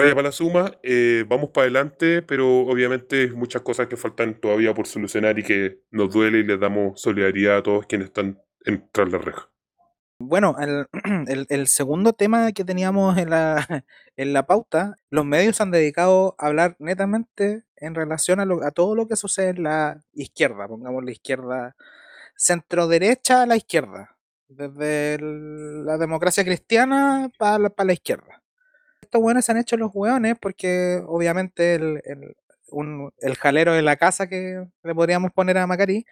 vaya 0.01 0.15
para 0.15 0.27
la 0.27 0.31
suma, 0.31 0.71
eh, 0.83 1.25
vamos 1.27 1.49
para 1.49 1.63
adelante, 1.65 2.21
pero 2.21 2.59
obviamente 2.61 3.31
muchas 3.31 3.61
cosas 3.61 3.87
que 3.87 3.97
faltan 3.97 4.39
todavía 4.39 4.73
por 4.73 4.87
solucionar 4.87 5.37
y 5.39 5.43
que 5.43 5.81
nos 5.91 6.13
duele 6.13 6.39
y 6.39 6.43
les 6.43 6.59
damos 6.59 6.99
solidaridad 7.01 7.57
a 7.57 7.63
todos 7.63 7.85
quienes 7.85 8.07
están 8.07 8.41
en, 8.65 8.87
tras 8.91 9.11
la 9.11 9.17
reja. 9.17 9.49
Bueno, 10.19 10.55
el, 10.59 10.87
el- 11.27 11.45
el 11.49 11.67
segundo 11.67 12.13
tema 12.13 12.51
que 12.51 12.63
teníamos 12.65 13.17
en 13.17 13.29
la, 13.29 13.65
en 14.17 14.33
la 14.33 14.45
pauta, 14.47 14.95
los 15.09 15.25
medios 15.25 15.61
han 15.61 15.71
dedicado 15.71 16.35
a 16.39 16.47
hablar 16.47 16.75
netamente 16.79 17.63
en 17.75 17.93
relación 17.93 18.39
a, 18.39 18.45
lo- 18.45 18.63
a 18.65 18.71
todo 18.71 18.95
lo 18.95 19.07
que 19.07 19.15
sucede 19.15 19.49
en 19.49 19.63
la 19.63 20.01
izquierda, 20.13 20.67
pongamos 20.67 21.03
la 21.03 21.11
izquierda, 21.11 21.75
centro 22.35 22.87
derecha 22.87 23.43
a 23.43 23.45
la 23.45 23.55
izquierda, 23.57 24.17
desde 24.49 25.15
el- 25.15 25.85
la 25.85 25.97
democracia 25.97 26.43
cristiana 26.43 27.29
para 27.37 27.59
la, 27.59 27.69
pa' 27.69 27.83
la 27.85 27.93
izquierda. 27.93 28.41
Estos 29.07 29.21
hueones 29.21 29.45
se 29.45 29.51
han 29.53 29.57
hecho 29.57 29.77
los 29.77 29.91
hueones 29.93 30.35
porque 30.39 31.01
obviamente 31.07 31.75
el, 31.75 32.01
el- 32.05 32.35
el 33.21 33.35
jalero 33.37 33.73
de 33.73 33.81
la 33.81 33.95
casa 33.95 34.27
que 34.27 34.65
le 34.83 34.93
podríamos 34.95 35.31
poner 35.31 35.57
a 35.57 35.65
Macari, 35.67 36.05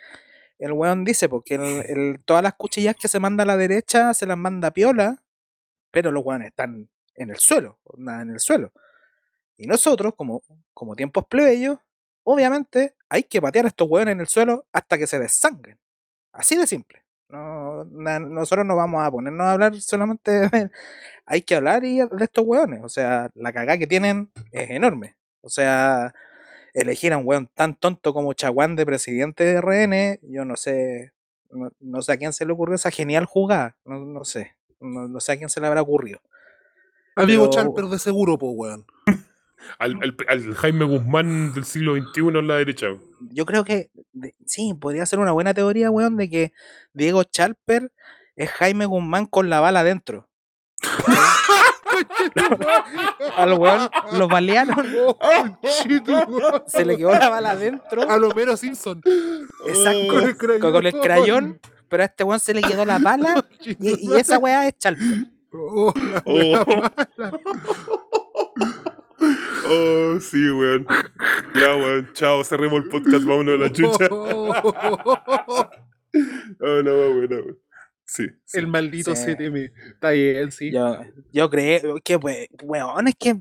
el 0.60 0.74
weón 0.74 1.06
dice 1.06 1.30
porque 1.30 1.56
el- 1.56 2.22
todas 2.26 2.44
las 2.44 2.56
cuchillas 2.56 2.96
que 2.96 3.08
se 3.10 3.20
manda 3.20 3.44
a 3.44 3.48
la 3.48 3.58
derecha 3.58 4.14
se 4.14 4.26
las 4.28 4.38
manda 4.38 4.70
a 4.70 4.72
piola, 4.72 5.24
pero 5.92 6.12
los 6.12 6.26
weones 6.26 6.50
están 6.50 6.90
en 7.16 7.30
el 7.32 7.38
suelo, 7.38 7.80
onda, 7.86 8.22
en 8.22 8.32
el 8.32 8.40
suelo. 8.42 8.72
Y 9.58 9.68
nosotros, 9.68 10.14
como, 10.18 10.44
como 10.74 10.96
tiempos 10.96 11.26
plebeyos, 11.28 11.80
obviamente 12.24 12.96
hay 13.10 13.24
que 13.24 13.42
patear 13.42 13.66
a 13.66 13.70
estos 13.70 13.90
weones 13.90 14.14
en 14.14 14.22
el 14.22 14.28
suelo 14.28 14.68
hasta 14.74 14.98
que 14.98 15.08
se 15.08 15.20
desangren. 15.20 15.80
Así 16.34 16.58
de 16.58 16.68
simple. 16.68 17.05
No, 17.30 17.86
na- 17.86 18.20
nosotros 18.20 18.66
no 18.66 18.76
vamos 18.76 19.04
a 19.04 19.12
ponernos 19.12 19.46
a 19.48 19.52
hablar 19.54 19.76
solamente 19.82 20.32
de, 20.50 20.70
hay 21.26 21.42
que 21.42 21.56
hablar 21.56 21.84
y 21.84 21.98
de 22.00 22.24
estos 22.24 22.46
weones. 22.46 22.82
O 22.84 22.90
sea, 22.90 23.30
la 23.36 23.52
cagada 23.52 23.78
que 23.78 23.88
tienen 23.88 24.30
es 24.52 24.70
enorme. 24.70 25.16
O 25.42 25.50
sea, 25.50 26.14
elegir 26.74 27.14
a 27.14 27.18
un 27.18 27.26
weón 27.28 27.50
tan 27.54 27.76
tonto 27.76 28.14
como 28.14 28.34
Chaguán 28.34 28.76
de 28.76 28.86
presidente 28.86 29.44
de 29.44 29.58
RN, 29.62 30.20
yo 30.24 30.46
no 30.46 30.56
sé, 30.56 31.14
no, 31.52 31.72
no 31.80 32.02
sé 32.02 32.12
a 32.14 32.18
quién 32.18 32.34
se 32.34 32.46
le 32.46 32.54
ocurrió 32.54 32.76
esa 32.76 32.92
genial 32.92 33.26
jugada, 33.26 33.76
no, 33.86 34.00
no 34.00 34.26
sé, 34.26 34.56
no, 34.80 35.08
no 35.08 35.20
sé 35.20 35.32
a 35.34 35.38
quién 35.38 35.50
se 35.50 35.62
le 35.62 35.68
habrá 35.68 35.82
ocurrido. 35.82 36.20
A 37.16 37.26
Diego 37.26 37.50
Pero- 37.50 37.64
Chalper 37.64 37.86
de 37.86 37.98
seguro, 38.00 38.38
po, 38.38 38.52
weón. 38.52 38.86
Al, 39.80 39.98
al- 40.02 40.16
al 40.28 40.56
Jaime 40.56 40.86
Guzmán 40.86 41.54
del 41.54 41.66
siglo 41.66 41.96
XXI 41.96 42.22
en 42.40 42.48
la 42.48 42.56
derecha. 42.56 42.88
Yo 43.32 43.46
creo 43.46 43.64
que 43.64 43.90
de- 44.14 44.36
sí, 44.46 44.74
podría 44.74 45.06
ser 45.06 45.20
una 45.20 45.32
buena 45.32 45.54
teoría, 45.54 45.92
weón, 45.92 46.18
de 46.18 46.30
que 46.30 46.54
Diego 46.94 47.24
Chalper 47.24 47.92
es 48.36 48.50
Jaime 48.52 48.86
Guzmán 48.86 49.26
con 49.26 49.50
la 49.50 49.60
bala 49.60 49.82
adentro. 49.82 50.30
Al 53.38 53.54
weón 53.54 53.90
lo 54.14 54.28
balearon, 54.28 54.76
se 56.68 56.86
le 56.86 56.98
quedó 56.98 57.12
la 57.12 57.30
bala 57.30 57.52
adentro. 57.52 58.10
A 58.10 58.18
lo 58.18 58.34
menos 58.34 58.60
Simpson. 58.60 59.02
Exacto, 59.68 60.08
Con 60.10 60.24
el 60.24 60.38
crayón. 60.38 60.72
con 60.74 60.86
el 60.86 60.94
crayón, 61.00 61.60
pero 61.90 62.04
a 62.04 62.06
este 62.08 62.24
weón 62.24 62.40
se 62.40 62.54
le 62.54 62.62
quedó 62.62 62.86
la 62.86 63.00
bala 63.00 63.46
y, 63.62 64.10
y 64.10 64.14
esa 64.16 64.38
weá 64.38 64.68
es 64.68 64.78
Chalper. 64.78 65.28
Oh, 65.54 65.94
la 65.96 66.24
Oh. 66.26 68.05
Oh, 69.68 70.20
sí, 70.20 70.50
weón. 70.52 70.86
Ya, 71.56 71.76
weón. 71.76 72.10
Chao, 72.14 72.44
cerremos 72.44 72.84
el 72.84 72.90
podcast. 72.90 73.24
Vámonos 73.26 73.56
a 73.56 73.64
la 73.64 73.72
chucha. 73.72 74.08
Oh, 76.62 76.82
no, 76.82 77.14
buena, 77.14 77.36
weón. 77.38 77.60
Sí. 78.06 78.28
sí. 78.46 78.58
El 78.60 78.68
maldito 78.68 79.16
Sí. 79.16 79.34
CTM. 79.36 79.72
Está 79.94 80.12
bien, 80.12 80.52
sí. 80.52 80.72
Yo, 80.72 81.00
yo 81.34 81.50
creo 81.50 81.98
que, 82.04 82.16
we- 82.16 82.48
weón, 82.64 83.08
es 83.08 83.16
que. 83.20 83.36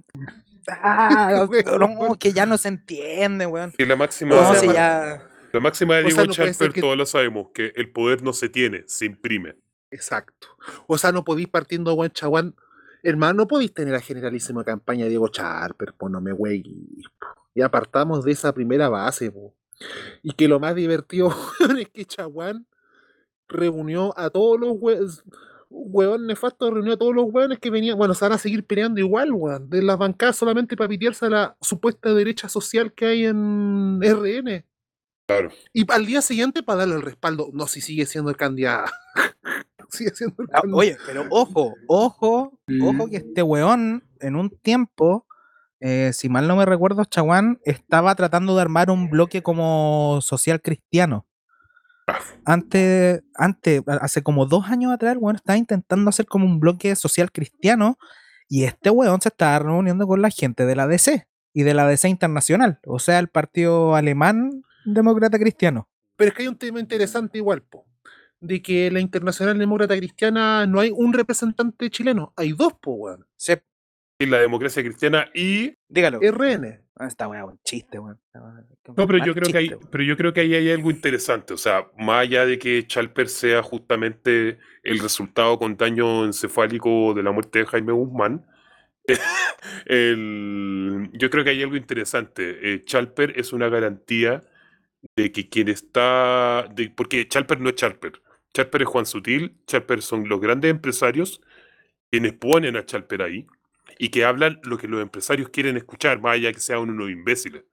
Ah, 0.69 1.47
no, 1.79 2.15
que 2.19 2.33
ya 2.33 2.47
no 2.47 2.57
se 2.59 2.69
entiende, 2.69 3.47
weón. 3.47 3.73
Y 3.79 3.85
la 3.85 3.95
máxima, 3.97 4.35
No, 4.35 4.55
si 4.55 4.67
ya. 4.69 5.23
la 5.53 5.61
máxima 5.61 5.97
de 5.97 6.01
o 6.07 6.11
sea, 6.11 6.25
Diego 6.25 6.47
no 6.67 6.73
que- 6.73 6.81
todos 6.81 6.97
lo 6.97 7.07
sabemos, 7.07 7.49
que 7.55 7.73
el 7.77 7.93
poder 7.93 8.23
no 8.23 8.33
se 8.33 8.49
tiene, 8.49 8.83
se 8.89 9.05
imprime. 9.07 9.55
Exacto. 9.91 10.49
O 10.89 10.99
sea, 10.99 11.13
no 11.13 11.23
podéis 11.25 11.47
partiendo 11.49 11.95
buen 11.95 12.11
chaguán. 12.11 12.57
Hermano, 13.07 13.35
no 13.35 13.47
podéis 13.47 13.75
tener 13.75 13.93
la 13.93 14.01
generalísima 14.01 14.65
campaña 14.65 15.05
de 15.05 15.11
Diego 15.11 15.29
Charper, 15.29 15.93
pues 15.93 16.11
no 16.11 16.23
me 16.23 16.33
wey. 16.33 16.63
Y 17.55 17.61
apartamos 17.61 18.25
de 18.25 18.33
esa 18.33 18.55
primera 18.55 18.89
base, 18.89 19.31
po. 19.31 19.55
Y 20.23 20.33
que 20.33 20.49
lo 20.49 20.59
más 20.59 20.75
divertido 20.75 21.29
weón, 21.61 21.79
es 21.81 21.91
que 21.91 22.07
Chaguán 22.07 22.67
reunió 23.47 24.19
a 24.19 24.31
todos 24.31 24.59
los 24.59 24.77
hueones. 24.79 25.23
Hueón 25.69 26.27
nefasto 26.27 26.71
reunió 26.71 26.95
a 26.95 26.97
todos 26.97 27.15
los 27.15 27.27
hueones 27.29 27.59
que 27.59 27.69
venían. 27.69 27.99
Bueno, 27.99 28.15
se 28.15 28.25
van 28.25 28.33
a 28.33 28.39
seguir 28.39 28.65
peleando 28.65 29.01
igual, 29.01 29.33
weón. 29.33 29.69
De 29.69 29.83
las 29.83 29.99
bancadas 29.99 30.37
solamente 30.37 30.75
para 30.75 30.89
pitearse 30.89 31.27
a 31.27 31.31
la 31.31 31.57
supuesta 31.61 32.15
derecha 32.15 32.49
social 32.49 32.95
que 32.95 33.05
hay 33.05 33.27
en 33.27 34.01
RN. 34.01 34.65
Claro. 35.27 35.51
Y 35.75 35.85
al 35.93 36.07
día 36.07 36.23
siguiente 36.23 36.63
para 36.63 36.81
darle 36.81 36.95
el 36.95 37.03
respaldo. 37.03 37.51
No, 37.53 37.67
si 37.67 37.83
sigue 37.83 38.07
siendo 38.07 38.31
el 38.31 38.37
candidato. 38.39 38.91
Sigue 39.95 40.11
siendo 40.15 40.43
el 40.43 40.49
Ah. 40.53 40.63
Oye, 40.73 40.97
pero 41.07 41.27
ojo, 41.31 41.75
ojo, 41.89 42.59
ojo 42.83 43.07
Mm. 43.07 43.11
que 43.11 43.17
este 43.17 43.43
weón 43.43 44.05
en 44.21 44.37
un 44.37 44.51
tiempo, 44.51 45.27
eh, 45.81 46.11
si 46.13 46.29
mal 46.29 46.47
no 46.49 46.57
me 46.57 46.65
recuerdo, 46.67 47.05
Chaguán 47.05 47.59
estaba 47.65 48.15
tratando 48.15 48.55
de 48.57 48.63
armar 48.63 48.91
un 48.91 49.09
bloque 49.11 49.43
como 49.43 50.19
social 50.23 50.61
cristiano. 50.63 51.27
Antes, 52.45 53.23
antes, 53.35 53.83
hace 54.01 54.23
como 54.23 54.45
dos 54.47 54.67
años 54.69 54.93
atrás, 54.93 55.13
el 55.13 55.19
weón 55.19 55.37
estaba 55.37 55.57
intentando 55.57 56.09
hacer 56.11 56.27
como 56.27 56.45
un 56.45 56.61
bloque 56.61 56.95
social 56.97 57.33
cristiano 57.33 57.97
y 58.49 58.65
este 58.65 58.91
weón 58.91 59.21
se 59.23 59.31
estaba 59.31 59.59
reuniendo 59.59 60.07
con 60.07 60.21
la 60.21 60.29
gente 60.31 60.67
de 60.67 60.77
la 60.77 60.87
DC 60.87 61.27
y 61.55 61.63
de 61.63 61.73
la 61.75 61.87
DC 61.87 62.09
Internacional, 62.09 62.81
o 62.87 62.99
sea, 62.99 63.19
el 63.19 63.29
partido 63.29 63.95
alemán 63.95 64.63
demócrata 64.85 65.39
cristiano. 65.39 65.89
Pero 66.17 66.29
es 66.31 66.37
que 66.37 66.43
hay 66.43 66.49
un 66.49 66.59
tema 66.59 66.79
interesante 66.81 67.39
igual, 67.39 67.63
po, 67.63 67.87
de 68.47 68.63
que 68.63 68.91
la 68.91 69.01
Internacional 69.01 69.59
Demócrata 69.59 69.97
Cristiana 69.97 70.67
no 70.67 70.81
hay 70.81 70.91
un 70.95 71.13
representante 71.13 71.91
chileno, 71.91 72.33
hay 72.37 72.53
dos, 72.53 72.75
po, 72.81 72.93
weón. 72.95 73.27
Sí, 73.37 73.55
Y 74.19 74.27
la 74.27 74.39
democracia 74.41 74.83
cristiana 74.83 75.29
y. 75.35 75.75
dígalo. 75.89 76.21
RN. 76.21 76.81
Ah, 76.97 77.09
Esta 77.09 77.27
weá, 77.27 77.45
un 77.45 77.59
chiste, 77.65 77.99
weón. 77.99 78.21
No, 78.97 79.07
pero 79.09 79.25
yo 79.25 79.35
creo 79.35 79.51
que 79.51 79.59
hay, 79.59 79.69
weón. 79.71 79.89
pero 79.91 80.05
yo 80.05 80.17
creo 80.17 80.33
que 80.33 80.41
ahí 80.43 80.55
hay 80.55 80.71
algo 80.71 80.91
interesante. 80.91 81.53
O 81.53 81.57
sea, 81.57 81.89
más 81.99 82.21
allá 82.23 82.47
de 82.47 82.59
que 82.59 82.87
Chalper 82.87 83.29
sea 83.29 83.63
justamente 83.63 84.59
el 84.85 84.99
resultado 85.01 85.59
con 85.59 85.77
daño 85.77 86.25
encefálico 86.25 87.13
de 87.15 87.23
la 87.25 87.33
muerte 87.33 87.59
de 87.61 87.67
Jaime 87.67 87.93
Guzmán, 87.93 88.47
el- 89.87 91.11
yo 91.15 91.31
creo 91.31 91.45
que 91.45 91.51
hay 91.51 91.63
algo 91.63 91.77
interesante. 91.77 92.75
Eh, 92.75 92.85
Chalper 92.85 93.39
es 93.39 93.53
una 93.53 93.69
garantía 93.69 94.43
de 95.17 95.33
que 95.33 95.49
quien 95.49 95.69
está. 95.69 96.67
de- 96.75 96.91
porque 96.91 97.27
Chalper 97.29 97.61
no 97.61 97.69
es 97.71 97.75
Chalper. 97.77 98.13
Chalper 98.55 98.83
es 98.83 98.89
Juan 98.89 99.05
Sutil, 99.07 99.57
Chalper 99.67 100.01
son 100.01 100.29
los 100.29 100.41
grandes 100.41 100.71
empresarios 100.71 101.41
quienes 102.11 102.35
ponen 102.35 102.77
a 102.77 102.87
Chalper 102.87 103.23
ahí 103.23 103.47
y 103.99 104.09
que 104.11 104.25
hablan 104.25 104.61
lo 104.63 104.79
que 104.79 104.87
los 104.87 105.03
empresarios 105.03 105.49
quieren 105.49 105.77
escuchar, 105.77 106.21
más 106.21 106.35
allá 106.35 106.53
que 106.53 106.61
sean 106.61 106.79
unos 106.81 107.11
imbéciles. 107.11 107.65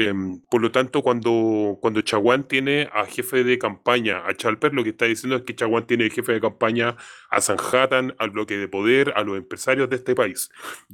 Em, 0.00 0.40
por 0.48 0.62
lo 0.62 0.70
tanto, 0.70 1.02
cuando, 1.02 1.76
cuando 1.80 2.00
Chaguán 2.02 2.46
tiene 2.46 2.88
a 2.92 3.04
jefe 3.04 3.42
de 3.42 3.58
campaña 3.58 4.22
a 4.24 4.32
Chalper, 4.32 4.72
lo 4.72 4.84
que 4.84 4.90
está 4.90 5.06
diciendo 5.06 5.34
es 5.36 5.42
que 5.42 5.56
Chaguán 5.56 5.88
tiene 5.88 6.04
de 6.04 6.10
jefe 6.10 6.32
de 6.34 6.40
campaña 6.40 6.96
a 7.30 7.40
Sanhattan, 7.40 8.14
al 8.18 8.30
bloque 8.30 8.56
de 8.56 8.68
poder, 8.68 9.12
a 9.16 9.24
los 9.24 9.36
empresarios 9.36 9.90
de 9.90 9.96
este 9.96 10.14
país. 10.14 10.50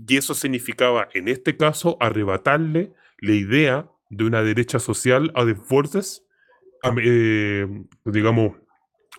Y 0.09 0.17
eso 0.17 0.33
significaba, 0.33 1.11
en 1.13 1.29
este 1.29 1.59
caso, 1.59 1.99
arrebatarle 2.01 2.95
la 3.19 3.35
idea 3.35 3.91
de 4.09 4.25
una 4.25 4.43
derecha 4.43 4.79
social 4.79 5.31
a 5.35 5.45
Desbordes, 5.45 6.25
a- 6.83 6.95
eh, 7.03 7.67
digamos, 8.07 8.57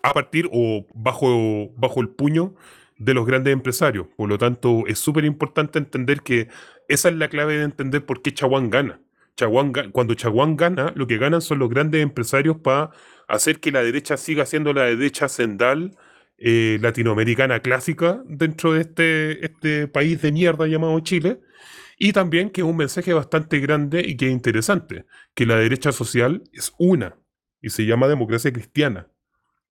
a 0.02 0.12
partir 0.12 0.48
o 0.52 0.86
bajo, 0.94 1.70
bajo 1.76 2.00
el 2.00 2.08
puño 2.08 2.54
de 2.98 3.14
los 3.14 3.26
grandes 3.26 3.52
empresarios. 3.52 4.06
Por 4.16 4.28
lo 4.28 4.38
tanto, 4.38 4.84
es 4.86 4.98
súper 4.98 5.24
importante 5.24 5.78
entender 5.78 6.22
que 6.22 6.48
esa 6.88 7.08
es 7.08 7.16
la 7.16 7.28
clave 7.28 7.58
de 7.58 7.64
entender 7.64 8.04
por 8.04 8.22
qué 8.22 8.32
Chaguán 8.32 8.70
gana. 8.70 9.00
Chaguán 9.36 9.72
cuando 9.92 10.14
Chaguán 10.14 10.56
gana, 10.56 10.92
lo 10.96 11.06
que 11.06 11.18
ganan 11.18 11.42
son 11.42 11.58
los 11.58 11.68
grandes 11.68 12.02
empresarios 12.02 12.56
para 12.58 12.90
hacer 13.28 13.60
que 13.60 13.70
la 13.70 13.82
derecha 13.82 14.16
siga 14.16 14.46
siendo 14.46 14.72
la 14.72 14.84
derecha 14.84 15.28
sendal 15.28 15.96
eh, 16.38 16.78
latinoamericana 16.80 17.60
clásica 17.60 18.22
dentro 18.26 18.72
de 18.72 18.82
este, 18.82 19.44
este 19.44 19.88
país 19.88 20.22
de 20.22 20.32
mierda 20.32 20.66
llamado 20.66 20.98
Chile. 21.00 21.40
Y 21.98 22.12
también 22.12 22.50
que 22.50 22.60
es 22.60 22.66
un 22.66 22.76
mensaje 22.76 23.12
bastante 23.14 23.58
grande 23.58 24.02
y 24.06 24.16
que 24.16 24.26
es 24.26 24.32
interesante, 24.32 25.06
que 25.34 25.46
la 25.46 25.56
derecha 25.56 25.92
social 25.92 26.42
es 26.52 26.72
una 26.78 27.16
y 27.62 27.70
se 27.70 27.86
llama 27.86 28.06
democracia 28.06 28.52
cristiana. 28.52 29.08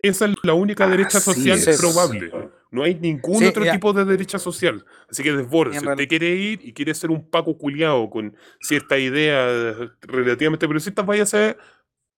Esa 0.07 0.25
es 0.25 0.35
la 0.43 0.53
única 0.53 0.87
derecha 0.87 1.17
Así 1.17 1.33
social 1.33 1.57
es. 1.57 1.79
probable. 1.79 2.31
No 2.71 2.83
hay 2.83 2.95
ningún 2.95 3.39
Sí, 3.39 3.45
otro 3.45 3.63
ya. 3.63 3.71
tipo 3.71 3.93
de 3.93 4.05
derecha 4.05 4.37
social. 4.37 4.85
Así 5.09 5.23
que 5.23 5.31
desborde. 5.31 5.79
Si 5.79 5.85
usted 5.87 6.07
quiere 6.07 6.29
ir 6.35 6.59
y 6.63 6.73
quiere 6.73 6.93
ser 6.93 7.09
un 7.09 7.29
Paco 7.29 7.57
culiao 7.57 8.09
con 8.09 8.35
cierta 8.59 8.97
idea 8.97 9.47
relativamente 10.01 10.67
progresista, 10.67 11.03
hacer, 11.21 11.57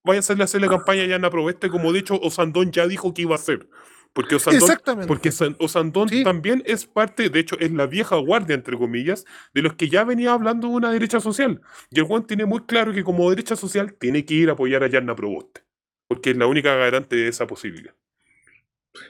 vaya 0.03 0.17
a 0.17 0.19
hacerle 0.19 0.43
hacer 0.43 0.61
la 0.61 0.67
campaña 0.67 1.05
ya 1.05 1.15
en 1.15 1.25
Aproveste, 1.25 1.69
como 1.69 1.93
de 1.93 1.99
hecho 1.99 2.19
Osandón 2.21 2.71
ya 2.71 2.87
dijo 2.87 3.13
que 3.13 3.21
iba 3.23 3.33
a 3.35 3.37
hacer. 3.37 3.69
Porque 4.13 4.35
Osandón, 4.35 4.63
Exactamente. 4.63 5.07
porque 5.07 5.31
San- 5.31 5.55
Osandón 5.59 6.09
Sí. 6.09 6.23
también 6.23 6.63
es 6.65 6.87
parte, 6.87 7.29
de 7.29 7.39
hecho, 7.39 7.55
es 7.59 7.71
la 7.71 7.85
vieja 7.85 8.15
guardia, 8.15 8.55
entre 8.55 8.75
comillas, 8.75 9.25
de 9.53 9.61
los 9.61 9.73
que 9.75 9.89
ya 9.89 10.03
venía 10.05 10.31
hablando 10.33 10.69
de 10.69 10.73
una 10.73 10.91
derecha 10.91 11.19
social. 11.19 11.61
Y 11.91 11.99
el 11.99 12.05
Juan 12.05 12.25
tiene 12.25 12.45
muy 12.45 12.61
claro 12.65 12.93
que 12.93 13.03
como 13.03 13.29
derecha 13.29 13.55
social 13.55 13.93
tiene 13.93 14.25
que 14.25 14.33
ir 14.33 14.49
a 14.49 14.53
apoyar 14.53 14.83
a 14.83 14.87
Yarna 14.87 15.15
Proboste. 15.15 15.61
Porque 16.07 16.31
es 16.31 16.37
la 16.37 16.47
única 16.47 16.75
garante 16.75 17.15
de 17.15 17.27
esa 17.27 17.47
posibilidad. 17.47 17.93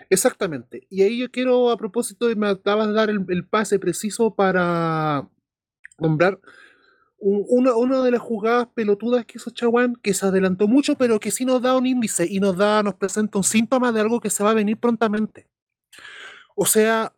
Exactamente. 0.09 0.85
Y 0.89 1.03
ahí 1.03 1.19
yo 1.19 1.31
quiero, 1.31 1.69
a 1.69 1.77
propósito, 1.77 2.29
y 2.29 2.35
me 2.35 2.47
acabas 2.47 2.87
de 2.87 2.93
dar 2.93 3.09
el, 3.09 3.45
pase 3.45 3.79
preciso 3.79 4.33
para 4.35 5.27
nombrar 5.97 6.39
un- 7.19 7.45
una, 7.49 8.03
de 8.03 8.11
las 8.11 8.21
jugadas 8.21 8.67
pelotudas 8.73 9.25
que 9.25 9.37
hizo 9.37 9.49
Chaguán, 9.51 9.95
que 9.95 10.13
se 10.13 10.25
adelantó 10.25 10.67
mucho, 10.67 10.95
pero 10.95 11.19
que 11.19 11.31
sí 11.31 11.45
nos 11.45 11.61
da 11.61 11.75
un 11.77 11.85
índice 11.85 12.27
y 12.29 12.39
nos 12.39 12.55
da, 12.57 12.83
nos 12.83 12.95
presenta 12.95 13.37
un 13.37 13.43
síntoma 13.43 13.91
de 13.91 14.01
algo 14.01 14.19
que 14.19 14.29
se 14.29 14.43
va 14.43 14.51
a 14.51 14.55
venir 14.55 14.77
prontamente. 14.77 15.47
O 16.55 16.65
sea, 16.65 17.13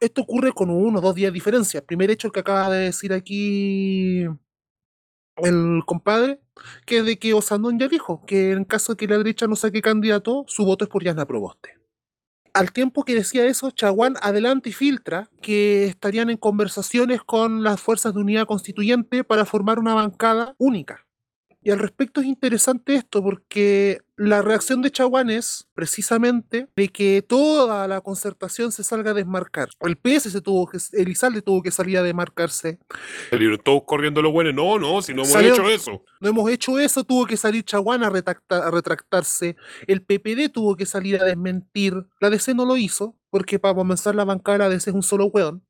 esto 0.00 0.22
ocurre 0.22 0.52
con 0.52 0.70
uno 0.70 0.98
o 0.98 1.02
dos 1.02 1.14
días 1.14 1.30
de 1.32 1.34
diferencia. 1.34 1.84
Primer 1.84 2.10
hecho 2.10 2.30
que 2.30 2.40
acaba 2.40 2.70
de 2.70 2.84
decir 2.86 3.12
aquí 3.12 4.26
el 5.36 5.82
compadre, 5.86 6.40
que 6.84 6.98
es 6.98 7.04
de 7.04 7.18
que 7.18 7.34
Osandón 7.34 7.78
ya 7.78 7.88
dijo 7.88 8.24
que 8.26 8.52
en 8.52 8.64
caso 8.64 8.92
de 8.92 8.96
que 8.96 9.08
la 9.08 9.18
derecha 9.18 9.46
no 9.46 9.56
saque 9.56 9.82
candidato, 9.82 10.44
su 10.48 10.64
voto 10.64 10.84
es 10.84 10.90
por 10.90 11.04
Yasna 11.04 11.26
Proboste. 11.26 11.76
Al 12.54 12.72
tiempo 12.72 13.04
que 13.04 13.14
decía 13.14 13.44
eso, 13.44 13.70
Chaguán 13.70 14.16
adelanta 14.22 14.70
y 14.70 14.72
filtra 14.72 15.28
que 15.42 15.84
estarían 15.84 16.30
en 16.30 16.38
conversaciones 16.38 17.22
con 17.22 17.62
las 17.62 17.80
fuerzas 17.80 18.14
de 18.14 18.20
unidad 18.20 18.46
constituyente 18.46 19.24
para 19.24 19.44
formar 19.44 19.78
una 19.78 19.92
bancada 19.92 20.54
única. 20.56 21.05
Y 21.66 21.70
al 21.72 21.80
respecto 21.80 22.20
es 22.20 22.28
interesante 22.28 22.94
esto 22.94 23.20
porque 23.24 23.98
la 24.14 24.40
reacción 24.40 24.82
de 24.82 24.92
Chaguán 24.92 25.30
es 25.30 25.66
precisamente 25.74 26.68
de 26.76 26.88
que 26.90 27.22
toda 27.22 27.88
la 27.88 28.00
concertación 28.02 28.70
se 28.70 28.84
salga 28.84 29.10
a 29.10 29.14
desmarcar. 29.14 29.70
El 29.80 29.96
PS 29.96 30.30
se 30.30 30.40
tuvo 30.40 30.68
que, 30.68 30.78
Elizalde 30.92 31.42
tuvo 31.42 31.64
que 31.64 31.72
salir 31.72 31.98
a 31.98 32.04
desmarcarse. 32.04 32.78
Salieron 33.30 33.58
todos 33.58 33.82
corriendo 33.84 34.22
los 34.22 34.30
buenos. 34.30 34.54
No, 34.54 34.78
no, 34.78 35.02
si 35.02 35.12
no 35.12 35.24
hemos 35.24 35.42
hecho 35.42 35.68
eso. 35.68 36.04
No 36.20 36.28
hemos 36.28 36.48
hecho 36.48 36.78
eso, 36.78 37.02
tuvo 37.02 37.26
que 37.26 37.36
salir 37.36 37.64
Chaguán 37.64 38.04
a, 38.04 38.12
a 38.12 38.70
retractarse. 38.70 39.56
El 39.88 40.02
PPD 40.02 40.52
tuvo 40.52 40.76
que 40.76 40.86
salir 40.86 41.20
a 41.20 41.24
desmentir. 41.24 41.94
La 42.20 42.30
DC 42.30 42.54
no 42.54 42.64
lo 42.64 42.76
hizo, 42.76 43.16
porque 43.28 43.58
para 43.58 43.74
comenzar 43.74 44.14
la 44.14 44.24
bancada 44.24 44.58
la 44.58 44.68
DC 44.68 44.90
es 44.90 44.94
un 44.94 45.02
solo 45.02 45.26
weón. 45.26 45.64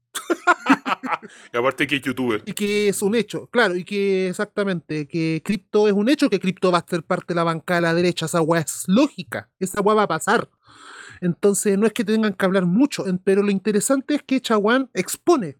Y 1.52 1.56
aparte 1.56 1.86
que 1.86 1.96
es 1.96 2.02
youtuber. 2.02 2.42
Y 2.46 2.52
que 2.52 2.88
es 2.88 3.02
un 3.02 3.14
hecho, 3.14 3.46
claro, 3.48 3.76
y 3.76 3.84
que 3.84 4.28
exactamente, 4.28 5.06
que 5.06 5.42
cripto 5.44 5.88
es 5.88 5.94
un 5.94 6.08
hecho, 6.08 6.28
que 6.28 6.40
cripto 6.40 6.72
va 6.72 6.78
a 6.78 6.86
ser 6.88 7.02
parte 7.02 7.34
de 7.34 7.36
la 7.36 7.44
bancada 7.44 7.80
de 7.80 7.86
la 7.86 7.94
derecha. 7.94 8.26
Esa 8.26 8.40
weá 8.40 8.60
es 8.60 8.84
lógica, 8.86 9.48
esa 9.58 9.80
weá 9.80 9.94
va 9.94 10.02
a 10.02 10.08
pasar. 10.08 10.48
Entonces 11.20 11.78
no 11.78 11.86
es 11.86 11.92
que 11.92 12.04
tengan 12.04 12.34
que 12.34 12.44
hablar 12.44 12.66
mucho, 12.66 13.04
pero 13.24 13.42
lo 13.42 13.50
interesante 13.50 14.16
es 14.16 14.22
que 14.22 14.40
Chaguán 14.40 14.90
expone. 14.94 15.58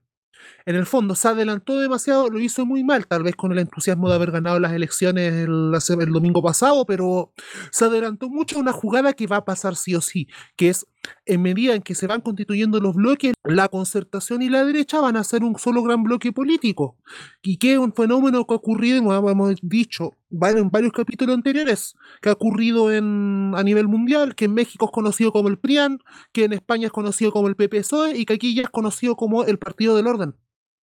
En 0.65 0.77
el 0.77 0.87
fondo 0.87 1.15
se 1.15 1.29
adelantó 1.29 1.79
demasiado, 1.79 2.29
lo 2.29 2.39
hizo 2.41 2.67
muy 2.67 2.85
mal, 2.85 3.07
tal 3.07 3.23
vez 3.23 3.37
con 3.37 3.53
el 3.53 3.59
entusiasmo 3.59 4.09
de 4.09 4.15
haber 4.15 4.31
ganado 4.31 4.59
las 4.59 4.73
elecciones 4.73 5.33
el, 5.33 5.73
el 6.01 6.13
domingo 6.13 6.43
pasado, 6.43 6.85
pero 6.87 7.33
se 7.71 7.85
adelantó 7.85 8.29
mucho 8.29 8.57
a 8.57 8.61
una 8.61 8.73
jugada 8.73 9.13
que 9.13 9.27
va 9.27 9.37
a 9.37 9.45
pasar 9.45 9.77
sí 9.77 9.95
o 9.95 10.01
sí, 10.01 10.29
que 10.57 10.69
es 10.69 10.87
en 11.25 11.43
medida 11.43 11.75
en 11.75 11.83
que 11.83 11.95
se 11.95 12.07
van 12.07 12.21
constituyendo 12.21 12.81
los 12.81 12.95
bloques, 12.95 13.35
la 13.45 13.69
concertación 13.69 14.43
y 14.43 14.49
la 14.49 14.65
derecha 14.65 15.01
van 15.01 15.17
a 15.17 15.25
ser 15.25 15.45
un 15.45 15.59
solo 15.59 15.83
gran 15.83 16.03
bloque 16.03 16.33
político. 16.33 16.97
Y 17.43 17.59
que 17.59 17.75
es 17.75 17.79
un 17.79 17.93
fenómeno 17.93 18.47
que 18.47 18.55
ha 18.55 18.57
ocurrido, 18.57 19.03
como 19.03 19.31
hemos 19.31 19.55
dicho 19.63 20.13
en 20.31 20.71
varios 20.71 20.93
capítulos 20.93 21.35
anteriores, 21.35 21.95
que 22.21 22.29
ha 22.29 22.33
ocurrido 22.33 22.93
en, 22.93 23.53
a 23.55 23.63
nivel 23.63 23.89
mundial, 23.89 24.35
que 24.35 24.47
en 24.47 24.55
México 24.55 24.87
es 24.87 24.91
conocido 24.91 25.33
como 25.33 25.49
el 25.49 25.59
PRIAN, 25.59 25.99
que 26.33 26.45
en 26.45 26.53
España 26.53 26.87
es 26.87 26.93
conocido 26.93 27.33
como 27.33 27.49
el 27.49 27.57
PPSOE 27.57 28.17
y 28.17 28.25
que 28.25 28.35
aquí 28.35 28.55
ya 28.55 28.63
es 28.63 28.71
conocido 28.71 29.17
como 29.17 29.45
el 29.45 29.59
Partido 29.59 29.97
del 29.97 30.07
Orden. 30.07 30.35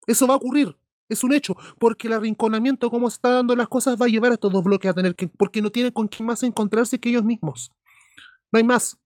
Eso 0.07 0.27
va 0.27 0.35
a 0.35 0.37
ocurrir. 0.37 0.77
Es 1.09 1.25
un 1.25 1.33
hecho, 1.35 1.57
porque 1.79 2.09
el 2.09 2.15
arrinconamiento, 2.15 2.91
como 2.91 3.11
se 3.11 3.17
está 3.17 3.31
dando 3.31 3.55
las 3.55 3.69
cosas, 3.69 4.01
va 4.01 4.07
a 4.07 4.09
llevar 4.09 4.31
a 4.31 4.35
estos 4.35 4.53
dos 4.53 4.65
bloques 4.65 4.91
a 4.91 4.95
tener 4.95 5.15
que, 5.15 5.29
porque 5.29 5.61
no 5.61 5.71
tienen 5.71 5.93
con 5.93 6.09
quién 6.09 6.27
más 6.27 6.43
encontrarse 6.43 6.99
que 6.99 7.11
ellos 7.11 7.25
mismos. 7.25 7.71
No 8.51 8.59
hay 8.59 8.65
más. 8.65 8.99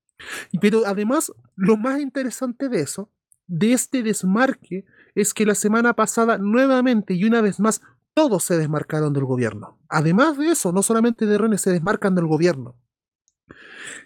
Pero 0.61 0.83
además, 0.87 1.33
lo 1.55 1.77
más 1.77 2.01
interesante 2.01 2.69
de 2.69 2.81
eso, 2.81 3.11
de 3.47 3.73
este 3.73 4.03
desmarque, 4.03 4.85
es 5.15 5.35
que 5.35 5.47
la 5.47 5.55
semana 5.55 5.95
pasada, 5.95 6.39
nuevamente 6.39 7.15
y 7.15 7.25
una 7.25 7.41
vez 7.41 7.61
más, 7.61 7.81
todos 8.15 8.45
se 8.45 8.57
desmarcaron 8.57 9.13
del 9.13 9.25
gobierno. 9.25 9.79
Además 9.89 10.39
de 10.39 10.49
eso, 10.49 10.73
no 10.73 10.83
solamente 10.83 11.27
de 11.27 11.39
René, 11.39 11.59
se 11.59 11.71
desmarcan 11.71 12.15
del 12.15 12.27
gobierno. 12.27 12.77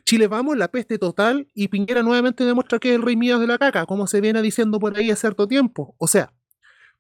Chile 0.05 0.27
vamos, 0.27 0.57
la 0.57 0.69
peste 0.69 0.99
total, 0.99 1.49
y 1.55 1.69
Piñera 1.69 2.03
nuevamente 2.03 2.45
demuestra 2.45 2.79
que 2.79 2.91
es 2.91 2.97
el 2.97 3.03
rey 3.03 3.17
mío 3.17 3.39
de 3.39 3.47
la 3.47 3.59
caca, 3.59 3.87
como 3.87 4.07
se 4.07 4.21
viene 4.21 4.43
diciendo 4.43 4.81
por 4.81 4.97
ahí 4.97 5.11
hace 5.11 5.21
cierto 5.23 5.47
tiempo. 5.47 5.95
O 5.99 6.09
sea, 6.09 6.33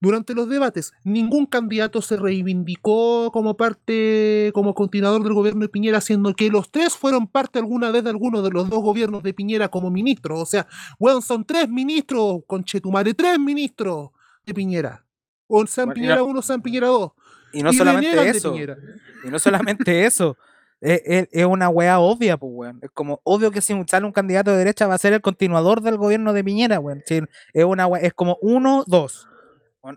durante 0.00 0.34
los 0.34 0.48
debates, 0.48 0.92
ningún 1.04 1.44
candidato 1.44 2.00
se 2.00 2.16
reivindicó 2.16 3.30
como 3.32 3.56
parte, 3.56 4.50
como 4.54 4.74
continuador 4.74 5.22
del 5.22 5.34
gobierno 5.34 5.60
de 5.60 5.68
Piñera, 5.68 6.00
siendo 6.00 6.32
que 6.34 6.48
los 6.48 6.70
tres 6.70 6.96
fueron 6.96 7.26
parte 7.26 7.58
alguna 7.58 7.90
vez 7.90 8.04
de 8.04 8.10
alguno 8.10 8.40
de 8.40 8.50
los 8.50 8.70
dos 8.70 8.82
gobiernos 8.82 9.22
de 9.22 9.34
Piñera 9.34 9.68
como 9.68 9.90
ministros. 9.90 10.40
O 10.40 10.46
sea, 10.46 10.66
bueno, 10.98 11.20
son 11.20 11.44
tres 11.44 11.68
ministros, 11.68 12.40
con 12.46 12.64
Chetumare, 12.64 13.12
tres 13.12 13.38
ministros 13.38 14.10
de 14.46 14.54
Piñera. 14.54 15.04
O 15.46 15.66
sean 15.66 15.92
Piñera 15.92 16.22
1, 16.22 16.42
sean 16.42 16.62
Piñera 16.62 16.86
2. 16.86 17.10
Y 17.52 17.62
no 17.62 17.72
solamente 17.72 18.28
eso. 18.28 18.54
Y 18.56 19.28
no 19.28 19.38
solamente 19.38 20.06
eso. 20.06 20.36
Es, 20.80 21.28
es, 21.30 21.44
una 21.44 21.68
weá 21.68 21.98
obvia, 21.98 22.38
pues, 22.38 22.52
weón. 22.54 22.78
Es 22.80 22.90
como 22.94 23.20
obvio 23.24 23.50
que 23.50 23.60
si 23.60 23.74
sale 23.86 24.06
un 24.06 24.12
candidato 24.12 24.52
de 24.52 24.58
derecha 24.58 24.86
va 24.86 24.94
a 24.94 24.98
ser 24.98 25.12
el 25.12 25.20
continuador 25.20 25.82
del 25.82 25.98
gobierno 25.98 26.32
de 26.32 26.42
Piñera, 26.42 26.80
weón. 26.80 27.02
es, 27.06 27.64
una 27.64 27.86
es 28.00 28.14
como 28.14 28.38
uno, 28.40 28.84
dos. 28.86 29.26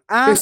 A, 0.07 0.33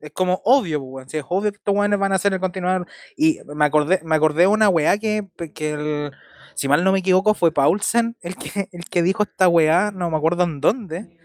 Es 0.00 0.12
como 0.12 0.40
obvio, 0.44 0.80
pues, 0.80 1.12
es 1.12 1.24
obvio 1.28 1.50
que 1.52 1.58
estos 1.58 1.74
weones 1.74 1.98
van 1.98 2.12
a 2.12 2.16
hacer 2.16 2.32
el 2.32 2.40
continuador. 2.40 2.86
Y 3.16 3.40
me 3.46 3.64
acordé, 3.64 4.00
me 4.02 4.16
acordé 4.16 4.42
de 4.42 4.46
una 4.46 4.68
weá 4.68 4.98
que, 4.98 5.28
que 5.54 5.72
el, 5.72 6.12
si 6.54 6.68
mal 6.68 6.84
no 6.84 6.92
me 6.92 6.98
equivoco, 6.98 7.34
fue 7.34 7.52
Paulsen 7.52 8.16
el 8.20 8.36
que, 8.36 8.68
el 8.72 8.84
que 8.84 9.02
dijo 9.02 9.22
esta 9.22 9.48
weá, 9.48 9.90
no 9.92 10.10
me 10.10 10.16
acuerdo 10.16 10.44
en 10.44 10.60
dónde, 10.60 11.18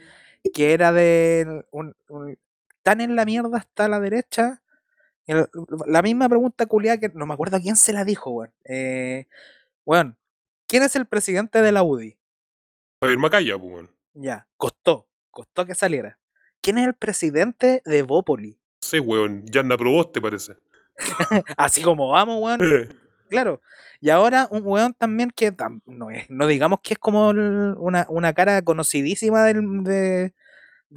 que 0.54 0.74
era 0.74 0.92
de 0.92 1.66
tan 2.84 3.02
en 3.02 3.16
la 3.16 3.26
mierda 3.26 3.58
hasta 3.58 3.88
la 3.88 4.00
derecha. 4.00 4.62
la 5.26 6.02
misma 6.02 6.30
pregunta 6.30 6.66
culiada 6.68 7.00
que 7.00 7.10
no 7.10 7.26
me 7.26 7.34
acuerdo 7.34 7.60
quién 7.60 7.76
se 7.76 7.94
la 7.94 8.06
dijo, 8.06 8.30
weón. 8.32 8.54
Eh, 8.64 9.28
weón, 9.86 10.18
¿quién 10.68 10.84
es 10.84 10.96
el 10.96 11.06
presidente 11.06 11.62
de 11.62 11.72
la 11.72 11.84
UDI? 11.84 12.18
Javier 13.02 13.20
Macaya, 13.20 13.58
pues, 13.58 13.74
weón. 13.74 13.92
Ya, 14.14 14.48
costó, 14.56 15.08
costó 15.32 15.66
que 15.66 15.76
saliera. 15.76 16.18
¿Quién 16.62 16.78
es 16.78 16.88
el 16.88 16.94
presidente 16.94 17.82
de 17.86 18.04
Bópoli? 18.04 18.58
Sí, 18.82 19.00
weón, 19.00 19.46
Yanna 19.46 19.78
Proboste 19.78 20.22
parece. 20.22 20.54
Así 21.58 21.82
como 21.82 22.10
vamos, 22.10 22.42
weón. 22.42 22.60
claro. 23.30 23.62
Y 24.02 24.10
ahora 24.10 24.48
un 24.52 24.62
weón 24.64 24.94
también 24.94 25.32
que 25.32 25.54
no, 25.86 26.12
es, 26.12 26.30
no 26.30 26.48
digamos 26.48 26.80
que 26.82 26.94
es 26.94 27.00
como 27.00 27.30
una, 27.30 28.06
una 28.10 28.34
cara 28.34 28.62
conocidísima 28.62 29.44
del, 29.44 29.84
de, 29.84 30.34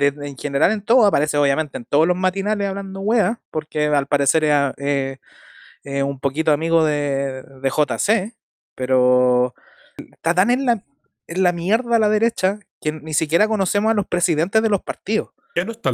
en 0.06 0.36
general 0.36 0.72
en 0.72 0.82
todo, 0.82 1.06
aparece 1.06 1.36
obviamente 1.36 1.78
en 1.78 1.84
todos 1.84 2.06
los 2.06 2.16
matinales 2.16 2.68
hablando 2.68 3.00
wea, 3.00 3.40
porque 3.50 3.86
al 3.86 4.06
parecer 4.06 4.44
es 4.44 6.02
un 6.02 6.20
poquito 6.20 6.52
amigo 6.52 6.84
de, 6.84 7.42
de, 7.42 7.70
JC, 7.70 8.34
pero 8.74 9.54
está 9.96 10.34
tan 10.34 10.50
en 10.50 10.66
la, 10.66 10.84
en 11.26 11.42
la 11.42 11.52
mierda 11.52 11.96
a 11.96 11.98
la 11.98 12.08
derecha 12.08 12.60
que 12.80 12.92
ni 12.92 13.14
siquiera 13.14 13.48
conocemos 13.48 13.90
a 13.90 13.94
los 13.94 14.06
presidentes 14.06 14.62
de 14.62 14.68
los 14.68 14.82
partidos. 14.82 15.30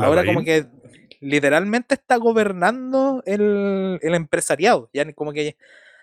Ahora 0.01 0.25
como 0.25 0.45
que 0.45 0.67
literalmente 1.21 1.95
está 1.95 2.17
gobernando 2.17 3.23
el, 3.27 3.99
empresariado. 4.03 4.91
Ya 4.93 5.11
como 5.13 5.33
que 5.33 5.57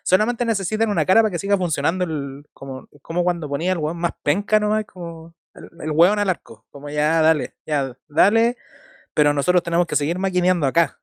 solamente 0.04 0.46
necesitan 0.46 0.90
una 0.90 1.06
cara 1.06 1.22
para 1.22 1.32
que 1.32 1.40
siga 1.40 1.58
funcionando 1.58 2.04
el, 2.04 2.46
como, 2.54 2.88
como 3.02 3.24
cuando 3.24 3.48
ponía 3.48 3.74
el 3.74 3.78
hueón 3.78 3.98
más 3.98 4.14
penca 4.24 4.60
nomás, 4.60 4.86
como 4.86 5.36
el, 5.54 5.70
el 5.82 5.92
hueón 5.92 6.20
al 6.20 6.30
arco. 6.30 6.66
Como 6.72 6.90
ya 6.90 7.22
dale, 7.22 7.54
ya 7.66 7.96
dale, 8.08 8.58
pero 9.14 9.34
nosotros 9.34 9.64
tenemos 9.64 9.86
que 9.86 9.96
seguir 9.96 10.18
maquineando 10.18 10.66
acá. 10.66 11.00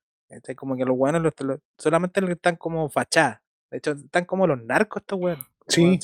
Como 0.56 0.76
que 0.76 0.84
los 0.84 0.96
hueones 0.98 1.32
solamente 1.78 2.20
están 2.30 2.56
como 2.56 2.90
fachadas. 2.90 3.40
De 3.70 3.78
hecho, 3.78 3.92
están 3.92 4.24
como 4.24 4.46
los 4.46 4.62
narcos 4.62 5.02
estos 5.02 5.18
hueones. 5.18 5.44
Sí. 5.68 5.98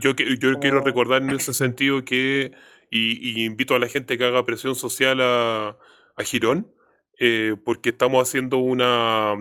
Yo, 0.00 0.14
yo 0.14 0.60
quiero 0.60 0.80
recordar 0.80 1.22
en 1.22 1.30
ese 1.30 1.52
sentido 1.52 2.04
que 2.04 2.52
y, 2.90 3.44
invito 3.44 3.74
a 3.74 3.78
la 3.78 3.88
gente 3.88 4.18
que 4.18 4.24
haga 4.24 4.44
presión 4.44 4.74
social 4.74 5.20
a, 5.20 5.78
a 6.16 6.24
Girón, 6.24 6.72
eh, 7.18 7.56
porque 7.64 7.90
estamos 7.90 8.26
haciendo 8.26 8.58
una, 8.58 9.34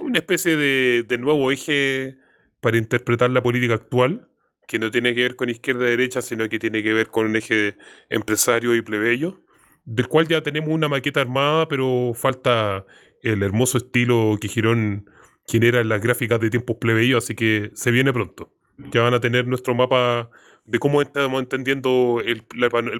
una 0.00 0.18
especie 0.18 0.56
de, 0.56 1.18
nuevo 1.18 1.50
eje 1.50 2.16
para 2.60 2.78
interpretar 2.78 3.30
la 3.30 3.42
política 3.42 3.74
actual, 3.74 4.28
que 4.66 4.78
no 4.78 4.90
tiene 4.90 5.14
que 5.14 5.22
ver 5.22 5.36
con 5.36 5.50
izquierda 5.50 5.86
y 5.86 5.90
derecha, 5.90 6.22
sino 6.22 6.48
que 6.48 6.58
tiene 6.58 6.82
que 6.82 6.92
ver 6.92 7.08
con 7.08 7.26
un 7.26 7.36
eje 7.36 7.76
empresario 8.08 8.74
y 8.74 8.82
plebeyo, 8.82 9.42
del 9.84 10.08
cual 10.08 10.28
ya 10.28 10.42
tenemos 10.42 10.70
una 10.70 10.88
maqueta 10.88 11.20
armada, 11.20 11.68
pero 11.68 12.12
falta 12.14 12.86
el 13.22 13.42
hermoso 13.42 13.78
estilo 13.78 14.38
que 14.40 14.48
Girón 14.48 15.10
genera 15.46 15.80
en 15.80 15.88
las 15.88 16.00
gráficas 16.00 16.40
de 16.40 16.50
tiempos 16.50 16.76
plebeyos, 16.76 17.24
así 17.24 17.34
que 17.34 17.70
se 17.74 17.90
viene 17.90 18.12
pronto. 18.12 18.52
Ya 18.92 19.02
van 19.02 19.14
a 19.14 19.20
tener 19.20 19.46
nuestro 19.46 19.74
mapa 19.74 20.30
de 20.64 20.78
cómo 20.78 21.02
estamos 21.02 21.40
entendiendo 21.40 22.22
el, 22.24 22.42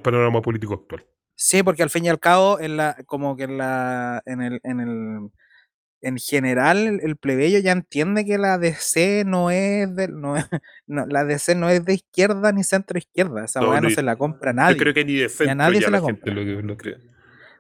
panorama 0.01 0.43
político 0.43 0.75
actual. 0.75 1.05
Sí, 1.35 1.63
porque 1.63 1.83
al 1.83 1.91
fin 1.91 2.05
y 2.05 2.09
al 2.09 2.21
cabo, 2.21 2.61
en 2.61 2.77
la, 2.77 2.97
como 3.07 3.37
que 3.37 3.45
en 3.45 3.59
la, 3.59 4.23
en 4.27 4.43
el, 4.43 4.61
en 4.63 4.81
el, 4.81 5.31
en 6.03 6.19
general, 6.19 7.01
el 7.03 7.17
plebeyo 7.17 7.59
ya 7.61 7.73
entiende 7.73 8.25
que 8.25 8.39
la 8.39 8.59
DC 8.59 9.25
no 9.27 9.51
es 9.51 9.95
de, 9.95 10.09
no, 10.09 10.35
la 10.87 11.25
DC 11.25 11.55
no 11.55 11.69
es 11.69 11.85
de 11.85 11.95
izquierda 11.95 12.53
ni 12.53 12.65
centro 12.65 12.99
izquierda. 12.99 13.45
Esa 13.45 13.61
no, 13.61 13.81
no 13.81 13.91
se 13.91 14.03
la 14.03 14.17
compra 14.17 14.53
nadie. 14.53 14.75
Yo 14.75 14.81
creo 14.81 14.95
que 14.95 15.05
ni 15.05 15.15
de 15.15 15.29
centro. 15.29 15.47
Ya 15.47 15.55
nadie 15.55 15.81
se 15.81 15.91
la, 15.91 16.01
compra. 16.01 16.35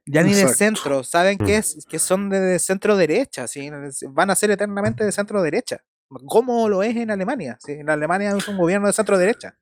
Ya 0.04 0.22
ni 0.24 0.34
de 0.34 0.48
centro, 0.48 1.04
saben 1.04 1.38
que, 1.38 1.56
mm. 1.56 1.60
es, 1.60 1.86
que 1.88 1.98
son 2.00 2.28
de, 2.28 2.58
centro 2.58 2.96
derecha, 2.96 3.46
¿sí? 3.46 3.70
van 4.08 4.30
a 4.30 4.34
ser 4.34 4.50
eternamente 4.50 5.04
de 5.04 5.12
centro 5.12 5.40
derecha. 5.42 5.82
¿Cómo 6.26 6.68
lo 6.68 6.82
es 6.82 6.96
en 6.96 7.10
Alemania? 7.10 7.58
¿sí? 7.60 7.72
En 7.72 7.90
Alemania 7.90 8.36
es 8.36 8.48
un 8.48 8.56
gobierno 8.56 8.86
de 8.86 8.92
centro 8.92 9.18
derecha. 9.18 9.56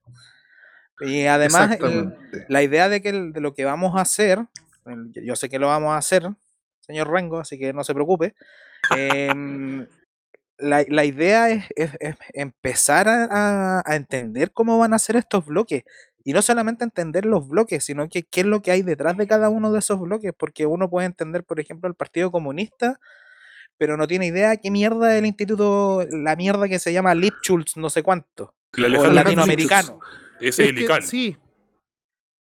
Y 1.01 1.26
además, 1.26 1.78
la 2.48 2.62
idea 2.62 2.88
de 2.88 3.01
que 3.01 3.12
de 3.12 3.40
lo 3.40 3.55
que 3.55 3.64
vamos 3.64 3.96
a 3.96 4.03
hacer, 4.03 4.38
yo 5.14 5.36
sé 5.36 5.48
que 5.48 5.59
lo 5.59 5.68
vamos 5.68 5.92
a 5.92 5.96
hacer, 5.96 6.28
señor 6.80 7.11
Rengo, 7.11 7.40
así 7.40 7.59
que 7.59 7.72
no 7.72 7.84
se 7.84 7.94
preocupe. 7.94 8.34
Em, 8.96 9.86
la, 10.59 11.05
idea 11.05 11.51
es, 11.51 11.64
empezar 12.34 13.09
a, 13.09 13.82
entender 13.94 14.53
cómo 14.53 14.78
van 14.78 14.92
a 14.92 14.98
ser 14.98 15.16
estos 15.16 15.46
bloques. 15.46 15.84
Y 16.22 16.34
no 16.34 16.42
solamente 16.42 16.84
entender 16.84 17.24
los 17.24 17.48
bloques, 17.48 17.82
sino 17.82 18.07
que 18.11 18.24
qué 18.24 18.40
es 18.40 18.46
lo 18.46 18.61
que 18.61 18.70
hay 18.70 18.82
detrás 18.82 19.16
de 19.16 19.26
cada 19.26 19.48
uno 19.48 19.72
de 19.72 19.78
esos 19.78 19.98
bloques. 19.98 20.32
Porque 20.36 20.66
uno 20.66 20.90
puede 20.90 21.07
entender, 21.07 21.44
por 21.44 21.61
ejemplo, 21.61 21.88
el 21.88 21.94
Partido 21.94 22.30
Comunista, 22.30 23.01
pero 23.81 23.97
no 23.97 24.07
tiene 24.07 24.26
idea 24.26 24.59
qué 24.59 24.70
mierda 24.70 25.14
es 25.14 25.20
el 25.20 25.26
instituto, 25.26 26.07
la 26.11 26.37
mierda 26.37 26.68
que 26.68 26.78
se 26.78 26.93
llama 26.93 27.14
Lipschulz, 27.14 27.78
no 27.78 27.89
sé 27.89 28.03
cuánto. 28.03 28.55
el 28.76 28.93
latinoamericano. 29.14 30.01
Es, 30.39 30.59
el 30.59 30.78
ICAL. 30.78 31.03
Sí. 31.03 31.35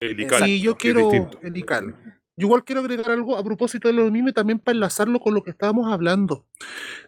El 0.00 0.20
ICAL. 0.20 0.44
Sí, 0.44 0.60
yo 0.60 0.76
quiero 0.76 1.30
el 1.42 1.56
ICAL. 1.56 1.94
Yo 2.40 2.46
igual 2.46 2.64
quiero 2.64 2.80
agregar 2.80 3.10
algo 3.10 3.36
a 3.36 3.44
propósito 3.44 3.88
de 3.88 3.92
lo 3.92 4.10
mismo 4.10 4.30
y 4.30 4.32
también 4.32 4.58
para 4.58 4.74
enlazarlo 4.74 5.20
con 5.20 5.34
lo 5.34 5.42
que 5.42 5.50
estábamos 5.50 5.92
hablando. 5.92 6.46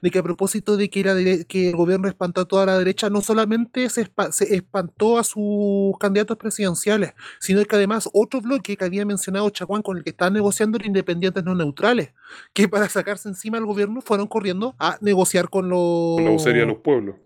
De 0.03 0.11
que 0.11 0.18
a 0.18 0.22
propósito 0.22 0.76
de 0.76 0.91
que, 0.91 1.01
el 1.01 1.74
gobierno 1.74 2.07
espantó 2.07 2.43
a 2.43 2.45
toda 2.45 2.66
la 2.66 2.78
derecha, 2.78 3.09
no 3.09 3.22
solamente 3.22 3.89
se, 3.89 4.11
espantó 4.51 5.18
a 5.18 5.24
sus 5.24 5.97
candidatos 5.99 6.37
presidenciales, 6.37 7.14
sino 7.41 7.64
que 7.64 7.76
además 7.76 8.11
otro 8.12 8.43
bloque 8.43 8.76
que 8.76 8.85
había 8.85 9.07
mencionado 9.07 9.49
Chacuán 9.49 9.80
con 9.80 9.97
el 9.97 10.05
que 10.05 10.11
estaban 10.11 10.35
negociando 10.35 10.76
los 10.76 10.87
independientes 10.87 11.43
no 11.45 11.55
neutrales, 11.55 12.12
que 12.53 12.68
para 12.68 12.91
sacarse 12.91 13.30
encima 13.30 13.57
al 13.57 13.64
gobierno 13.64 14.03
fueron 14.03 14.26
corriendo 14.26 14.74
a 14.78 14.99
negociar 15.01 15.49
con 15.49 15.70
los... 15.70 16.16
Con 16.16 16.24
la 16.26 16.30
vocería 16.30 16.61
de 16.61 16.66
los 16.66 16.78
pueblos. 16.78 17.16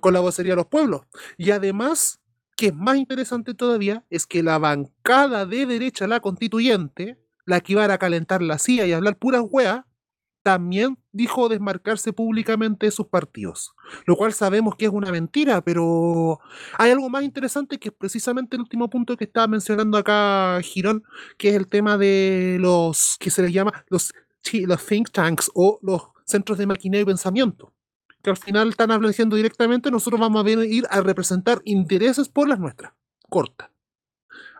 Con 0.00 0.14
la 0.14 0.18
vocería 0.18 0.54
de 0.54 0.56
los 0.56 0.66
pueblos. 0.66 1.02
Y 1.38 1.52
además 1.52 2.18
que 2.56 2.68
es 2.68 2.74
más 2.74 2.96
interesante 2.96 3.54
todavía 3.54 4.02
es 4.10 4.26
que 4.26 4.42
la 4.42 4.58
bancada 4.58 5.46
de 5.46 5.66
derecha, 5.66 6.08
la 6.08 6.20
constituyente, 6.20 7.18
la 7.46 7.60
que 7.60 7.72
iba 7.72 7.84
a 7.84 7.98
calentar 7.98 8.42
la 8.42 8.58
silla 8.58 8.84
y 8.84 8.92
hablar 8.92 9.16
puras 9.16 9.42
weas, 9.48 9.84
también 10.46 10.96
dijo 11.10 11.48
desmarcarse 11.48 12.12
públicamente 12.12 12.86
de 12.86 12.92
sus 12.92 13.08
partidos, 13.08 13.74
lo 14.06 14.14
cual 14.14 14.32
sabemos 14.32 14.76
que 14.76 14.84
es 14.84 14.92
una 14.92 15.10
mentira, 15.10 15.60
pero 15.60 16.38
hay 16.78 16.92
algo 16.92 17.08
más 17.08 17.24
interesante 17.24 17.78
que 17.78 17.88
es 17.88 17.94
precisamente 17.98 18.54
el 18.54 18.62
último 18.62 18.88
punto 18.88 19.16
que 19.16 19.24
estaba 19.24 19.48
mencionando 19.48 19.98
acá 19.98 20.60
Girón, 20.62 21.02
que 21.36 21.48
es 21.48 21.56
el 21.56 21.66
tema 21.66 21.98
de 21.98 22.58
los 22.60 23.16
que 23.18 23.30
se 23.30 23.42
les 23.42 23.52
llama 23.52 23.84
los, 23.88 24.14
think 24.86 25.10
tanks 25.10 25.50
o 25.52 25.80
los 25.82 26.02
centros 26.24 26.58
de 26.58 26.66
maquinaria 26.66 27.02
y 27.02 27.06
pensamiento, 27.06 27.72
que 28.22 28.30
al 28.30 28.36
final 28.36 28.68
están 28.68 29.00
diciendo 29.02 29.34
directamente 29.34 29.90
nosotros 29.90 30.20
vamos 30.20 30.38
a 30.38 30.44
venir 30.44 30.84
a 30.90 31.00
representar 31.00 31.60
intereses 31.64 32.28
por 32.28 32.48
las 32.48 32.60
nuestras, 32.60 32.92
corta. 33.28 33.72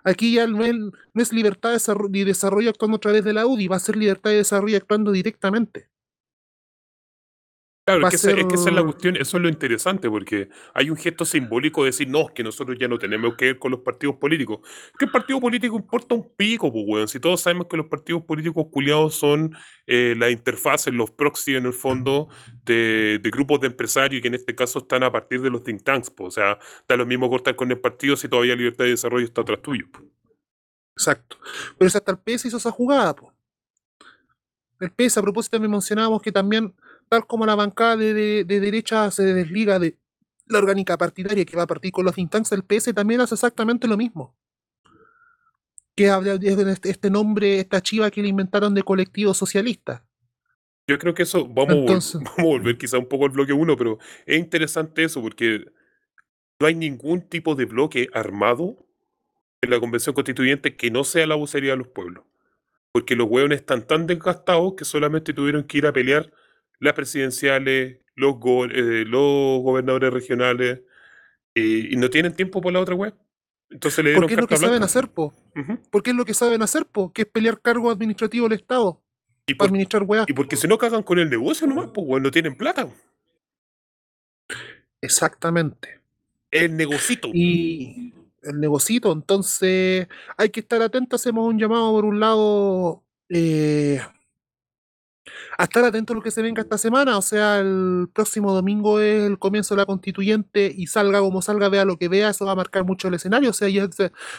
Aquí 0.06 0.34
ya 0.34 0.46
no 0.46 0.64
es, 0.64 1.32
libertad 1.32 1.72
de 1.72 2.24
desarrollo 2.24 2.70
actuando 2.70 2.96
a 2.98 3.00
través 3.00 3.24
de 3.24 3.32
la 3.32 3.44
UDI, 3.44 3.66
va 3.66 3.74
a 3.74 3.80
ser 3.80 3.96
libertad 3.96 4.30
de 4.30 4.36
desarrollo 4.36 4.76
actuando 4.76 5.10
directamente. 5.10 5.88
Claro, 7.86 8.08
es 8.08 8.10
que, 8.10 8.16
esa, 8.16 8.30
es 8.32 8.46
que 8.46 8.54
esa 8.56 8.68
es 8.68 8.74
la 8.74 8.82
cuestión, 8.82 9.16
eso 9.16 9.36
es 9.36 9.42
lo 9.44 9.48
interesante, 9.48 10.10
porque 10.10 10.48
hay 10.74 10.90
un 10.90 10.96
gesto 10.96 11.24
simbólico 11.24 11.84
de 11.84 11.90
decir, 11.90 12.08
no, 12.08 12.26
que 12.26 12.42
nosotros 12.42 12.76
ya 12.80 12.88
no 12.88 12.98
tenemos 12.98 13.36
que 13.36 13.44
ver 13.44 13.58
con 13.60 13.70
los 13.70 13.80
partidos 13.80 14.16
políticos. 14.16 14.58
El 14.98 15.08
partido 15.08 15.38
político 15.38 15.76
importa 15.76 16.16
un 16.16 16.28
pico, 16.36 16.72
pues, 16.72 16.84
weón. 16.84 17.06
Si 17.06 17.20
todos 17.20 17.40
sabemos 17.40 17.68
que 17.68 17.76
los 17.76 17.86
partidos 17.86 18.24
políticos 18.24 18.66
culiados 18.72 19.14
son 19.14 19.56
eh, 19.86 20.16
las 20.18 20.32
interfaces, 20.32 20.92
los 20.92 21.12
proxy 21.12 21.54
en 21.54 21.66
el 21.66 21.72
fondo 21.72 22.28
de, 22.64 23.20
de 23.22 23.30
grupos 23.30 23.60
de 23.60 23.68
empresarios 23.68 24.18
y 24.18 24.22
que 24.22 24.28
en 24.28 24.34
este 24.34 24.56
caso 24.56 24.80
están 24.80 25.04
a 25.04 25.12
partir 25.12 25.40
de 25.40 25.50
los 25.50 25.62
think 25.62 25.84
tanks, 25.84 26.10
pues. 26.10 26.26
O 26.26 26.30
sea, 26.32 26.58
da 26.88 26.96
lo 26.96 27.06
mismo 27.06 27.30
cortar 27.30 27.54
con 27.54 27.70
el 27.70 27.78
partido 27.78 28.16
si 28.16 28.28
todavía 28.28 28.56
libertad 28.56 28.82
de 28.82 28.90
desarrollo 28.90 29.24
está 29.24 29.42
atrás 29.42 29.62
tuyo. 29.62 29.84
pues. 29.92 30.04
Exacto. 30.96 31.38
Pero 31.78 31.86
hasta 31.86 32.10
el 32.10 32.18
PS 32.18 32.46
hizo 32.46 32.56
esa 32.56 32.70
jugada, 32.70 33.14
po. 33.14 33.32
El 34.80 34.90
PS, 34.90 35.18
a 35.18 35.22
propósito, 35.22 35.58
me 35.60 35.68
mencionábamos 35.68 36.20
que 36.20 36.32
también, 36.32 36.74
tal 37.08 37.26
como 37.26 37.46
la 37.46 37.54
bancada 37.54 37.96
de, 37.96 38.14
de- 38.14 38.44
de 38.44 38.60
derecha 38.60 39.10
se 39.10 39.22
desliga 39.34 39.78
de 39.78 39.96
la 40.46 40.58
orgánica 40.58 40.96
partidaria 40.96 41.44
que 41.44 41.56
va 41.56 41.64
a 41.64 41.66
partir 41.66 41.90
con 41.92 42.04
los 42.04 42.14
think 42.14 42.30
tanks, 42.30 42.52
el 42.52 42.62
PS 42.62 42.92
también 42.94 43.20
hace 43.20 43.34
exactamente 43.34 43.88
lo 43.88 43.96
mismo. 43.96 44.36
Que 45.96 46.10
habla 46.10 46.36
de 46.36 46.72
este, 46.72 46.90
este 46.90 47.10
nombre, 47.10 47.58
esta 47.58 47.80
chiva 47.80 48.10
que 48.10 48.20
le 48.22 48.28
inventaron 48.28 48.74
de 48.74 48.82
colectivo 48.82 49.32
socialista. 49.32 50.04
Yo 50.88 50.98
creo 50.98 51.14
que 51.14 51.22
eso, 51.24 51.46
vamos, 51.48 51.74
a 51.74 51.78
vol- 51.78 52.12
vamos 52.24 52.38
a 52.38 52.42
volver 52.42 52.78
quizá 52.78 52.98
un 52.98 53.08
poco 53.08 53.24
al 53.24 53.30
bloque 53.30 53.52
1, 53.52 53.76
pero 53.76 53.98
es 54.26 54.38
interesante 54.38 55.04
eso 55.04 55.22
porque 55.22 55.64
no 56.60 56.66
hay 56.66 56.74
ningún 56.74 57.22
tipo 57.22 57.54
de 57.54 57.64
bloque 57.64 58.08
armado 58.12 58.76
en 59.62 59.70
la 59.70 59.80
convención 59.80 60.14
constituyente 60.14 60.76
que 60.76 60.90
no 60.90 61.02
sea 61.02 61.26
la 61.26 61.34
vocería 61.34 61.72
de 61.72 61.78
los 61.78 61.88
pueblos. 61.88 62.24
Porque 62.92 63.16
los 63.16 63.26
hueones 63.28 63.60
están 63.60 63.86
tan 63.86 64.06
desgastados 64.06 64.74
que 64.76 64.84
solamente 64.84 65.32
tuvieron 65.32 65.64
que 65.64 65.78
ir 65.78 65.86
a 65.86 65.92
pelear 65.92 66.30
las 66.80 66.94
presidenciales, 66.94 67.98
los, 68.14 68.38
go- 68.38 68.66
eh, 68.66 69.04
los 69.06 69.62
gobernadores 69.62 70.12
regionales, 70.12 70.80
eh, 71.54 71.88
y 71.90 71.96
no 71.96 72.10
tienen 72.10 72.34
tiempo 72.34 72.60
por 72.60 72.72
la 72.72 72.80
otra 72.80 72.94
web. 72.94 73.14
Entonces 73.70 74.04
le 74.04 74.10
dieron 74.10 74.22
Porque 74.22 74.34
es 74.34 74.40
lo 74.40 74.46
que 74.46 74.56
saben 74.58 74.82
hacer, 74.82 75.08
po. 75.08 75.34
Ujú. 75.56 75.78
Porque 75.90 76.10
es 76.10 76.16
lo 76.16 76.24
que 76.24 76.34
saben 76.34 76.62
hacer, 76.62 76.86
po. 76.86 77.12
Que 77.12 77.22
es 77.22 77.28
pelear 77.28 77.60
cargos 77.60 77.92
administrativos 77.92 78.48
del 78.50 78.60
Estado. 78.60 79.02
y, 79.48 79.54
Para 79.54 79.68
por- 79.68 79.74
administrar 79.74 80.02
weá. 80.04 80.24
y 80.28 80.32
porque 80.32 80.56
si 80.56 80.66
no 80.68 80.76
cagan 80.78 81.02
con 81.02 81.18
el 81.18 81.30
negocio 81.30 81.66
nomás, 81.66 81.90
pues 81.94 82.22
no 82.22 82.30
tienen 82.30 82.56
plata. 82.56 82.88
Exactamente. 85.00 86.00
El 86.50 86.76
negocito. 86.76 87.28
y 87.32 88.12
el 88.42 88.60
negocito. 88.60 89.12
Entonces, 89.12 90.08
hay 90.36 90.50
que 90.50 90.60
estar 90.60 90.80
atentos. 90.82 91.20
Hacemos 91.20 91.46
un 91.48 91.58
llamado 91.58 91.90
por 91.92 92.04
un 92.04 92.20
lado 92.20 93.02
eh, 93.28 94.00
a 95.58 95.64
estar 95.64 95.84
atentos 95.84 96.14
a 96.14 96.16
lo 96.16 96.22
que 96.22 96.30
se 96.30 96.42
venga 96.42 96.62
esta 96.62 96.78
semana. 96.78 97.18
O 97.18 97.22
sea, 97.22 97.58
el 97.58 98.08
próximo 98.12 98.52
domingo 98.52 99.00
es 99.00 99.24
el 99.24 99.38
comienzo 99.38 99.74
de 99.74 99.82
la 99.82 99.86
constituyente 99.86 100.72
y 100.74 100.86
salga 100.86 101.20
como 101.20 101.42
salga, 101.42 101.68
vea 101.68 101.84
lo 101.84 101.96
que 101.98 102.08
vea, 102.08 102.30
eso 102.30 102.46
va 102.46 102.52
a 102.52 102.56
marcar 102.56 102.84
mucho 102.84 103.08
el 103.08 103.14
escenario. 103.14 103.50
O 103.50 103.52
sea, 103.52 103.68
ya 103.68 103.88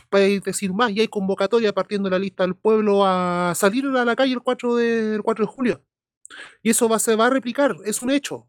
puede 0.10 0.40
decir 0.40 0.74
más, 0.74 0.92
y 0.92 1.02
hay 1.02 1.08
convocatoria 1.08 1.74
partiendo 1.74 2.10
de 2.10 2.16
la 2.16 2.20
lista 2.20 2.44
del 2.44 2.56
pueblo 2.56 3.06
a 3.06 3.54
salir 3.56 3.86
a 3.86 4.06
la 4.06 4.16
calle 4.16 4.34
el 4.34 4.42
4 4.42 4.76
de, 4.76 5.16
el 5.16 5.24
4 5.24 5.46
de 5.46 5.52
julio. 5.52 5.84
Y 6.64 6.72
eso 6.72 6.90
va, 6.90 7.00
se 7.00 7.16
va 7.16 7.28
a 7.28 7.30
replicar, 7.30 7.76
es 7.86 8.02
un 8.02 8.12
hecho. 8.12 8.48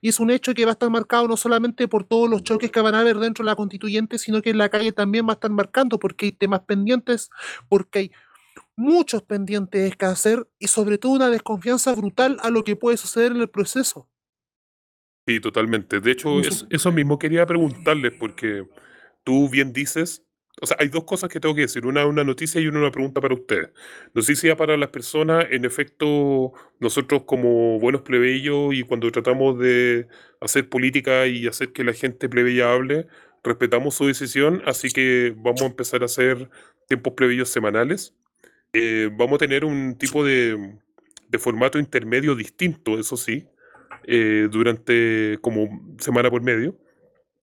Y 0.00 0.08
es 0.10 0.20
un 0.20 0.30
hecho 0.30 0.54
que 0.54 0.64
va 0.64 0.72
a 0.72 0.74
estar 0.74 0.90
marcado 0.90 1.26
no 1.28 1.36
solamente 1.36 1.88
por 1.88 2.04
todos 2.04 2.28
los 2.28 2.42
choques 2.42 2.70
que 2.70 2.80
van 2.80 2.94
a 2.94 3.00
haber 3.00 3.18
dentro 3.18 3.44
de 3.44 3.50
la 3.50 3.56
constituyente, 3.56 4.18
sino 4.18 4.42
que 4.42 4.50
en 4.50 4.58
la 4.58 4.68
calle 4.68 4.92
también 4.92 5.26
va 5.26 5.32
a 5.32 5.34
estar 5.34 5.50
marcando 5.50 5.98
porque 5.98 6.26
hay 6.26 6.32
temas 6.32 6.60
pendientes, 6.60 7.30
porque 7.68 7.98
hay 7.98 8.12
muchos 8.76 9.22
pendientes 9.22 9.96
que 9.96 10.06
hacer 10.06 10.48
y 10.58 10.68
sobre 10.68 10.98
todo 10.98 11.12
una 11.12 11.30
desconfianza 11.30 11.94
brutal 11.94 12.38
a 12.42 12.50
lo 12.50 12.64
que 12.64 12.76
puede 12.76 12.96
suceder 12.96 13.32
en 13.32 13.38
el 13.42 13.50
proceso. 13.50 14.08
Sí, 15.26 15.40
totalmente. 15.40 16.00
De 16.00 16.10
hecho, 16.10 16.40
es- 16.40 16.66
eso 16.70 16.92
mismo 16.92 17.18
quería 17.18 17.46
preguntarles, 17.46 18.12
porque 18.18 18.66
tú 19.24 19.48
bien 19.48 19.72
dices, 19.72 20.24
o 20.62 20.66
sea, 20.66 20.76
hay 20.80 20.88
dos 20.88 21.04
cosas 21.04 21.30
que 21.30 21.40
tengo 21.40 21.54
que 21.54 21.62
decir, 21.62 21.86
una 21.86 22.06
una 22.06 22.24
noticia 22.24 22.60
y 22.60 22.66
una 22.66 22.80
una 22.80 22.90
pregunta 22.90 23.20
para 23.20 23.34
ustedes. 23.34 23.70
Noticia 24.14 24.56
para 24.56 24.76
las 24.76 24.88
personas, 24.90 25.46
en 25.50 25.64
efecto, 25.64 26.52
nosotros 26.80 27.22
como 27.26 27.78
buenos 27.78 28.02
plebeyos 28.02 28.74
y 28.74 28.82
cuando 28.82 29.10
tratamos 29.12 29.58
de 29.58 30.08
hacer 30.40 30.68
política 30.68 31.26
y 31.26 31.46
hacer 31.46 31.72
que 31.72 31.84
la 31.84 31.92
gente 31.92 32.28
plebeya 32.28 32.72
hable, 32.72 33.06
respetamos 33.44 33.94
su 33.94 34.06
decisión, 34.06 34.62
así 34.66 34.90
que 34.90 35.34
vamos 35.36 35.62
a 35.62 35.66
empezar 35.66 36.02
a 36.02 36.06
hacer 36.06 36.50
tiempos 36.88 37.14
plebeyos 37.16 37.48
semanales. 37.50 38.14
Eh, 38.72 39.10
vamos 39.12 39.36
a 39.36 39.38
tener 39.38 39.64
un 39.64 39.96
tipo 39.96 40.24
de, 40.24 40.78
de 41.28 41.38
formato 41.38 41.78
intermedio 41.78 42.34
distinto, 42.34 42.98
eso 42.98 43.16
sí, 43.16 43.48
eh, 44.04 44.48
durante 44.50 45.38
como 45.40 45.96
semana 45.98 46.30
por 46.30 46.42
medio. 46.42 46.76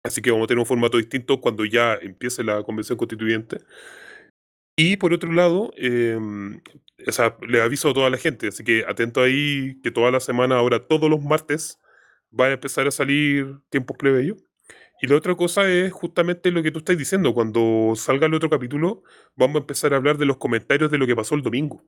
Así 0.03 0.23
que 0.23 0.31
vamos 0.31 0.45
a 0.45 0.49
tener 0.49 0.61
un 0.61 0.67
formato 0.67 0.99
distinto 0.99 1.41
cuando 1.41 1.65
ya 1.65 1.95
empiece 1.95 2.45
la 2.45 2.63
convención 2.63 2.97
constituyente. 2.97 3.59
Y 4.77 4.97
por 4.99 5.13
otro 5.13 5.33
lado, 5.33 5.73
em, 5.77 6.61
o 7.07 7.13
sea, 7.13 7.37
le 7.49 7.63
aviso 7.63 7.91
a 7.91 7.95
toda 7.95 8.11
la 8.11 8.19
gente, 8.19 8.49
así 8.49 8.63
que 8.63 8.85
atento 8.87 9.23
ahí 9.23 9.81
que 9.83 9.91
toda 9.91 10.11
la 10.11 10.21
semana, 10.21 10.57
ahora 10.57 10.87
todos 10.87 11.11
los 11.11 11.23
martes, 11.23 11.79
van 12.31 12.51
a 12.51 12.55
empezar 12.55 12.87
a 12.87 12.91
salir 12.91 13.59
tiempos 13.71 13.97
plebeyos. 13.97 14.39
Y 15.01 15.07
la 15.09 15.17
otra 15.17 15.35
cosa 15.35 15.69
es 15.71 15.93
justamente 15.93 16.51
lo 16.51 16.63
que 16.63 16.71
tú 16.71 16.79
estás 16.79 16.97
diciendo, 16.97 17.35
cuando 17.35 17.93
salga 17.97 18.27
el 18.27 18.35
otro 18.35 18.49
capítulo, 18.49 19.03
vamos 19.35 19.57
a 19.57 19.59
empezar 19.61 19.93
a 19.93 19.97
hablar 19.97 20.17
de 20.17 20.27
los 20.27 20.39
comentarios 20.39 20.91
de 20.91 20.99
lo 20.99 21.07
que 21.07 21.15
pasó 21.15 21.35
el 21.35 21.43
domingo. 21.43 21.85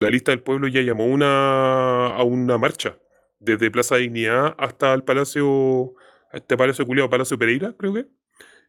La 0.00 0.10
lista 0.10 0.32
del 0.32 0.42
pueblo 0.42 0.68
ya 0.68 0.82
llamó 0.82 1.06
una, 1.06 2.08
a 2.08 2.22
una 2.24 2.58
marcha, 2.58 2.98
desde 3.38 3.70
Plaza 3.70 3.96
Dignidad 3.96 4.54
hasta 4.58 4.92
el 4.92 5.02
Palacio, 5.04 5.94
este 6.32 6.56
Palacio 6.56 6.86
Culiado, 6.86 7.08
Palacio 7.10 7.38
Pereira, 7.38 7.74
creo 7.78 7.94
que. 7.94 8.06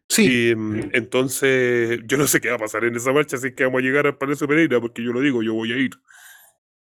Sí, 0.10 0.52
Y, 0.52 0.56
mm, 0.56 0.92
entonces, 0.94 2.00
yo 2.06 2.18
no 2.18 2.28
sé 2.28 2.40
qué 2.42 2.50
va 2.50 2.56
a 2.56 2.60
pasar 2.60 2.86
en 2.86 2.96
esa 2.96 3.12
marcha, 3.14 3.38
si 3.38 3.48
es 3.48 3.56
que 3.56 3.66
vamos 3.66 3.80
a 3.82 3.84
llegar 3.84 4.08
al 4.08 4.18
Palacio 4.18 4.48
Pereira, 4.48 4.80
porque 4.80 5.04
yo 5.04 5.12
lo 5.12 5.22
digo, 5.22 5.44
yo 5.44 5.54
voy 5.54 5.74
a 5.74 5.78
ir. 5.78 5.92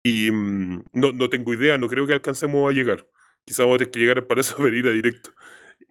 Y 0.04 0.32
mm, 0.32 0.86
no, 0.94 1.12
no 1.14 1.30
tengo 1.30 1.54
idea, 1.54 1.78
no 1.78 1.88
creo 1.90 2.08
que 2.08 2.14
alcancemos 2.14 2.70
a 2.70 2.74
llegar. 2.74 3.08
Quizás 3.46 3.60
vamos 3.66 3.76
a 3.76 3.80
tener 3.80 3.92
que 3.92 4.00
llegar 4.00 4.18
al 4.20 4.28
Palacio 4.28 4.58
Pereira 4.64 4.92
directo. 4.92 5.32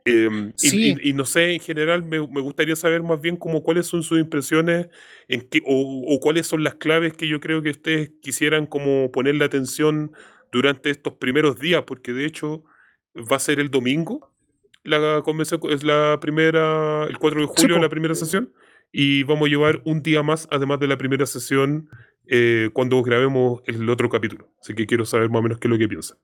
Em, 0.04 0.48
y, 0.62 0.68
Sí. 0.68 0.96
y- 1.02 1.10
y 1.10 1.12
no 1.14 1.24
sé, 1.24 1.54
en 1.54 1.60
general 1.60 2.02
me, 2.04 2.18
me 2.28 2.40
gustaría 2.42 2.76
saber 2.76 3.02
más 3.02 3.20
bien 3.20 3.36
como 3.36 3.62
cuáles 3.62 3.86
son 3.86 4.02
sus 4.02 4.18
impresiones 4.18 4.88
en 5.28 5.40
qué, 5.48 5.62
o, 5.64 6.04
o 6.14 6.20
cuáles 6.20 6.46
son 6.46 6.62
las 6.62 6.74
claves 6.74 7.14
que 7.14 7.26
yo 7.26 7.40
creo 7.40 7.62
que 7.62 7.70
ustedes 7.70 8.12
quisieran 8.20 8.66
como 8.66 9.10
ponerle 9.10 9.44
atención 9.46 10.12
durante 10.52 10.90
estos 10.90 11.14
primeros 11.14 11.58
días, 11.58 11.84
porque 11.86 12.12
de 12.12 12.26
hecho 12.26 12.64
va 13.16 13.36
a 13.36 13.40
ser 13.40 13.60
el 13.60 13.70
domingo 13.70 14.30
la 14.86 15.22
convención, 15.24 15.60
es 15.70 15.82
la 15.82 16.18
primera, 16.20 17.04
el 17.08 17.16
4 17.18 17.40
de 17.40 17.46
julio 17.46 17.78
la 17.78 17.88
primera 17.88 18.14
sesión, 18.14 18.52
y 18.92 19.22
vamos 19.22 19.46
a 19.46 19.48
llevar 19.50 19.80
un 19.86 20.02
día 20.02 20.22
más, 20.22 20.46
además 20.50 20.78
de 20.78 20.86
la 20.88 20.98
primera 20.98 21.24
sesión, 21.24 21.88
eh, 22.26 22.68
cuando 22.74 23.02
grabemos 23.02 23.62
el 23.64 23.88
otro 23.88 24.10
capítulo. 24.10 24.52
Así 24.60 24.74
que 24.74 24.84
quiero 24.86 25.06
saber 25.06 25.30
más 25.30 25.40
o 25.40 25.42
menos 25.42 25.58
qué 25.58 25.68
es 25.68 25.72
lo 25.72 25.78
que 25.78 25.88
piensan. 25.88 26.18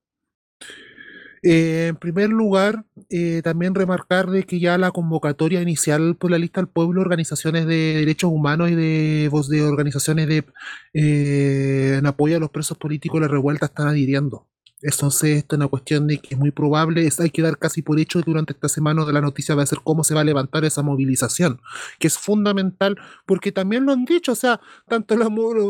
Eh, 1.42 1.86
en 1.88 1.96
primer 1.96 2.28
lugar, 2.28 2.84
eh, 3.08 3.40
también 3.42 3.74
remarcar 3.74 4.30
de 4.30 4.44
que 4.44 4.60
ya 4.60 4.76
la 4.76 4.90
convocatoria 4.90 5.62
inicial 5.62 6.16
por 6.16 6.30
la 6.30 6.38
lista 6.38 6.60
del 6.60 6.68
pueblo, 6.68 7.00
organizaciones 7.00 7.66
de 7.66 7.94
derechos 7.94 8.30
humanos 8.30 8.70
y 8.70 8.74
de, 8.74 9.28
voz 9.30 9.48
de 9.48 9.62
organizaciones 9.62 10.28
de 10.28 10.44
eh, 10.92 11.96
en 11.98 12.06
apoyo 12.06 12.36
a 12.36 12.40
los 12.40 12.50
presos 12.50 12.76
políticos, 12.76 13.20
la 13.20 13.28
revuelta 13.28 13.66
están 13.66 13.88
adhiriendo. 13.88 14.46
Entonces, 14.82 15.38
esto 15.38 15.56
es 15.56 15.58
una 15.58 15.68
cuestión 15.68 16.06
de 16.06 16.18
que 16.18 16.34
es 16.34 16.38
muy 16.38 16.50
probable, 16.50 17.08
hay 17.18 17.30
que 17.30 17.42
dar 17.42 17.58
casi 17.58 17.82
por 17.82 18.00
hecho 18.00 18.20
durante 18.22 18.54
esta 18.54 18.68
semana 18.68 19.04
de 19.04 19.12
la 19.12 19.20
noticia 19.20 19.54
va 19.54 19.62
a 19.62 19.66
ser 19.66 19.80
cómo 19.84 20.04
se 20.04 20.14
va 20.14 20.22
a 20.22 20.24
levantar 20.24 20.64
esa 20.64 20.82
movilización, 20.82 21.60
que 21.98 22.06
es 22.06 22.16
fundamental, 22.16 22.96
porque 23.26 23.52
también 23.52 23.84
lo 23.84 23.92
han 23.92 24.06
dicho, 24.06 24.32
o 24.32 24.36
sea, 24.36 24.60
tanto 24.88 25.16
la, 25.16 25.28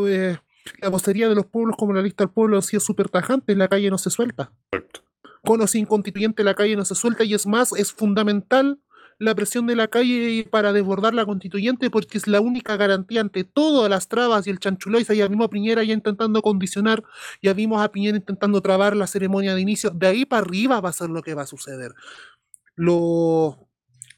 eh, 0.08 0.38
la 0.80 0.88
vocería 0.90 1.28
de 1.28 1.34
los 1.34 1.46
pueblos 1.46 1.76
como 1.76 1.92
la 1.92 2.02
lista 2.02 2.24
del 2.24 2.32
pueblo 2.32 2.56
han 2.56 2.62
sido 2.62 2.80
súper 2.80 3.08
tajantes, 3.08 3.56
la 3.56 3.68
calle 3.68 3.90
no 3.90 3.98
se 3.98 4.10
suelta. 4.10 4.52
Con 5.45 5.61
o 5.61 5.66
sin 5.66 5.86
constituyente 5.86 6.45
la 6.45 6.55
calle 6.55 6.76
no 6.76 6.84
se 6.84 6.95
suelta 6.95 7.24
y 7.24 7.34
es 7.34 7.47
más, 7.47 7.72
es 7.72 7.93
fundamental 7.93 8.80
la 9.20 9.34
presión 9.34 9.66
de 9.66 9.76
la 9.76 9.88
calle 9.88 10.49
para 10.51 10.72
desbordar 10.72 11.12
la 11.12 11.26
constituyente 11.26 11.91
porque 11.91 12.16
es 12.16 12.26
la 12.26 12.41
única 12.41 12.76
garantía 12.76 13.20
ante 13.20 13.45
todas 13.45 13.88
las 13.91 14.09
trabas 14.09 14.47
y 14.47 14.51
el 14.51 14.59
chanchuloisa. 14.59 15.12
Ya 15.12 15.28
vimos 15.28 15.45
a 15.45 15.51
Piñera 15.51 15.84
ya 15.84 15.93
intentando 15.93 16.41
condicionar, 16.41 17.05
ya 17.43 17.53
vimos 17.53 17.82
a 17.82 17.93
Piñera 17.93 18.16
intentando 18.16 18.62
trabar 18.62 18.97
la 18.97 19.07
ceremonia 19.07 19.55
de 19.55 19.61
inicio. 19.61 19.91
De 19.91 20.07
ahí 20.07 20.24
para 20.24 20.41
arriba 20.43 20.80
va 20.80 20.88
a 20.88 20.95
ser 20.95 21.11
lo 21.11 21.22
que 21.22 21.34
va 21.34 21.43
a 21.43 21.47
suceder. 21.47 21.93
Lo, 22.76 23.69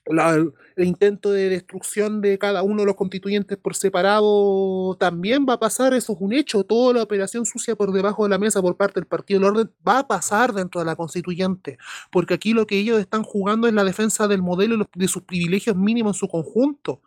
el 0.04 0.52
intento 0.84 1.30
de 1.30 1.48
destrucción 1.48 2.20
de 2.20 2.36
cada 2.38 2.62
uno 2.64 2.80
de 2.82 2.86
los 2.86 2.96
constituyentes 2.96 3.56
por 3.56 3.76
separado 3.76 4.96
también 4.98 5.46
va 5.48 5.54
a 5.54 5.60
pasar, 5.60 5.94
eso 5.94 6.12
es 6.14 6.18
un 6.20 6.32
hecho. 6.32 6.64
Toda 6.64 6.94
la 6.94 7.02
operación 7.04 7.46
sucia 7.46 7.76
por 7.76 7.92
debajo 7.92 8.24
de 8.24 8.30
la 8.30 8.38
mesa 8.38 8.60
por 8.60 8.76
parte 8.76 8.98
del 9.00 9.06
Partido 9.06 9.40
del 9.40 9.50
Orden 9.50 9.70
va 9.86 10.00
a 10.00 10.08
pasar 10.08 10.52
dentro 10.52 10.80
de 10.80 10.86
la 10.86 10.96
constituyente, 10.96 11.78
porque 12.10 12.34
aquí 12.34 12.52
lo 12.52 12.66
que 12.66 12.78
ellos 12.78 12.98
están 13.00 13.22
jugando 13.22 13.68
es 13.68 13.74
la 13.74 13.84
defensa 13.84 14.26
del 14.26 14.42
modelo 14.42 14.74
y 14.94 14.98
de 14.98 15.08
sus 15.08 15.22
privilegios 15.22 15.76
mínimos 15.76 16.16
en 16.16 16.20
su 16.20 16.28
conjunto. 16.28 17.00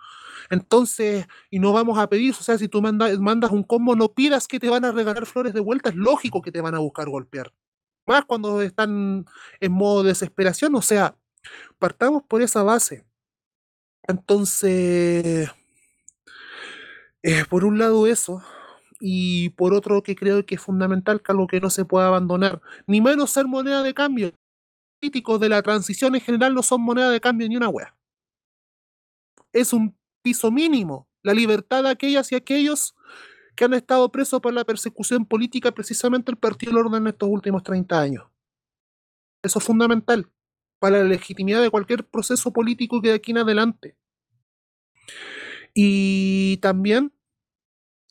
Entonces, 0.50 1.26
y 1.50 1.60
no 1.60 1.74
vamos 1.74 1.98
a 2.00 2.08
pedir, 2.10 2.32
o 2.34 2.44
sea, 2.44 2.58
si 2.58 2.68
tú 2.68 2.82
manda- 2.82 3.18
mandas 3.20 3.52
un 3.52 3.64
combo, 3.64 3.96
no 3.96 4.10
pidas 4.14 4.48
que 4.48 4.60
te 4.60 4.70
van 4.70 4.86
a 4.86 4.92
regalar 4.92 5.26
flores 5.26 5.54
de 5.54 5.60
vuelta, 5.62 5.90
es 5.90 5.96
lógico 5.96 6.42
que 6.42 6.52
te 6.52 6.62
van 6.62 6.76
a 6.76 6.80
buscar 6.80 7.10
golpear. 7.10 7.52
Más 8.08 8.26
cuando 8.26 8.62
están 8.62 9.26
en 9.60 9.72
modo 9.72 10.04
de 10.04 10.10
desesperación, 10.10 10.76
o 10.76 10.82
sea, 10.82 11.16
partamos 11.80 12.24
por 12.24 12.42
esa 12.42 12.64
base. 12.64 13.06
Entonces, 14.08 15.50
eh, 17.24 17.46
por 17.50 17.66
un 17.66 17.80
lado 17.80 18.08
eso, 18.08 18.44
y 19.00 19.50
por 19.50 19.74
otro 19.74 20.04
que 20.04 20.16
creo 20.16 20.46
que 20.46 20.56
es 20.56 20.62
fundamental, 20.62 21.22
que 21.22 21.32
algo 21.32 21.48
que 21.48 21.60
no 21.60 21.70
se 21.70 21.86
puede 21.86 22.08
abandonar, 22.08 22.62
ni 22.88 23.02
menos 23.02 23.32
ser 23.32 23.46
moneda 23.46 23.84
de 23.84 23.94
cambio. 23.94 24.28
Los 24.28 24.36
políticos 25.00 25.40
de 25.40 25.50
la 25.50 25.62
transición 25.62 26.16
en 26.16 26.22
general 26.22 26.54
no 26.54 26.64
son 26.64 26.82
moneda 26.82 27.10
de 27.10 27.22
cambio 27.22 27.48
ni 27.50 27.58
una 27.58 27.70
wea. 27.70 27.96
Es 29.54 29.74
un 29.74 29.98
piso 30.22 30.52
mínimo, 30.52 31.08
la 31.24 31.34
libertad 31.34 31.84
de 31.84 31.90
aquellas 31.90 32.32
y 32.32 32.36
aquellos 32.36 32.96
que 33.56 33.66
han 33.66 33.74
estado 33.74 34.12
presos 34.12 34.42
por 34.42 34.54
la 34.54 34.66
persecución 34.66 35.26
política 35.26 35.72
precisamente 35.72 36.32
el 36.32 36.38
Partido 36.38 36.74
del 36.74 36.86
Orden 36.86 37.04
en 37.04 37.08
estos 37.08 37.30
últimos 37.30 37.64
30 37.64 38.00
años. 38.00 38.26
Eso 39.44 39.60
es 39.60 39.66
fundamental 39.66 40.30
para 40.86 41.00
la 41.00 41.06
legitimidad 41.06 41.64
de 41.64 41.72
cualquier 41.72 42.06
proceso 42.06 42.54
político 42.54 43.02
que 43.02 43.08
de 43.08 43.16
aquí 43.16 43.32
en 43.32 43.40
adelante. 43.40 43.96
Y 45.74 46.58
también, 46.58 47.12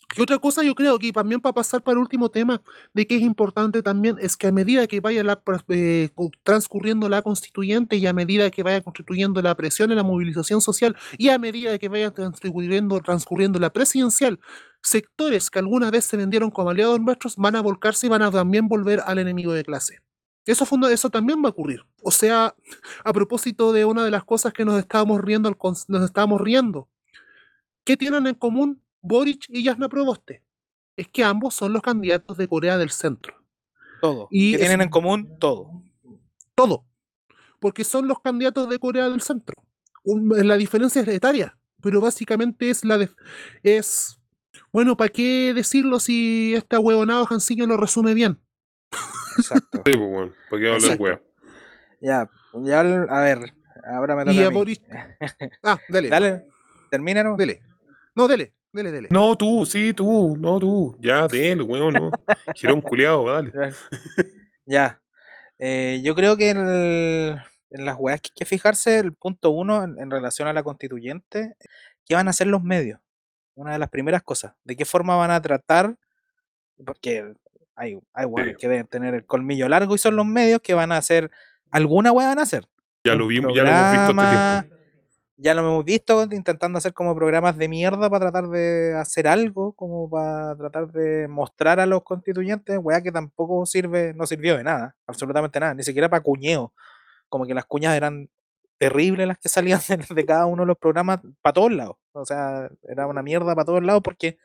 que 0.09 0.21
otra 0.21 0.41
cosa 0.41 0.65
yo 0.65 0.75
creo 0.75 0.99
que 0.99 1.13
también 1.13 1.41
para 1.41 1.53
pasar 1.53 1.85
para 1.85 1.93
el 1.93 1.99
último 2.01 2.33
tema, 2.33 2.63
de 2.93 3.07
que 3.07 3.15
es 3.15 3.23
importante 3.23 3.81
también, 3.81 4.17
es 4.21 4.37
que 4.37 4.49
a 4.49 4.53
medida 4.53 4.89
que 4.89 4.99
vaya 4.99 5.23
eh, 5.69 6.09
transcurriendo 6.43 7.09
la 7.09 7.23
constituyente 7.23 7.95
y 7.95 8.09
a 8.09 8.13
medida 8.13 8.51
que 8.51 8.65
vaya 8.65 8.81
constituyendo 8.81 9.41
la 9.41 9.55
presión 9.55 9.93
y 9.93 9.95
la 9.95 10.03
movilización 10.03 10.61
social 10.61 10.97
y 11.17 11.29
a 11.29 11.39
medida 11.39 11.79
que 11.79 11.89
vaya 11.89 12.11
transcurriendo, 12.11 13.01
transcurriendo 13.03 13.61
la 13.61 13.73
presidencial, 13.73 14.41
sectores 14.83 15.49
que 15.49 15.61
alguna 15.61 15.93
vez 15.93 16.07
se 16.07 16.17
vendieron 16.17 16.51
como 16.51 16.71
aliados 16.71 16.99
nuestros 16.99 17.37
van 17.37 17.55
a 17.55 17.63
volcarse 17.63 18.09
y 18.09 18.11
van 18.11 18.23
a 18.23 18.33
también 18.33 18.67
volver 18.67 19.01
al 19.07 19.21
enemigo 19.21 19.53
de 19.53 19.63
clase. 19.63 20.01
Eso, 20.47 21.11
también 21.11 21.43
va 21.43 21.49
a 21.49 21.53
ocurrir. 21.53 21.85
O 22.03 22.11
sea, 22.11 22.55
a 23.05 23.13
propósito 23.13 23.73
de 23.73 23.85
una 23.85 24.05
de 24.05 24.11
las 24.11 24.25
cosas 24.25 24.53
que 24.53 24.65
nos 24.65 24.79
estábamos 24.79 25.21
riendo, 25.21 25.57
nos 25.89 26.03
estábamos 26.03 26.41
riendo, 26.41 26.89
¿qué 27.85 27.97
tienen 27.97 28.27
en 28.27 28.35
común 28.35 28.83
Boric 29.01 29.47
y 29.49 29.63
Yasna 29.63 29.89
Proboste? 29.89 30.43
Es 30.97 31.09
que 31.09 31.25
ambos 31.25 31.55
son 31.55 31.73
los 31.73 31.83
candidatos 31.83 32.37
de 32.37 32.47
Corea 32.47 32.79
del 32.79 32.91
Centro. 32.91 33.43
Todo. 34.01 34.29
Y 34.31 34.53
¿Qué 34.53 34.59
tienen 34.59 34.83
en 34.83 34.91
común? 34.91 35.39
Todo. 35.39 35.83
Todo. 36.55 36.85
Porque 37.59 37.85
son 37.85 38.07
los 38.07 38.21
candidatos 38.21 38.69
de 38.69 38.79
Corea 38.79 39.09
del 39.09 39.23
Centro. 39.23 39.57
La 40.05 40.57
diferencia 40.57 41.01
es 41.01 41.09
etaria, 41.09 41.57
pero 41.81 42.01
básicamente 42.01 42.69
es 42.69 42.85
la 42.85 42.99
de, 42.99 43.11
es 43.63 44.19
bueno, 44.73 44.97
¿para 44.97 45.09
qué 45.09 45.55
decirlo 45.55 46.01
si 46.01 46.55
este 46.55 46.77
huevonado 46.77 47.27
Janciño 47.27 47.67
lo 47.67 47.77
resume 47.77 48.15
bien? 48.15 48.41
Exacto. 49.39 49.79
Sí, 49.85 49.93
pues, 49.97 49.97
weón. 49.99 50.35
¿Para 50.51 50.61
qué 50.63 50.67
hablar 50.69 50.81
Exacto. 50.83 51.03
weá? 51.03 51.21
ya, 52.01 52.31
ya, 52.63 52.81
a 52.81 53.21
ver, 53.23 53.55
ahora 53.87 54.17
me 54.17 54.23
Y 54.23 54.27
toca 54.27 54.43
a 54.43 54.47
a 54.47 54.51
mí. 54.51 54.55
Boric. 54.57 54.83
Ah, 55.63 55.79
dale. 55.89 56.09
Dale, 56.09 56.47
termina, 56.91 57.23
¿no? 57.23 57.37
Dele. 57.37 57.63
No, 58.15 58.29
dele, 58.29 58.53
dele, 58.73 58.93
dele. 58.93 59.09
No, 59.11 59.37
tú, 59.37 59.65
sí, 59.67 59.93
tú, 59.95 60.37
no, 60.39 60.59
tú. 60.61 60.97
Ya, 61.01 61.27
dele, 61.27 61.63
weón, 61.63 61.95
no. 61.95 62.11
Girón 62.55 62.81
culiado, 62.81 63.25
dale. 63.33 63.53
Ya. 64.67 65.01
Eh, 65.59 66.01
yo 66.03 66.15
creo 66.15 66.37
que 66.37 66.51
en, 66.51 66.59
el- 66.59 67.39
en 67.71 67.85
las 67.85 67.97
weas 67.99 68.21
que 68.21 68.29
hay 68.31 68.35
que 68.35 68.45
fijarse, 68.45 68.99
el 68.99 69.13
punto 69.13 69.51
uno 69.51 69.83
en, 69.85 69.99
en 69.99 70.11
relación 70.11 70.49
a 70.49 70.53
la 70.53 70.63
constituyente, 70.63 71.55
¿qué 72.07 72.15
van 72.15 72.29
a 72.29 72.31
hacer 72.31 72.47
los 72.47 72.63
medios? 72.63 72.99
Una 73.55 73.73
de 73.73 73.79
las 73.79 73.91
primeras 73.91 74.23
cosas. 74.23 74.55
¿De 74.65 74.75
qué 74.75 74.85
forma 74.85 75.17
van 75.17 75.31
a 75.31 75.41
tratar? 75.43 75.97
Porque 76.85 77.35
hay, 77.77 77.99
hay 78.13 78.27
Sí. 78.27 78.55
que 78.59 78.69
deben 78.69 78.87
tener 78.87 79.15
el 79.15 79.25
colmillo 79.27 79.69
largo 79.69 79.95
y 79.95 79.99
son 79.99 80.17
los 80.17 80.27
medios 80.27 80.61
que 80.61 80.75
van 80.75 80.93
a 80.93 80.97
hacer. 80.99 81.31
Alguna 81.71 82.13
wea 82.13 82.29
van 82.29 82.39
a 82.39 82.43
hacer. 82.43 82.67
Ya 83.05 83.15
lo 83.15 83.27
vimos, 83.27 83.53
ya 83.55 83.63
lo 83.65 83.69
hemos 83.71 83.93
visto 83.93 84.23
este 84.23 84.37
tiempo. 84.37 84.75
Ya 85.37 85.53
lo 85.55 85.61
hemos 85.63 85.85
visto 85.85 86.23
intentando 86.31 86.79
hacer 86.79 86.95
como 86.95 87.15
programas 87.17 87.59
de 87.59 87.69
mierda 87.69 88.09
para 88.09 88.31
tratar 88.31 88.49
de 88.51 88.95
hacer 88.97 89.27
algo, 89.27 89.73
como 89.73 90.09
para 90.09 90.55
tratar 90.57 90.93
de 90.93 91.27
mostrar 91.27 91.81
a 91.81 91.87
los 91.87 92.05
constituyentes, 92.05 92.79
weá 92.81 93.03
que 93.03 93.11
tampoco 93.11 93.67
sirve, 93.67 94.15
no 94.15 94.27
sirvió 94.27 94.57
de 94.57 94.63
nada, 94.63 94.95
absolutamente 95.09 95.59
nada, 95.59 95.75
ni 95.75 95.83
siquiera 95.83 96.09
para 96.09 96.23
cuñeo. 96.23 96.73
Como 97.29 97.47
que 97.47 97.55
las 97.55 97.65
cuñas 97.65 97.97
eran 97.97 98.29
terribles 98.79 99.27
las 99.27 99.39
que 99.39 99.49
salían 99.49 99.81
de, 99.89 99.97
de 100.15 100.25
cada 100.25 100.47
uno 100.47 100.63
de 100.63 100.67
los 100.69 100.79
programas 100.79 101.19
para 101.43 101.53
todos 101.53 101.73
lados. 101.73 101.97
O 102.13 102.25
sea, 102.25 102.71
era 102.89 103.09
una 103.09 103.23
mierda 103.23 103.57
para 103.57 103.65
todos 103.65 103.83
lados 103.83 104.03
porque 104.05 104.39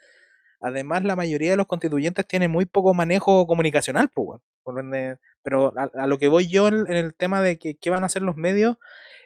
además 0.60 1.04
la 1.04 1.16
mayoría 1.16 1.52
de 1.52 1.58
los 1.58 1.68
constituyentes 1.68 2.28
tienen 2.28 2.52
muy 2.52 2.66
poco 2.66 2.94
manejo 2.94 3.48
comunicacional, 3.48 4.10
pues, 4.14 4.40
weón. 4.66 4.80
Ende, 4.80 5.18
pero 5.42 5.74
a, 5.78 5.90
a 6.04 6.08
lo 6.08 6.20
que 6.20 6.28
voy 6.28 6.48
yo 6.48 6.68
en, 6.68 6.86
en 6.88 6.96
el 6.96 7.16
tema 7.16 7.42
de 7.42 7.58
que 7.58 7.76
qué 7.76 7.90
van 7.90 8.04
a 8.04 8.06
hacer 8.06 8.22
los 8.22 8.36
medios 8.36 8.78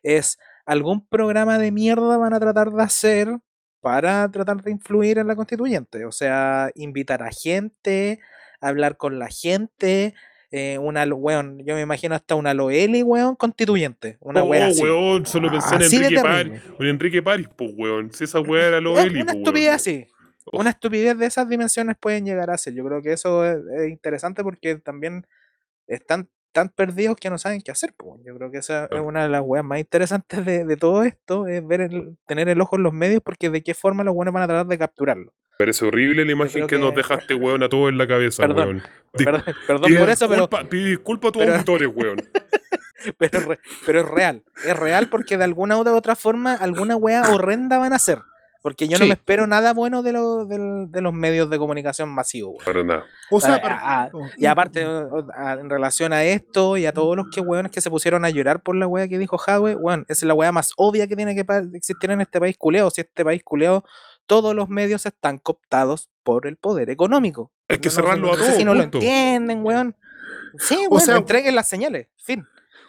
es 0.04 0.40
algún 0.66 1.06
programa 1.06 1.58
de 1.58 1.72
mierda 1.72 2.18
van 2.18 2.34
a 2.34 2.40
tratar 2.40 2.72
de 2.72 2.84
hacer 2.84 3.38
para 3.82 4.32
tratar 4.32 4.62
de 4.64 4.72
influir 4.72 5.18
en 5.18 5.28
la 5.28 5.36
constituyente. 5.36 6.06
O 6.06 6.12
sea, 6.12 6.72
invitar 6.76 7.22
a 7.24 7.32
gente, 7.32 8.20
hablar 8.62 8.96
con 8.96 9.20
la 9.20 9.28
gente, 9.28 10.14
eh, 10.56 10.78
una, 10.78 11.04
weón, 11.06 11.66
yo 11.66 11.74
me 11.74 11.82
imagino 11.82 12.14
hasta 12.14 12.36
una 12.36 12.54
Loeli, 12.54 13.02
weón, 13.02 13.36
constituyente. 13.36 14.18
Una 14.20 14.44
oh, 14.44 14.54
así. 14.54 14.84
weón, 14.84 15.26
solo 15.26 15.50
pensé 15.50 15.76
en 15.76 15.82
Enrique 15.82 16.22
París. 16.22 16.62
En 16.80 16.86
Enrique 16.86 17.24
París, 17.24 17.50
pues, 17.58 17.72
weón. 17.76 18.14
Si 18.14 18.24
esa 18.26 18.40
weá 18.40 18.68
era 18.68 18.80
lo 18.80 18.98
Es 18.98 19.06
Eli, 19.06 19.22
una 19.24 19.34
estupidez 19.34 19.66
weón. 19.66 19.76
así. 19.76 20.08
Oh. 20.46 20.60
Una 20.60 20.72
estupidez 20.72 21.18
de 21.18 21.26
esas 21.26 21.48
dimensiones 21.48 21.96
pueden 22.00 22.26
llegar 22.26 22.50
a 22.52 22.58
ser. 22.58 22.74
Yo 22.74 22.84
creo 22.86 23.02
que 23.02 23.14
eso 23.14 23.46
es, 23.46 23.58
es 23.78 23.90
interesante 23.90 24.44
porque 24.44 24.76
también 24.76 25.26
están 25.88 26.28
tan 26.52 26.70
perdidos 26.70 27.16
que 27.16 27.30
no 27.30 27.38
saben 27.38 27.62
qué 27.62 27.72
hacer. 27.72 27.94
po. 27.94 28.20
Yo 28.26 28.36
creo 28.36 28.52
que 28.52 28.58
esa 28.60 28.86
es 28.86 29.00
una 29.00 29.24
de 29.24 29.30
las 29.30 29.42
weas 29.44 29.66
más 29.66 29.80
interesantes 29.80 30.46
de, 30.46 30.66
de 30.66 30.78
todo 30.78 31.04
esto, 31.04 31.48
es 31.48 31.66
ver 31.66 31.82
el- 31.82 32.18
tener 32.28 32.50
el 32.50 32.62
ojo 32.62 32.76
en 32.76 32.84
los 32.84 32.94
medios 32.94 33.22
porque 33.24 33.50
de 33.50 33.64
qué 33.64 33.74
forma 33.74 34.04
los 34.04 34.14
buenos 34.14 34.34
van 34.34 34.44
a 34.44 34.48
tratar 34.48 34.68
de 34.68 34.78
capturarlo. 34.78 35.34
Parece 35.58 35.86
horrible 35.86 36.26
la 36.26 36.32
imagen 36.32 36.68
que, 36.68 36.78
nos 36.78 36.92
que- 36.92 36.98
dejaste, 36.98 37.34
weón, 37.36 37.64
a 37.64 37.70
todos 37.70 37.90
en 37.90 37.98
la 37.98 38.08
cabeza, 38.08 38.44
Perdón, 38.46 38.68
weón. 38.68 38.84
Perdón, 39.68 39.94
por 39.98 40.10
eso, 40.10 40.28
pero, 40.30 40.50
pide 40.70 40.90
disculpa 40.90 41.30
a 41.30 41.32
tus 41.32 41.42
pero- 41.42 41.54
auditores, 41.54 41.90
weón. 41.96 42.18
pero, 43.18 43.54
es 43.54 43.60
pero 43.86 44.00
es 44.02 44.08
real. 44.10 44.44
Es 44.66 44.78
real 44.78 45.10
porque 45.10 45.38
de 45.38 45.44
alguna 45.44 45.78
u 45.78 45.88
otra 45.88 46.16
forma 46.16 46.54
alguna 46.54 46.96
wea 46.96 47.22
horrenda 47.34 47.78
van 47.78 47.94
a 47.94 47.98
hacer. 47.98 48.20
Porque 48.64 48.88
yo 48.88 48.98
no 48.98 49.06
me 49.06 49.12
espero 49.14 49.46
nada 49.46 49.74
bueno 49.74 50.02
de, 50.04 50.14
lo- 50.14 50.46
de 50.46 51.02
los 51.02 51.14
medios 51.14 51.50
de 51.50 51.58
comunicación 51.60 52.08
masivos. 52.10 52.54
weón. 52.54 52.66
Para 52.66 52.84
nada. 52.84 53.06
O 53.30 53.42
sea, 53.42 53.62
para- 53.62 54.10
oh, 54.14 54.26
Y 54.38 54.46
aparte, 54.46 54.86
a- 55.36 55.54
en 55.60 55.70
relación 55.70 56.14
a 56.14 56.24
esto 56.24 56.78
y 56.78 56.86
a 56.86 56.94
todos 56.94 57.18
los 57.18 57.26
que 57.30 57.42
weones 57.42 57.74
que 57.74 57.82
se 57.82 57.90
pusieron 57.90 58.24
a 58.24 58.30
llorar 58.30 58.62
por 58.64 58.78
la 58.78 58.88
wea 58.88 59.08
que 59.10 59.20
dijo 59.20 59.38
Hadwe, 59.38 59.76
weón, 59.76 60.06
esa 60.08 60.14
es 60.14 60.24
la 60.24 60.34
wea 60.34 60.54
más 60.54 60.72
obvia 60.78 61.08
que 61.08 61.16
tiene 61.18 61.36
que 61.36 61.46
existir 61.76 62.10
en 62.10 62.22
este 62.22 62.40
país 62.40 62.56
culeado. 62.58 62.90
Si 62.90 63.02
este 63.02 63.26
país 63.26 63.44
culeado, 63.44 63.84
todos 64.28 64.56
los 64.56 64.70
medios 64.70 65.06
están 65.06 65.40
cooptados 65.40 66.10
por 66.24 66.48
el 66.48 66.56
poder 66.56 66.90
económico. 66.90 67.52
Hay 67.68 67.80
que 67.80 67.90
No- 67.90 67.96
cerrarlo 67.96 68.28
no 68.28 68.34
a 68.34 68.38
sé 68.38 68.44
todo, 68.46 68.56
si 68.56 68.64
no 68.64 68.74
lo 68.76 68.84
entienden, 68.84 69.62
weón. 69.66 69.96
Sí, 70.58 70.78
O 70.90 70.96
weón, 70.96 71.02
sea- 71.06 71.18
entreguen 71.18 71.56
las 71.56 71.68
señales. 71.68 72.08
Fin. 72.24 72.46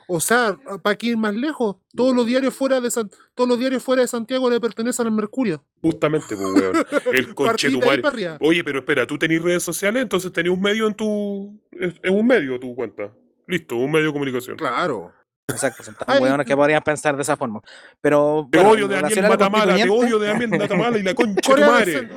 O 0.07 0.21
sea, 0.21 0.57
para 0.83 0.97
que 0.97 1.09
ir 1.09 1.17
más 1.17 1.35
lejos, 1.35 1.77
todos 1.95 2.15
los 2.15 2.27
diarios 2.27 2.55
fuera 2.55 2.81
de 2.81 2.91
San- 2.91 3.11
todos 3.35 3.49
los 3.49 3.59
diarios 3.59 3.83
fuera 3.83 4.03
de 4.03 4.09
Santiago 4.09 4.51
le 4.51 4.61
pertenecen 4.61 5.07
al 5.07 5.13
Mercurio. 5.13 5.65
Justamente, 5.81 6.37
pues, 6.37 6.49
weón. 6.49 6.77
El 7.13 7.27
de 7.35 7.71
tu 7.71 7.81
madre. 7.81 8.37
Oye, 8.41 8.65
pero 8.65 8.81
espera, 8.81 9.07
tú 9.07 9.19
tenés 9.19 9.43
redes 9.43 9.63
sociales, 9.63 10.03
entonces 10.03 10.33
tenés 10.33 10.53
un 10.53 10.61
medio 10.61 10.87
en 10.87 10.95
tu. 10.95 11.59
Es, 11.73 11.95
un 12.11 12.27
medio 12.27 12.59
tu 12.61 12.75
cuenta. 12.75 13.13
Listo, 13.47 13.77
un 13.77 13.91
medio 13.91 14.07
de 14.07 14.13
comunicación. 14.13 14.57
Claro. 14.57 15.13
Exacto, 15.47 15.83
son 15.83 15.95
tan 15.95 16.07
Ay, 16.09 16.23
weones 16.23 16.47
que 16.47 16.57
podrían 16.57 16.83
pensar 16.83 17.17
de 17.17 17.23
esa 17.23 17.37
forma. 17.37 17.61
Pero. 18.01 18.49
Te 18.51 18.59
bueno, 18.59 18.73
odio 18.73 18.89
de 18.89 19.01
Daniel 19.01 19.29
Matamala, 19.29 19.77
te 19.77 19.89
odio 19.89 20.19
de 20.19 20.29
Daniel 20.29 20.51
Matamala 20.51 20.99
y 20.99 21.03
la 21.03 21.15
concha 21.15 21.35
de 21.35 21.41
tu 21.43 21.51
Corea 21.51 21.67
del, 21.67 22.05
madre. 22.05 22.09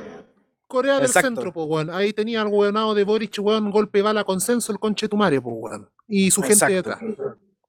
Corea 0.66 0.94
del 0.94 1.06
Exacto. 1.06 1.28
Centro, 1.28 1.52
pues, 1.52 1.66
weón. 1.68 1.90
Ahí 1.90 2.12
tenía 2.12 2.42
el 2.42 2.48
weonado 2.48 2.94
de 2.94 3.04
Boric, 3.04 3.36
weón, 3.40 3.70
golpe 3.70 4.00
bala 4.02 4.24
consenso, 4.24 4.72
el 4.72 4.78
conche 4.78 5.08
tu 5.08 5.16
madre, 5.16 5.40
pues, 5.40 5.54
weón. 5.58 5.90
Y 6.06 6.30
su 6.30 6.40
gente 6.40 6.54
Exacto. 6.54 6.74
detrás. 6.74 7.00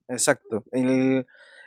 Exacto. 0.09 0.63
El- 0.71 1.25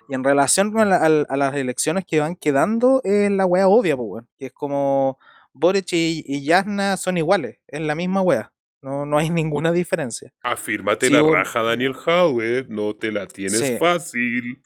Y 0.08 0.14
en 0.14 0.24
relación 0.24 0.76
a, 0.78 0.84
la- 0.84 1.26
las 1.36 1.54
elecciones 1.54 2.04
que 2.04 2.20
van 2.20 2.34
quedando, 2.36 3.00
es 3.04 3.30
la 3.30 3.46
wea 3.46 3.68
obvia, 3.68 3.96
pues, 3.96 4.08
weón. 4.10 4.28
Que 4.36 4.46
es 4.46 4.52
como 4.52 5.18
Boric 5.54 5.92
y, 5.92 6.22
y 6.26 6.44
Yasna 6.44 6.96
son 6.96 7.16
iguales, 7.16 7.58
es 7.68 7.80
la 7.80 7.94
misma 7.94 8.20
wea. 8.20 8.52
No, 8.82 9.06
no 9.06 9.16
hay 9.18 9.30
ninguna 9.30 9.70
diferencia. 9.72 10.32
Afírmate 10.42 11.06
Sí, 11.06 11.12
la 11.12 11.22
un- 11.22 11.32
raja, 11.32 11.62
Daniel 11.62 11.94
Howard. 12.04 12.66
No 12.68 12.94
te 12.96 13.12
la 13.12 13.26
tienes 13.28 13.60
Sí. 13.60 13.76
fácil. 13.78 14.60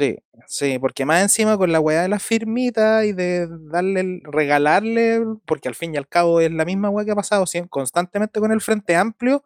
Sí, 0.00 0.16
sí, 0.46 0.78
porque 0.78 1.04
más 1.04 1.22
encima 1.22 1.56
con 1.58 1.72
la 1.72 1.80
weá 1.80 2.02
de 2.02 2.08
las 2.08 2.22
firmitas 2.22 3.04
y 3.04 3.12
de 3.12 3.48
darle, 3.70 4.00
el- 4.00 4.20
regalarle, 4.24 5.22
porque 5.46 5.68
al 5.68 5.74
fin 5.74 5.94
y 5.94 5.96
al 5.96 6.06
cabo 6.08 6.40
es 6.40 6.52
la 6.52 6.64
misma 6.64 6.88
weá 6.90 7.04
que 7.04 7.10
ha 7.12 7.16
pasado 7.16 7.44
constantemente 7.68 8.38
con 8.40 8.52
el 8.52 8.60
Frente 8.60 8.94
Amplio 8.94 9.42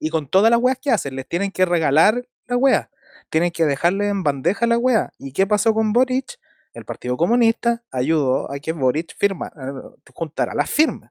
y 0.00 0.10
con 0.10 0.26
todas 0.28 0.50
las 0.50 0.58
weas 0.60 0.78
que 0.80 0.90
hacen, 0.90 1.14
les 1.14 1.26
tienen 1.28 1.52
que 1.52 1.64
regalar 1.64 2.24
la 2.46 2.56
weá, 2.56 2.90
tienen 3.30 3.50
que 3.50 3.64
dejarle 3.64 4.08
en 4.08 4.22
bandeja 4.22 4.66
la 4.66 4.78
weá. 4.78 5.12
¿Y 5.18 5.32
qué 5.32 5.46
pasó 5.46 5.72
con 5.74 5.92
Boric? 5.92 6.38
El 6.74 6.84
Partido 6.84 7.16
Comunista 7.16 7.82
ayudó 7.90 8.50
a 8.50 8.58
que 8.58 8.72
Boric 8.72 9.14
firma, 9.18 9.52
eh, 9.56 10.10
juntara 10.14 10.54
las 10.54 10.70
firmas. 10.70 11.10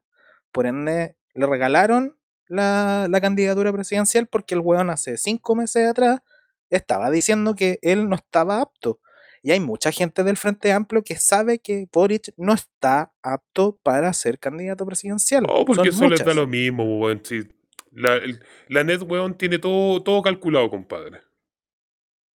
Por 0.51 0.65
ende, 0.65 1.15
le 1.33 1.45
regalaron 1.45 2.17
la, 2.47 3.07
la 3.09 3.21
candidatura 3.21 3.71
presidencial 3.71 4.27
porque 4.27 4.55
el 4.55 4.61
weón 4.61 4.89
hace 4.89 5.17
cinco 5.17 5.55
meses 5.55 5.87
atrás 5.87 6.19
estaba 6.69 7.09
diciendo 7.11 7.55
que 7.55 7.79
él 7.81 8.09
no 8.09 8.15
estaba 8.15 8.61
apto. 8.61 8.99
Y 9.43 9.51
hay 9.51 9.59
mucha 9.59 9.91
gente 9.91 10.23
del 10.23 10.37
Frente 10.37 10.71
Amplio 10.71 11.03
que 11.03 11.15
sabe 11.15 11.59
que 11.59 11.87
Boric 11.91 12.31
no 12.37 12.53
está 12.53 13.11
apto 13.23 13.77
para 13.81 14.13
ser 14.13 14.37
candidato 14.39 14.85
presidencial. 14.85 15.45
Oh, 15.49 15.65
porque 15.65 15.91
Son 15.91 16.05
eso 16.05 16.09
les 16.09 16.19
da 16.19 16.25
muchas. 16.25 16.35
lo 16.35 16.47
mismo, 16.47 16.99
weón. 16.99 17.21
sí. 17.23 17.41
La, 17.91 18.15
el- 18.15 18.43
la 18.69 18.83
net, 18.83 19.01
weón, 19.03 19.35
tiene 19.37 19.59
todo, 19.59 20.01
todo 20.01 20.21
calculado, 20.21 20.69
compadre. 20.69 21.19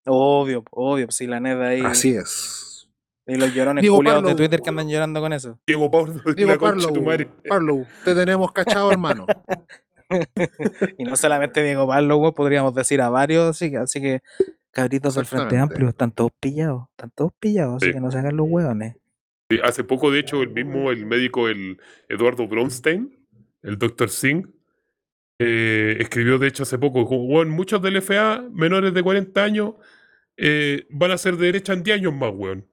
Obvio, 0.05 0.65
obvio, 0.71 1.11
si 1.11 1.27
la 1.27 1.41
neta 1.41 1.69
ahí. 1.69 1.81
Así 1.81 2.15
es. 2.15 2.89
Y 3.27 3.35
los 3.37 3.53
llorones 3.53 3.83
Diego 3.83 3.97
culiados 3.97 4.23
de 4.23 4.27
Parlo, 4.29 4.37
Twitter 4.37 4.61
que 4.61 4.69
andan 4.71 4.89
llorando 4.89 5.21
con 5.21 5.33
eso. 5.33 5.59
Diego 5.67 5.89
de 5.89 6.55
tu 6.55 6.61
Parlo, 6.61 7.03
madre. 7.03 7.29
Parlo, 7.49 7.87
te 8.05 8.15
tenemos 8.15 8.53
cachado, 8.53 8.91
hermano. 8.93 9.27
Y 10.99 11.03
no 11.03 11.17
solamente 11.17 11.65
Diego 11.65 11.89
Pablo, 11.89 12.19
weón, 12.19 12.33
podríamos 12.33 12.73
decir 12.73 13.01
a 13.01 13.09
varios, 13.11 13.45
así 13.51 13.73
que, 13.73 13.77
así 13.79 14.01
que 14.01 14.21
cabritos 14.71 15.17
del 15.17 15.27
Frente. 15.27 15.59
Amplio 15.59 15.89
están 15.89 16.13
todos 16.13 16.31
pillados, 16.39 16.85
están 16.91 17.11
todos 17.11 17.33
pillados, 17.41 17.77
así 17.79 17.87
Sí. 17.87 17.93
que 17.93 17.99
no 18.01 18.13
se 18.13 18.19
hagan 18.19 18.37
los 18.37 18.47
hueones. 18.49 18.95
Sí, 19.51 19.59
hace 19.65 19.83
poco, 19.83 20.13
de 20.13 20.21
hecho, 20.21 20.43
el 20.43 20.51
mismo, 20.51 20.93
el 20.93 21.07
médico, 21.07 21.49
el 21.49 21.81
Eduardo 22.09 22.47
Bronstein, 22.47 23.27
el 23.63 23.79
doctor 23.79 24.09
Singh, 24.11 24.47
eh, 25.39 25.97
escribió, 26.01 26.39
de 26.39 26.49
hecho, 26.49 26.63
hace 26.63 26.79
poco, 26.79 27.03
weón, 27.03 27.51
muchos 27.51 27.81
del 27.83 27.97
FA 28.03 28.45
menores 28.51 28.95
de 28.95 29.03
40 29.03 29.43
años 29.43 29.75
eh, 30.37 30.87
van 30.91 31.11
a 31.11 31.19
ser 31.19 31.37
de 31.37 31.47
derecha 31.47 31.73
en 31.73 31.83
10 31.83 31.99
años 31.99 32.15
más, 32.15 32.33
weón. 32.35 32.67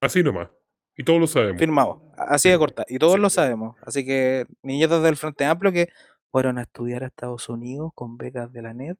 Así 0.00 0.22
nomás. 0.22 0.48
Y 0.96 1.04
todos 1.04 1.20
lo 1.20 1.26
sabemos. 1.26 1.58
Firmado, 1.58 2.02
así 2.16 2.48
de 2.48 2.58
corta, 2.58 2.84
y 2.88 2.98
todos 2.98 3.14
Sí. 3.16 3.20
lo 3.20 3.28
sabemos. 3.30 3.76
Así 3.82 4.04
que 4.04 4.46
niñetos 4.62 5.02
del 5.02 5.16
Frente 5.16 5.44
Amplio 5.44 5.72
que 5.72 5.88
fueron 6.30 6.58
a 6.58 6.62
estudiar 6.62 7.02
a 7.04 7.06
Estados 7.08 7.48
Unidos 7.48 7.90
con 7.94 8.16
becas 8.16 8.50
de 8.52 8.62
la 8.62 8.72
NED, 8.72 8.96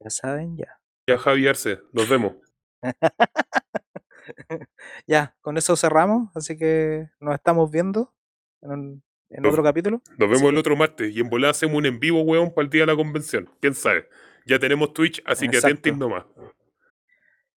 ya 0.00 0.10
saben, 0.10 0.56
ya. 0.56 0.78
Ya, 1.06 1.18
Javi 1.18 1.46
Arce, 1.46 1.80
nos 1.92 2.08
vemos. 2.08 2.34
Ya, 5.06 5.36
con 5.42 5.56
eso 5.58 5.76
cerramos, 5.76 6.30
así 6.34 6.56
que 6.56 7.08
nos 7.20 7.34
estamos 7.34 7.70
viendo 7.70 8.12
en, 8.62 8.70
un- 8.70 9.02
en 9.34 9.42
Nos- 9.42 9.52
otro 9.52 9.62
capítulo. 9.62 10.00
Nos 10.16 10.28
vemos 10.28 10.40
Sí. 10.40 10.46
el 10.46 10.56
otro 10.58 10.76
martes 10.76 11.14
y 11.14 11.20
en 11.20 11.28
volada 11.28 11.50
hacemos 11.50 11.76
un 11.76 11.86
en 11.86 12.00
vivo, 12.00 12.22
weón, 12.22 12.52
para 12.54 12.64
el 12.64 12.70
día 12.70 12.82
de 12.82 12.86
la 12.86 12.96
convención. 12.96 13.50
¿Quién 13.60 13.74
sabe? 13.74 14.08
Ya 14.46 14.58
tenemos 14.58 14.92
Twitch, 14.92 15.22
así 15.26 15.48
que 15.48 15.58
atenten 15.58 15.98
nomás. 15.98 16.24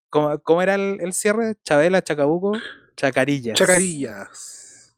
¿Cómo, 0.10 0.40
cómo 0.40 0.62
era 0.62 0.76
el, 0.76 1.00
el 1.02 1.14
cierre? 1.14 1.56
Chabela, 1.64 2.02
Chacabuco, 2.02 2.54
Chacarillas. 2.96 3.58
Chacarillas. 3.58 4.98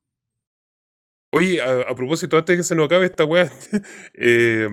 Oye, 1.31 1.61
a, 1.61 1.81
a 1.81 1.95
propósito, 1.95 2.37
antes 2.37 2.53
de 2.53 2.57
que 2.57 2.63
se 2.63 2.75
nos 2.75 2.85
acabe 2.85 3.05
esta 3.05 3.25
weá, 3.25 3.51
eh, 4.15 4.67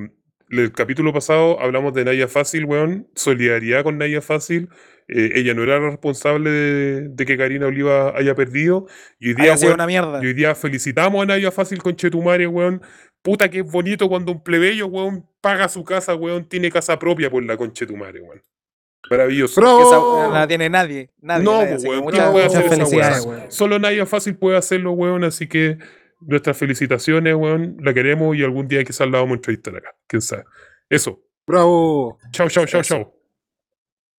el 0.51 0.73
capítulo 0.73 1.13
pasado 1.13 1.61
hablamos 1.61 1.93
de 1.95 2.05
Naya 2.05 2.29
Fácil, 2.29 2.65
weón, 2.67 3.09
solidaridad 3.15 3.83
con 3.83 3.99
Naya 3.99 4.23
Fácil. 4.23 4.69
Eh, 5.09 5.33
ella 5.37 5.55
no 5.55 5.63
era 5.63 5.79
la 5.79 5.91
responsable 5.91 6.51
de, 6.51 7.09
de 7.09 7.27
que 7.27 7.37
Karina 7.37 7.67
Oliva 7.67 8.13
haya 8.17 8.35
perdido. 8.35 8.87
Y 9.21 9.29
hoy 9.29 9.35
día, 9.35 9.45
Haya 9.45 9.57
sido 9.57 9.69
weón, 9.71 9.77
una 9.81 9.87
mierda. 9.87 10.21
y 10.23 10.27
hoy 10.27 10.35
día 10.35 10.55
felicitamos 10.55 11.23
a 11.23 11.27
Naya 11.27 11.51
Fácil 11.53 11.83
con 11.83 11.95
Chetumare, 11.97 12.47
weón. 12.47 12.83
Puta 13.23 13.49
que 13.51 13.61
es 13.61 13.71
bonito 13.71 14.09
cuando 14.09 14.33
un 14.33 14.43
plebeyo, 14.43 14.87
weón, 14.87 15.29
paga 15.41 15.69
su 15.69 15.85
casa, 15.85 16.15
weón, 16.15 16.49
tiene 16.49 16.71
casa 16.71 16.99
propia 16.99 17.31
por 17.31 17.45
la 17.45 17.57
conchetumare, 17.57 18.21
weón. 18.21 18.43
Maravilloso. 19.09 19.61
Esa 19.61 19.97
no 19.97 20.33
la 20.33 20.49
tiene 20.49 20.69
nadie. 20.69 21.11
nadie 21.21 21.45
No, 21.45 21.53
nadie, 21.63 21.67
pues, 21.69 21.77
así 21.77 21.85
que 21.85 21.91
weón, 21.91 22.03
muchas, 22.05 22.21
¿quién 22.21 22.33
puede 22.33 22.47
hacer 22.47 22.83
esa 22.83 23.23
weón. 23.29 23.53
Solo 23.53 23.79
Naya 23.79 24.07
Fácil 24.07 24.37
puede 24.37 24.57
hacerlo, 24.57 24.93
weón, 24.93 25.23
así 25.25 25.47
que 25.49 25.79
nuestras 26.21 26.57
felicitaciones, 26.57 27.35
weón, 27.35 27.77
la 27.81 27.95
queremos 27.95 28.37
y 28.37 28.43
algún 28.43 28.67
día 28.67 28.83
quizás 28.85 29.09
la 29.09 29.19
vamos 29.19 29.33
a 29.33 29.37
entrevistar 29.37 29.77
acá, 29.77 29.95
quién 30.09 30.23
sabe. 30.23 30.45
Eso. 30.89 31.21
Bravo. 31.47 32.19
Chao, 32.33 32.49
chao, 32.49 32.67
chao, 32.67 32.83
chao. 32.83 33.16